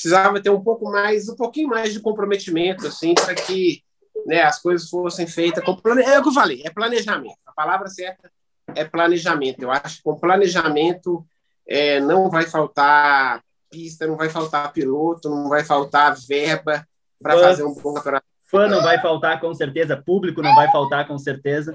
[0.01, 3.83] precisava ter um pouco mais, um pouquinho mais de comprometimento, assim, para que
[4.27, 6.03] né, as coisas fossem feitas com plane...
[6.03, 7.37] é o que eu falei, é planejamento.
[7.47, 8.33] A palavra certa
[8.75, 9.63] é planejamento.
[9.63, 11.25] Eu acho que com planejamento
[11.69, 16.87] é, não vai faltar pista, não vai faltar piloto, não vai faltar verba
[17.23, 18.25] para fazer um bom campeonato.
[18.45, 21.73] Fã não vai faltar com certeza, público não vai faltar com certeza.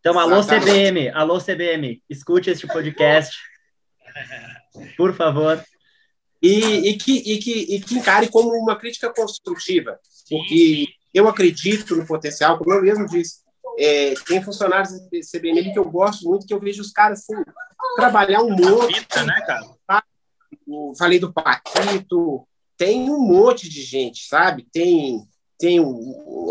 [0.00, 3.38] Então, alô CBM, alô CBM, escute este podcast,
[4.96, 5.62] por favor
[6.42, 9.98] e, e, que, e, que, e que encare como uma crítica construtiva,
[10.28, 13.42] porque eu acredito no potencial, como eu mesmo disse,
[13.78, 17.42] é, tem funcionários do CBN que eu gosto muito, que eu vejo os caras assim,
[17.96, 19.06] trabalhar um monte.
[19.24, 19.62] Né, cara?
[20.98, 22.46] Falei do Paquito,
[22.76, 24.66] tem um monte de gente, sabe?
[24.72, 25.22] Tem,
[25.58, 25.78] tem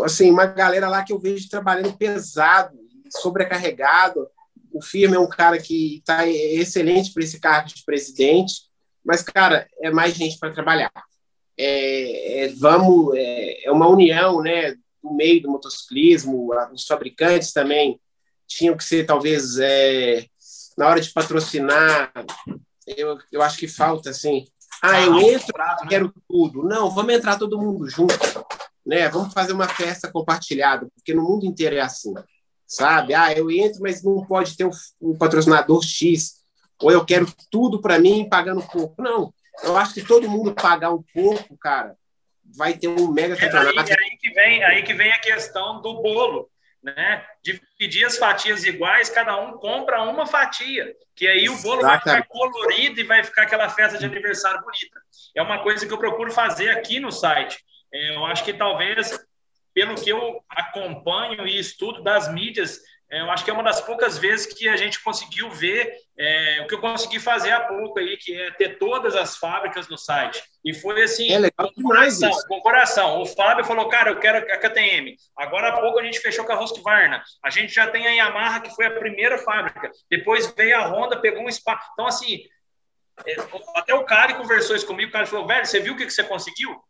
[0.04, 2.78] assim, uma galera lá que eu vejo trabalhando pesado,
[3.10, 4.26] sobrecarregado.
[4.72, 8.71] O Firme é um cara que está excelente para esse cargo de presidente.
[9.04, 10.92] Mas, cara, é mais gente para trabalhar.
[11.56, 14.72] É, é, vamos, é, é, uma união, né,
[15.02, 18.00] do meio do motociclismo, os fabricantes também
[18.46, 20.26] tinham que ser, talvez, é,
[20.76, 22.12] na hora de patrocinar,
[22.86, 24.46] eu, eu acho que falta, assim,
[24.82, 25.76] ah, eu entro, né?
[25.88, 26.64] quero tudo.
[26.64, 28.14] Não, vamos entrar todo mundo junto.
[28.84, 29.08] né?
[29.08, 32.12] Vamos fazer uma festa compartilhada, porque no mundo inteiro é assim,
[32.66, 33.14] sabe?
[33.14, 34.70] Ah, eu entro, mas não pode ter o,
[35.00, 36.41] o patrocinador X,
[36.82, 39.00] ou eu quero tudo para mim pagando pouco.
[39.00, 39.32] Não,
[39.62, 41.96] eu acho que todo mundo pagar um pouco, cara,
[42.56, 43.90] vai ter um mega campeonato.
[43.90, 46.50] É aí, aí, que vem, aí que vem a questão do bolo,
[46.82, 47.24] né?
[47.42, 52.04] Dividir as fatias iguais, cada um compra uma fatia, que aí o bolo Exatamente.
[52.04, 55.00] vai ficar colorido e vai ficar aquela festa de aniversário bonita.
[55.34, 57.64] É uma coisa que eu procuro fazer aqui no site.
[57.92, 59.18] É, eu acho que talvez,
[59.72, 62.80] pelo que eu acompanho e estudo das mídias,
[63.20, 66.66] eu acho que é uma das poucas vezes que a gente conseguiu ver é, o
[66.66, 70.42] que eu consegui fazer há pouco aí, que é ter todas as fábricas no site.
[70.64, 73.20] E foi assim, é legal com, coração, com coração.
[73.20, 75.14] O Fábio falou, cara, eu quero a KTM.
[75.36, 77.22] Agora há pouco a gente fechou com a Husqvarna.
[77.44, 79.90] A gente já tem a Yamaha, que foi a primeira fábrica.
[80.10, 81.90] Depois veio a Honda, pegou um espaço.
[81.92, 82.42] Então, assim,
[83.26, 83.36] é,
[83.74, 85.10] até o Cari conversou isso comigo.
[85.10, 86.82] O cara falou, velho, você viu o que você conseguiu?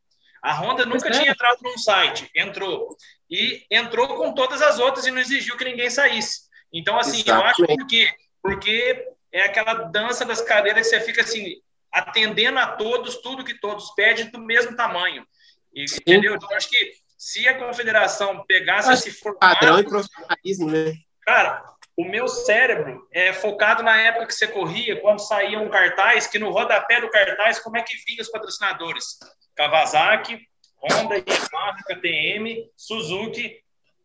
[0.43, 2.97] A Honda nunca tinha entrado num site, entrou.
[3.31, 6.41] E entrou com todas as outras e não exigiu que ninguém saísse.
[6.73, 7.61] Então, assim, Exatamente.
[7.61, 11.61] eu acho porque, porque é aquela dança das cadeiras que você fica assim,
[11.93, 15.25] atendendo a todos, tudo que todos pedem do mesmo tamanho.
[15.73, 16.35] E, entendeu?
[16.35, 19.39] Então, acho que se a confederação pegasse acho esse formato.
[19.39, 20.95] Padrão e profissionalismo, né?
[21.21, 21.63] Cara,
[21.97, 26.39] o meu cérebro é focado na época que você corria, quando saía um cartaz, que
[26.39, 29.19] no rodapé do cartaz, como é que vinha os patrocinadores?
[29.57, 30.41] Kawasaki,
[30.83, 33.61] Honda, Yamaha, KTM, Suzuki,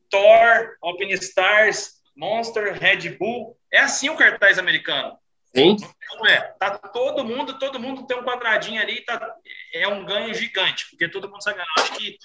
[0.10, 3.57] Thor, Alpine Stars, Monster, Red Bull.
[3.72, 5.18] É assim o cartaz americano.
[5.56, 5.76] Sim.
[6.15, 6.41] Não é.
[6.60, 9.36] Tá todo mundo, todo mundo tem um quadradinho ali, tá,
[9.74, 11.60] é um ganho gigante, porque todo mundo sabe.
[11.80, 12.18] Acho que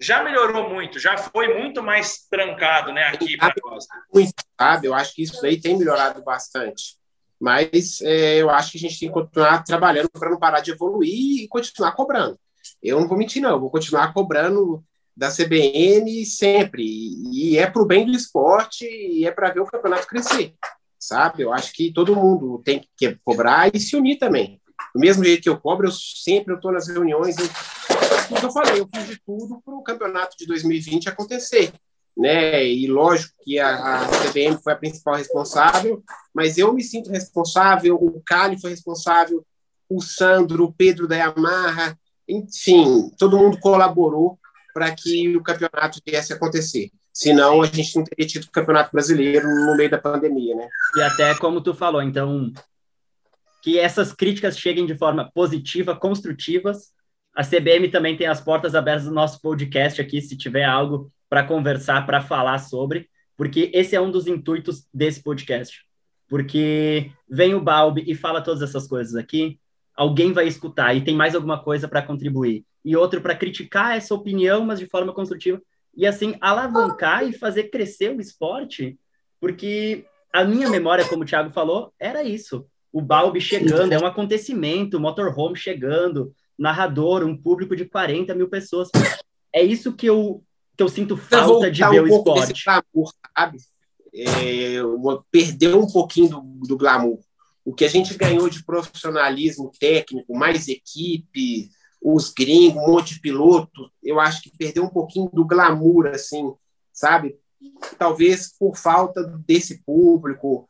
[0.00, 3.86] já melhorou muito, já foi muito mais trancado, né, aqui para nós.
[4.12, 4.86] Muito, sabe?
[4.86, 6.98] Eu acho que isso aí tem melhorado bastante.
[7.38, 10.72] Mas é, eu acho que a gente tem que continuar trabalhando para não parar de
[10.72, 12.38] evoluir e continuar cobrando.
[12.82, 13.50] Eu não vou mentir, não.
[13.50, 14.82] Eu vou continuar cobrando
[15.16, 16.82] da CBN sempre.
[16.82, 20.54] E é para o bem do esporte e é para ver o campeonato crescer,
[20.98, 21.42] sabe?
[21.42, 24.60] Eu acho que todo mundo tem que cobrar e se unir também.
[24.94, 27.36] Do mesmo jeito que eu cobro, eu sempre estou nas reuniões.
[27.36, 27.44] Eu,
[28.42, 31.72] eu falei, eu fiz de tudo para o campeonato de 2020 acontecer.
[32.16, 32.66] Né?
[32.66, 36.02] E lógico que a, a CBN foi a principal responsável,
[36.34, 39.44] mas eu me sinto responsável, o Cali foi responsável,
[39.88, 41.96] o Sandro, o Pedro da Yamaha,
[42.30, 44.38] enfim, todo mundo colaborou
[44.72, 46.90] para que o campeonato viesse a acontecer.
[47.12, 50.68] Senão, a gente não teria tido o campeonato brasileiro no meio da pandemia, né?
[50.96, 52.52] E até como tu falou, então,
[53.62, 56.92] que essas críticas cheguem de forma positiva, construtivas.
[57.34, 61.44] A CBM também tem as portas abertas do nosso podcast aqui, se tiver algo para
[61.44, 65.84] conversar, para falar sobre, porque esse é um dos intuitos desse podcast.
[66.28, 69.58] Porque vem o Balbi e fala todas essas coisas aqui,
[69.96, 72.64] alguém vai escutar e tem mais alguma coisa para contribuir.
[72.84, 75.60] E outro para criticar essa opinião, mas de forma construtiva.
[75.94, 78.98] E assim, alavancar e fazer crescer o esporte,
[79.40, 82.66] porque a minha memória, como o Thiago falou, era isso.
[82.92, 88.48] O Balbi chegando, é um acontecimento, o motorhome chegando, narrador, um público de 40 mil
[88.48, 88.88] pessoas.
[89.52, 90.42] É isso que eu,
[90.76, 92.64] que eu sinto falta de ver um o esporte.
[92.64, 93.58] Glamour, sabe?
[94.14, 94.76] É,
[95.30, 97.20] perdeu um pouquinho do, do glamour
[97.70, 101.70] o que a gente ganhou de profissionalismo técnico, mais equipe,
[102.02, 106.52] os gringos, um monte de piloto, eu acho que perdeu um pouquinho do glamour, assim,
[106.92, 107.38] sabe?
[107.96, 110.68] Talvez por falta desse público,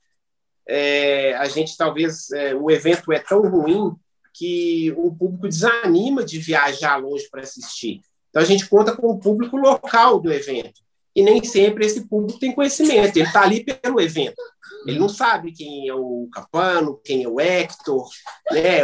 [0.69, 3.97] é, a gente talvez é, o evento é tão ruim
[4.35, 8.03] que o público desanima de viajar longe para assistir.
[8.29, 10.83] Então a gente conta com o público local do evento
[11.21, 13.17] e nem sempre esse público tem conhecimento.
[13.17, 14.41] Ele está ali pelo evento.
[14.87, 18.09] Ele não sabe quem é o Capano, quem é o Hector,
[18.51, 18.81] né?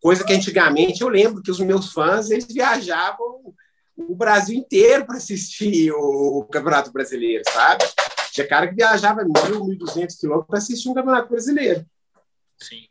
[0.00, 3.54] Coisa que antigamente eu lembro que os meus fãs eles viajavam
[3.96, 7.84] o Brasil inteiro para assistir o Campeonato Brasileiro, sabe?
[8.32, 11.86] Tinha cara que viajava mil, mil duzentos quilômetros para assistir um Campeonato Brasileiro.
[12.60, 12.86] Sim.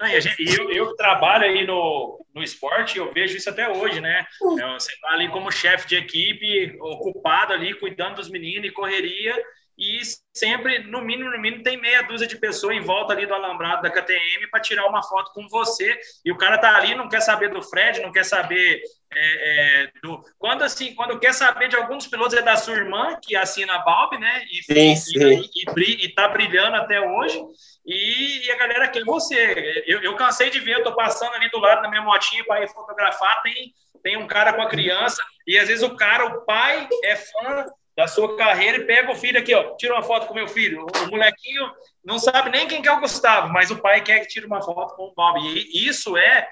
[0.00, 4.00] Não, e gente, eu, eu trabalho aí no, no esporte, eu vejo isso até hoje,
[4.00, 4.26] né?
[4.58, 9.34] É, você está ali como chefe de equipe, ocupado ali, cuidando dos meninos e correria,
[9.78, 10.00] e
[10.34, 13.82] sempre, no mínimo, no mínimo, tem meia dúzia de pessoas em volta ali do alambrado
[13.82, 17.20] da KTM para tirar uma foto com você, e o cara tá ali, não quer
[17.20, 18.82] saber do Fred, não quer saber
[19.14, 20.22] é, é, do...
[20.38, 23.78] Quando, assim, quando quer saber de alguns pilotos, é da sua irmã, que assina a
[23.78, 24.44] Balb, né?
[24.50, 25.50] E, sim, sim.
[25.54, 27.42] E, e, e, tá brilhando até hoje,
[27.86, 29.82] e, e, a galera quer você.
[29.86, 32.62] Eu, eu cansei de ver, eu tô passando ali do lado da minha motinha para
[32.62, 33.72] ir fotografar, tem,
[34.02, 37.66] tem um cara com a criança, e às vezes o cara, o pai, é fã
[37.96, 40.86] da sua carreira e pega o filho aqui, ó, tira uma foto com meu filho.
[40.86, 41.70] O, molequinho
[42.04, 44.62] não sabe nem quem que é o Gustavo, mas o pai quer que tire uma
[44.62, 45.38] foto com o Bob.
[45.40, 46.48] E isso é,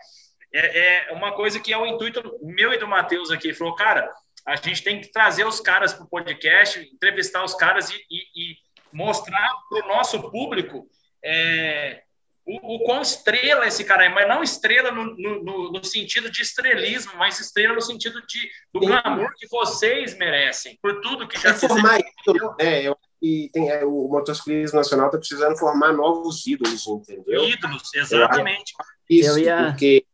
[0.52, 3.54] é, é uma coisa que é o intuito meu e do Matheus aqui.
[3.54, 4.12] Falou, cara,
[4.46, 8.52] a gente tem que trazer os caras para o podcast, entrevistar os caras e, e,
[8.52, 8.56] e
[8.92, 10.86] mostrar para o nosso público
[11.24, 12.02] é,
[12.46, 16.42] o, o quão estrela esse cara é, mas não estrela no, no, no, sentido de
[16.42, 21.50] estrelismo, mas estrela no sentido de, do glamour que vocês merecem, por tudo que já
[21.50, 26.46] é formar isso, é, eu, e tem, é, o motociclismo nacional está precisando formar novos
[26.46, 27.44] ídolos, entendeu?
[27.44, 28.72] Ídolos, exatamente.
[29.08, 29.66] Isso, ia...
[29.66, 30.06] porque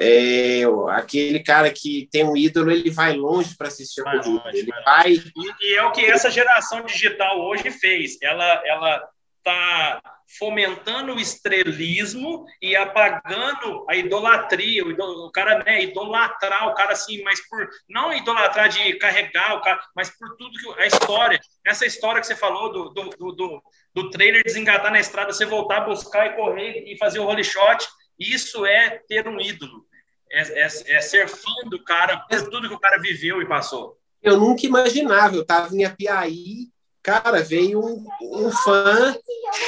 [0.00, 4.44] é, aquele cara que tem um ídolo, ele vai longe para assistir vai a corrida.
[4.44, 5.12] Longe, ele vai...
[5.12, 8.16] E, e, é o que essa geração digital hoje fez.
[8.22, 9.08] Ela, ela
[9.38, 10.00] está
[10.38, 17.22] fomentando o estrelismo e apagando a idolatria, o, o cara, né, idolatrar o cara assim,
[17.22, 21.86] mas por não idolatrar de carregar o cara, mas por tudo que a história, essa
[21.86, 23.62] história que você falou do, do, do,
[23.94, 27.86] do trailer desengatar na estrada, você voltar, buscar e correr e fazer o holy shot,
[28.18, 29.84] isso é ter um ídolo,
[30.30, 33.98] é, é, é ser fã do cara por tudo que o cara viveu e passou.
[34.22, 36.70] Eu nunca imaginava, eu estava em Apiaí
[37.02, 39.16] Cara, veio um, um, fã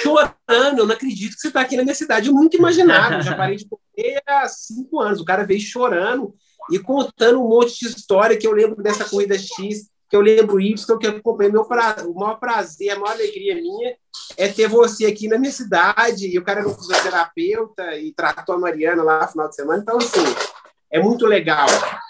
[0.03, 0.79] chorando.
[0.79, 2.29] Eu não acredito que você está aqui na minha cidade.
[2.29, 3.21] Eu nunca imaginava.
[3.23, 5.21] Já parei de correr há cinco anos.
[5.21, 6.35] O cara veio chorando
[6.71, 10.61] e contando um monte de história que eu lembro dessa corrida X, que eu lembro
[10.61, 11.53] Y, que eu acompanhei.
[11.53, 11.97] Meu pra...
[12.07, 13.97] O maior prazer, a maior alegria minha
[14.37, 16.29] é ter você aqui na minha cidade.
[16.29, 19.83] E o cara era um fisioterapeuta e tratou a Mariana lá no final de semana.
[19.83, 20.25] Então, assim,
[20.89, 21.67] é muito legal.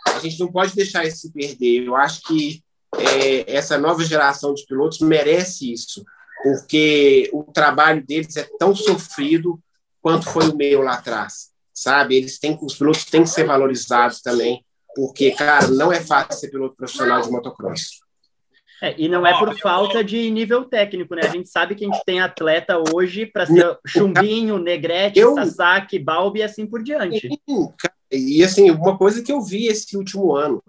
[0.06, 1.86] A gente não pode deixar isso se perder.
[1.86, 2.62] Eu acho que
[3.00, 6.04] é, essa nova geração de pilotos merece isso,
[6.42, 9.58] porque o trabalho deles é tão sofrido
[10.00, 12.16] quanto foi o meu lá atrás, sabe?
[12.16, 14.64] Eles têm, os pilotos têm que ser valorizados também,
[14.94, 18.04] porque, cara, não é fácil ser piloto profissional de motocross.
[18.82, 21.22] É, e não é por falta de nível técnico, né?
[21.24, 25.98] A gente sabe que a gente tem atleta hoje para ser Chumbinho, Negrete, eu, Sasaki,
[25.98, 27.28] Balbi e assim por diante.
[28.12, 30.62] E assim, uma coisa que eu vi esse último ano,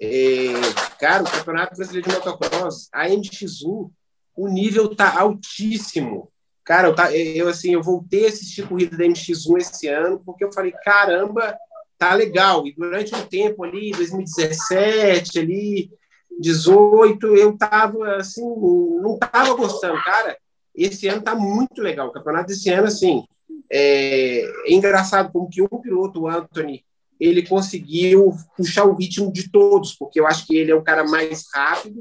[0.00, 0.52] é,
[0.98, 3.90] cara, o Campeonato Brasileiro de Motocross, a MX1,
[4.36, 6.30] o nível tá altíssimo.
[6.64, 10.44] Cara, eu, tá, eu assim, eu voltei a assistir corrida da MX1 esse ano, porque
[10.44, 11.56] eu falei, caramba,
[11.98, 12.66] tá legal.
[12.66, 15.90] E durante um tempo ali, 2017, ali,
[16.38, 18.42] 18, eu tava assim,
[19.00, 20.36] não tava gostando, cara.
[20.74, 22.08] Esse ano tá muito legal.
[22.08, 23.24] O campeonato desse ano, assim,
[23.70, 26.84] é, é engraçado como que um piloto, o Anthony,
[27.18, 31.04] ele conseguiu puxar o ritmo de todos, porque eu acho que ele é o cara
[31.04, 32.00] mais rápido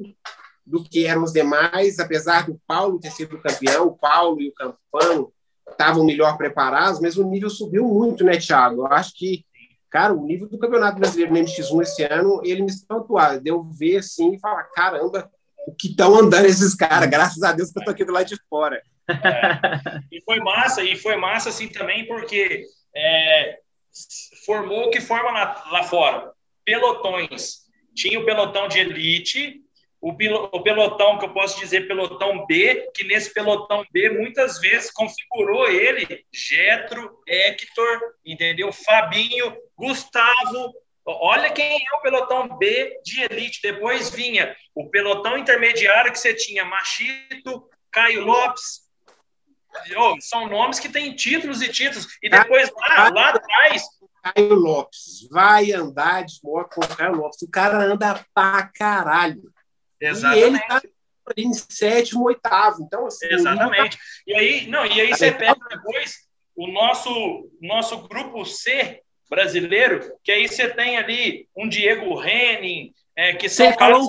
[0.66, 4.54] do que eram os demais, apesar do Paulo ter sido campeão, o Paulo e o
[4.54, 5.34] Campano
[5.70, 8.82] estavam melhor preparados, mas o nível subiu muito, né, Thiago?
[8.82, 9.46] Eu acho que,
[9.90, 13.98] cara, o nível do Campeonato Brasileiro no MX1 esse ano, ele me espantou, deu ver
[13.98, 15.32] assim e falar, caramba,
[15.68, 18.26] o que estão andando esses caras, graças a Deus que eu tô aqui do lado
[18.26, 18.82] de fora.
[19.10, 20.02] É.
[20.12, 22.66] E foi massa, e foi massa assim também, porque
[22.96, 23.60] é,
[24.48, 26.32] formou o que forma lá, lá fora.
[26.64, 27.68] Pelotões.
[27.94, 29.62] Tinha o pelotão de elite,
[30.00, 35.68] o, pelotão que eu posso dizer pelotão B, que nesse pelotão B muitas vezes configurou
[35.68, 38.72] ele, Getro, Hector, entendeu?
[38.72, 40.74] Fabinho, Gustavo.
[41.06, 43.62] Olha quem é o pelotão B de elite.
[43.62, 48.88] Depois vinha o pelotão intermediário que você tinha Machito, Caio Lopes,
[49.96, 52.08] Oh, são nomes que têm títulos e títulos.
[52.22, 53.84] E depois lá, lá atrás.
[54.34, 57.42] Caio Lopes vai andar de moto com o Caio Lopes.
[57.42, 59.52] O cara anda pra caralho.
[60.00, 60.44] Exatamente.
[60.44, 60.82] E ele tá
[61.36, 62.84] em sétimo, oitavo.
[62.84, 63.98] Então, assim, Exatamente.
[63.98, 64.04] Tá...
[64.26, 70.32] E aí, não, e aí você pega depois o nosso, nosso grupo C brasileiro, que
[70.32, 74.08] aí você tem ali um Diego Henning, é, que são caras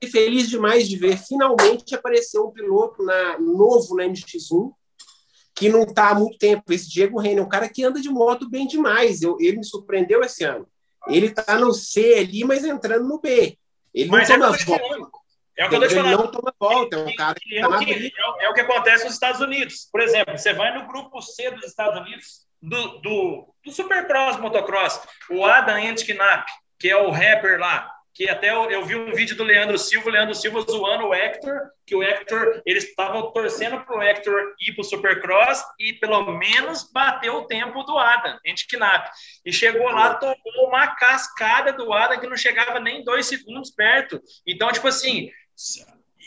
[0.00, 4.72] que feliz demais de ver finalmente apareceu um piloto na, novo na MX1
[5.54, 6.72] que não está há muito tempo.
[6.72, 9.22] Esse Diego Reina é um cara que anda de moto bem demais.
[9.22, 10.66] Eu, ele me surpreendeu esse ano.
[11.06, 13.56] Ele está no C ali, mas entrando no B.
[13.94, 15.18] Ele mas não é toma volta.
[15.56, 16.12] É o que eu tô te falando.
[16.12, 19.04] Ele não toma volta, é um cara que, é, o que é, o que acontece
[19.04, 19.88] nos Estados Unidos.
[19.90, 25.00] Por exemplo, você vai no grupo C dos Estados Unidos, do, do, do Supercross Motocross,
[25.30, 29.36] o Adam Antknapp, que é o rapper lá, que até eu, eu, vi um vídeo
[29.36, 33.84] do Leandro Silva, o Leandro Silva zoando o Hector, que o Hector, eles estavam torcendo
[33.84, 38.38] para o Hector ir para o Supercross e pelo menos bateu o tempo do Adam,
[38.46, 39.10] Antiknap.
[39.44, 44.22] E chegou lá, tomou uma cascada do Adam que não chegava nem dois segundos perto.
[44.46, 45.28] Então, tipo assim,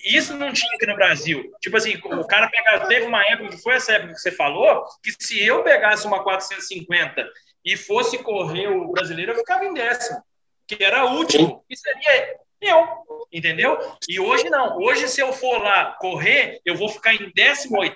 [0.03, 1.53] isso não tinha aqui no Brasil.
[1.61, 4.84] Tipo assim, o cara pegava, teve uma época, que foi essa época que você falou,
[5.01, 7.26] que se eu pegasse uma 450
[7.64, 10.22] e fosse correr o brasileiro, eu ficava em décimo
[10.68, 12.88] que era último, e seria eu,
[13.31, 13.77] entendeu?
[14.10, 14.77] E hoje não.
[14.77, 17.95] Hoje, se eu for lá correr, eu vou ficar em 18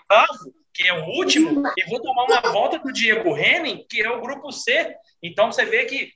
[0.74, 4.22] que é o último, e vou tomar uma volta do Diego Henning, que é o
[4.22, 4.96] grupo C.
[5.22, 6.14] Então, você vê que,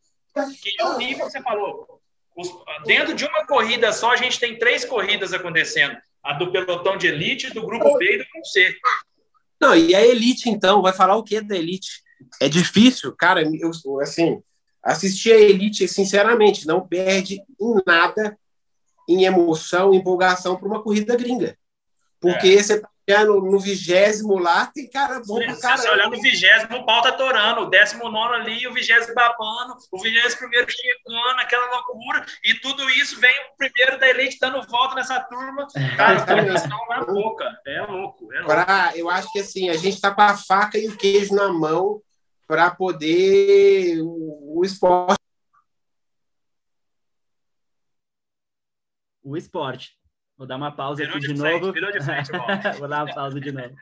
[0.61, 1.99] que é o nível que você falou.
[2.35, 2.49] os,
[2.85, 7.07] dentro de uma corrida só, a gente tem três corridas acontecendo: a do pelotão de
[7.07, 8.73] elite, do grupo B e do grupo C.
[9.59, 12.01] Não, e a elite, então, vai falar o que da elite?
[12.39, 13.71] É difícil, cara, eu,
[14.01, 14.41] assim,
[14.85, 18.37] assistir a elite, sinceramente, não perde em nada
[19.09, 21.57] em emoção, empolgação para uma corrida gringa.
[22.19, 22.63] Porque é.
[22.63, 25.81] você tá no vigésimo lá, tem cara bom pra caramba.
[25.81, 29.75] Você olhar no vigésimo, o pau tá torando, o décimo nono ali, o vigésimo babando,
[29.91, 34.65] o vigésimo primeiro chegando, aquela loucura, e tudo isso vem o primeiro da elite dando
[34.67, 36.15] volta nessa turma, cara,
[36.55, 38.47] estão na boca, é louco, é louco.
[38.47, 41.49] Pra, eu acho que assim, a gente tá com a faca e o queijo na
[41.49, 42.01] mão
[42.47, 45.25] para poder o, o esporte
[49.25, 49.97] o esporte.
[50.37, 51.73] Vou dar uma pausa virou aqui de, de frente, novo.
[51.73, 52.31] Virou de frente,
[52.77, 53.75] Vou dar uma pausa de novo.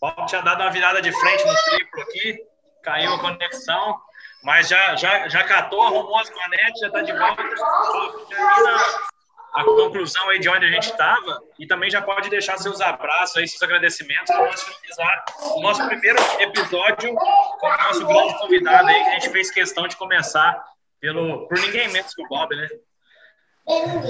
[0.00, 2.38] Paulo tinha dado uma virada de frente no triplo aqui,
[2.82, 4.00] caiu a conexão,
[4.42, 7.42] mas já, já, já catou, arrumou as manetes, já está de volta.
[8.28, 8.78] Termina
[9.56, 13.38] a conclusão aí de onde a gente estava e também já pode deixar seus abraços
[13.38, 15.24] aí, seus agradecimentos para nós finalizar
[15.56, 19.88] o nosso primeiro episódio com o nosso grande convidado aí, que a gente fez questão
[19.88, 20.62] de começar
[21.00, 22.68] pelo, por ninguém menos que o Bob, né?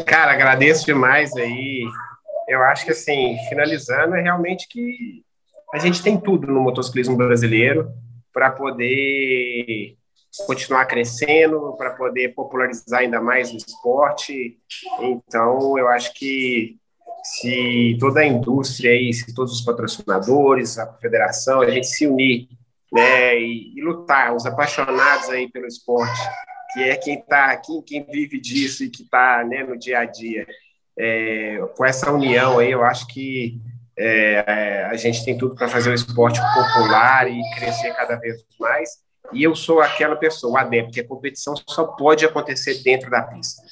[0.05, 1.85] Cara, agradeço demais aí.
[2.49, 5.25] Eu acho que, assim, finalizando, é realmente que
[5.73, 7.91] a gente tem tudo no motociclismo brasileiro
[8.33, 9.97] para poder
[10.45, 14.59] continuar crescendo, para poder popularizar ainda mais o esporte.
[15.01, 16.77] Então, eu acho que
[17.23, 22.49] se toda a indústria aí, se todos os patrocinadores, a federação, a gente se unir,
[22.93, 26.21] né, e, e lutar, os apaixonados aí pelo esporte,
[26.73, 30.05] que é quem está aqui, quem vive disso e que está né, no dia a
[30.05, 30.47] dia.
[30.99, 33.61] É, com essa união aí, eu acho que
[33.99, 39.06] é, a gente tem tudo para fazer o esporte popular e crescer cada vez mais.
[39.33, 43.63] E eu sou aquela pessoa, adepto, que a competição só pode acontecer dentro da pista.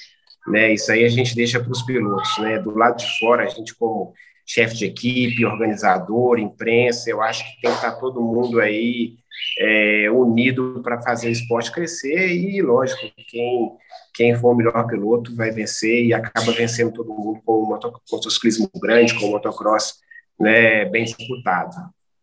[0.46, 0.72] Né?
[0.72, 2.38] Isso aí a gente deixa para os pilotos.
[2.38, 2.58] Né?
[2.58, 4.12] Do lado de fora, a gente, como
[4.46, 9.14] chefe de equipe, organizador, imprensa, eu acho que tem que estar todo mundo aí
[9.58, 13.72] é, unido para fazer o esporte crescer e, lógico, quem,
[14.14, 17.78] quem for o melhor piloto vai vencer e acaba vencendo todo mundo com um
[18.12, 19.94] motociclismo grande, com um motocross
[20.38, 21.74] né, bem disputado.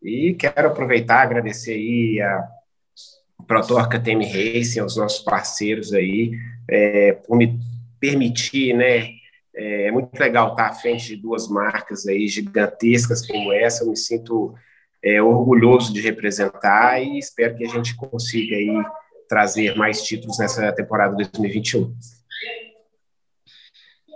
[0.02, 2.48] E quero aproveitar, agradecer aí a
[3.52, 6.32] Protorca TM Racing, aos nossos parceiros aí,
[6.66, 7.58] é, por me
[8.00, 9.10] permitir, né,
[9.54, 13.90] é, é muito legal estar à frente de duas marcas aí gigantescas como essa, eu
[13.90, 14.54] me sinto
[15.04, 18.82] é, orgulhoso de representar e espero que a gente consiga aí
[19.28, 21.94] trazer mais títulos nessa temporada 2021.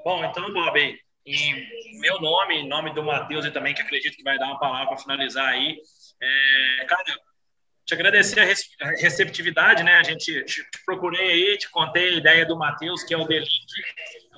[0.02, 4.22] Bom, então, Bob, em meu nome, em nome do Matheus e também que acredito que
[4.22, 5.76] vai dar uma palavra para finalizar aí,
[6.22, 7.04] é, cara,
[7.86, 9.94] te agradecer a receptividade, né?
[9.94, 13.48] A gente te, procurei aí, te contei a ideia do Matheus, que é o Delink,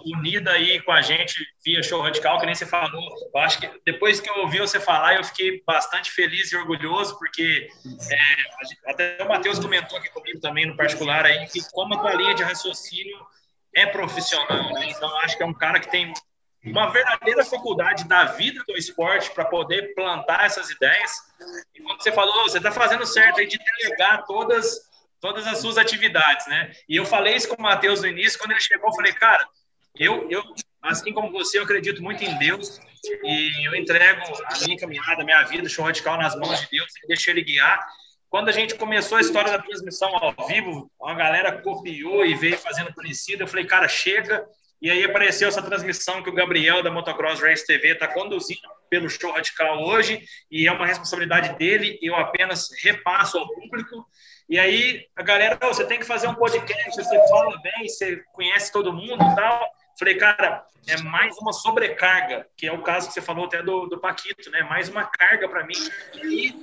[0.04, 3.02] unida aí com a gente via Show Radical, que nem você falou.
[3.34, 7.18] Eu acho que depois que eu ouvi você falar, eu fiquei bastante feliz e orgulhoso,
[7.18, 7.68] porque
[8.10, 12.14] é, até o Matheus comentou aqui comigo também, no particular, aí, que como a tua
[12.14, 13.16] linha de raciocínio
[13.74, 14.90] é profissional, né?
[14.90, 16.12] Então, acho que é um cara que tem
[16.64, 21.12] uma verdadeira faculdade da vida do esporte para poder plantar essas ideias.
[21.74, 24.88] E quando você falou, você está fazendo certo aí de delegar todas
[25.20, 26.72] todas as suas atividades, né?
[26.88, 29.44] E eu falei isso com o Matheus no início, quando ele chegou, eu falei, cara,
[29.96, 30.42] eu, eu,
[30.82, 32.80] assim como você, eu acredito muito em Deus
[33.24, 36.88] e eu entrego a minha caminhada, a minha vida, show radical nas mãos de Deus
[37.02, 37.84] e deixo Ele guiar.
[38.30, 42.58] Quando a gente começou a história da transmissão ao vivo, a galera copiou e veio
[42.58, 43.42] fazendo parecido.
[43.42, 44.46] Eu falei, cara, chega.
[44.80, 49.08] E aí apareceu essa transmissão que o Gabriel da Motocross Race TV está conduzindo pelo
[49.10, 54.06] Show Radical hoje, e é uma responsabilidade dele, eu apenas repasso ao público.
[54.48, 58.22] E aí a galera, oh, você tem que fazer um podcast, você fala bem, você
[58.32, 59.66] conhece todo mundo e tal.
[59.98, 63.86] Falei, cara, é mais uma sobrecarga, que é o caso que você falou até do,
[63.86, 64.62] do Paquito, né?
[64.62, 65.74] Mais uma carga para mim.
[66.14, 66.54] E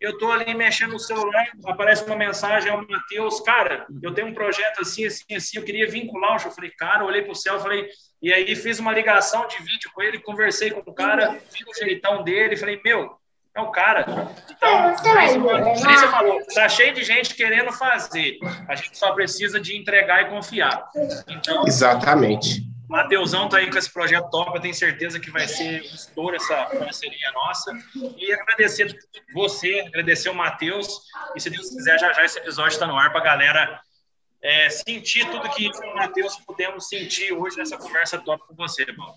[0.00, 4.34] eu tô ali mexendo no celular, aparece uma mensagem ao Matheus, cara, eu tenho um
[4.34, 7.88] projeto assim, assim, assim, eu queria vincular o Eu falei, cara, olhei pro céu, falei,
[8.22, 11.74] e aí fiz uma ligação de vídeo com ele, conversei com o cara, vi o
[11.74, 13.18] jeitão dele, falei, meu,
[13.54, 14.04] é o cara.
[14.50, 18.38] Então, você falou, tá cheio de gente querendo fazer.
[18.68, 20.90] A gente só precisa de entregar e confiar.
[21.26, 22.62] Então, Exatamente.
[22.88, 26.36] Mateusão tá aí com esse projeto top, eu tenho certeza que vai ser um estouro
[26.36, 27.72] essa parceria nossa.
[28.16, 28.96] E agradecer
[29.34, 31.00] você, agradecer o Matheus.
[31.34, 33.80] E se Deus quiser, já já esse episódio está no ar para a galera
[34.42, 39.14] é, sentir tudo que o Matheus pudemos sentir hoje nessa conversa top com você, Paulo.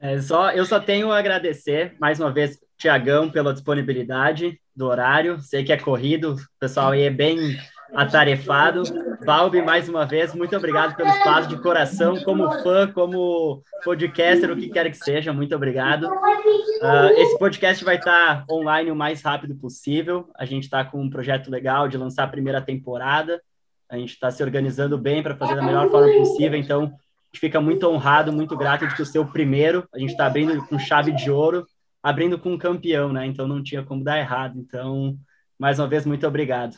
[0.00, 5.38] É só, eu só tenho a agradecer mais uma vez, Tiagão, pela disponibilidade do horário.
[5.40, 7.58] Sei que é corrido, o pessoal aí é bem
[7.94, 8.82] atarefado.
[9.24, 14.56] Balbi, mais uma vez, muito obrigado pelo espaço de coração, como fã, como podcaster, o
[14.56, 16.04] que quer que seja, muito obrigado.
[16.04, 20.28] Uh, esse podcast vai estar online o mais rápido possível.
[20.36, 23.40] A gente está com um projeto legal de lançar a primeira temporada.
[23.88, 27.40] A gente está se organizando bem para fazer da melhor forma possível, então a gente
[27.40, 30.78] fica muito honrado, muito grato de que o seu primeiro, a gente está abrindo com
[30.78, 31.66] chave de ouro,
[32.02, 33.26] abrindo com um campeão, né?
[33.26, 34.58] Então não tinha como dar errado.
[34.58, 35.16] Então,
[35.58, 36.76] mais uma vez, muito obrigado.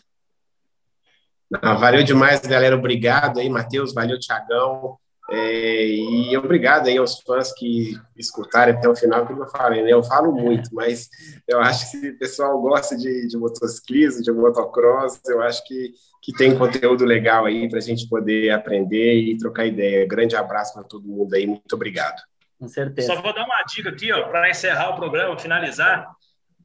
[1.60, 2.76] Não, valeu demais, galera.
[2.76, 3.92] Obrigado aí, Matheus.
[3.92, 4.96] Valeu, Tiagão.
[5.30, 9.92] É, e obrigado aí aos fãs que escutaram até o final, como eu falei, né?
[9.92, 11.08] Eu falo muito, mas
[11.48, 16.32] eu acho que o pessoal gosta de, de motociclismo, de motocross, eu acho que, que
[16.34, 20.06] tem conteúdo legal aí para a gente poder aprender e trocar ideia.
[20.06, 22.20] Grande abraço para todo mundo aí, muito obrigado.
[22.58, 23.14] Com certeza.
[23.14, 26.10] Só vou dar uma dica aqui, ó, para encerrar o programa, finalizar.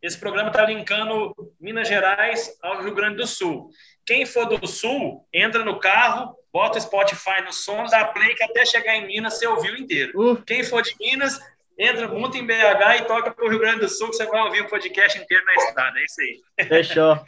[0.02, 3.70] Esse programa está linkando Minas Gerais ao Rio Grande do Sul.
[4.08, 8.44] Quem for do Sul, entra no carro, bota o Spotify no som, dá play que
[8.44, 10.14] até chegar em Minas você ouviu inteiro.
[10.16, 10.42] Uh.
[10.44, 11.38] Quem for de Minas,
[11.78, 14.42] entra, monta em BH e toca para o Rio Grande do Sul que você vai
[14.44, 16.00] ouvir o podcast inteiro na estrada.
[16.00, 16.68] É isso aí.
[16.68, 17.20] Fechou.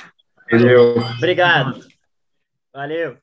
[0.50, 0.96] Valeu.
[1.18, 1.86] Obrigado.
[2.74, 3.18] Valeu.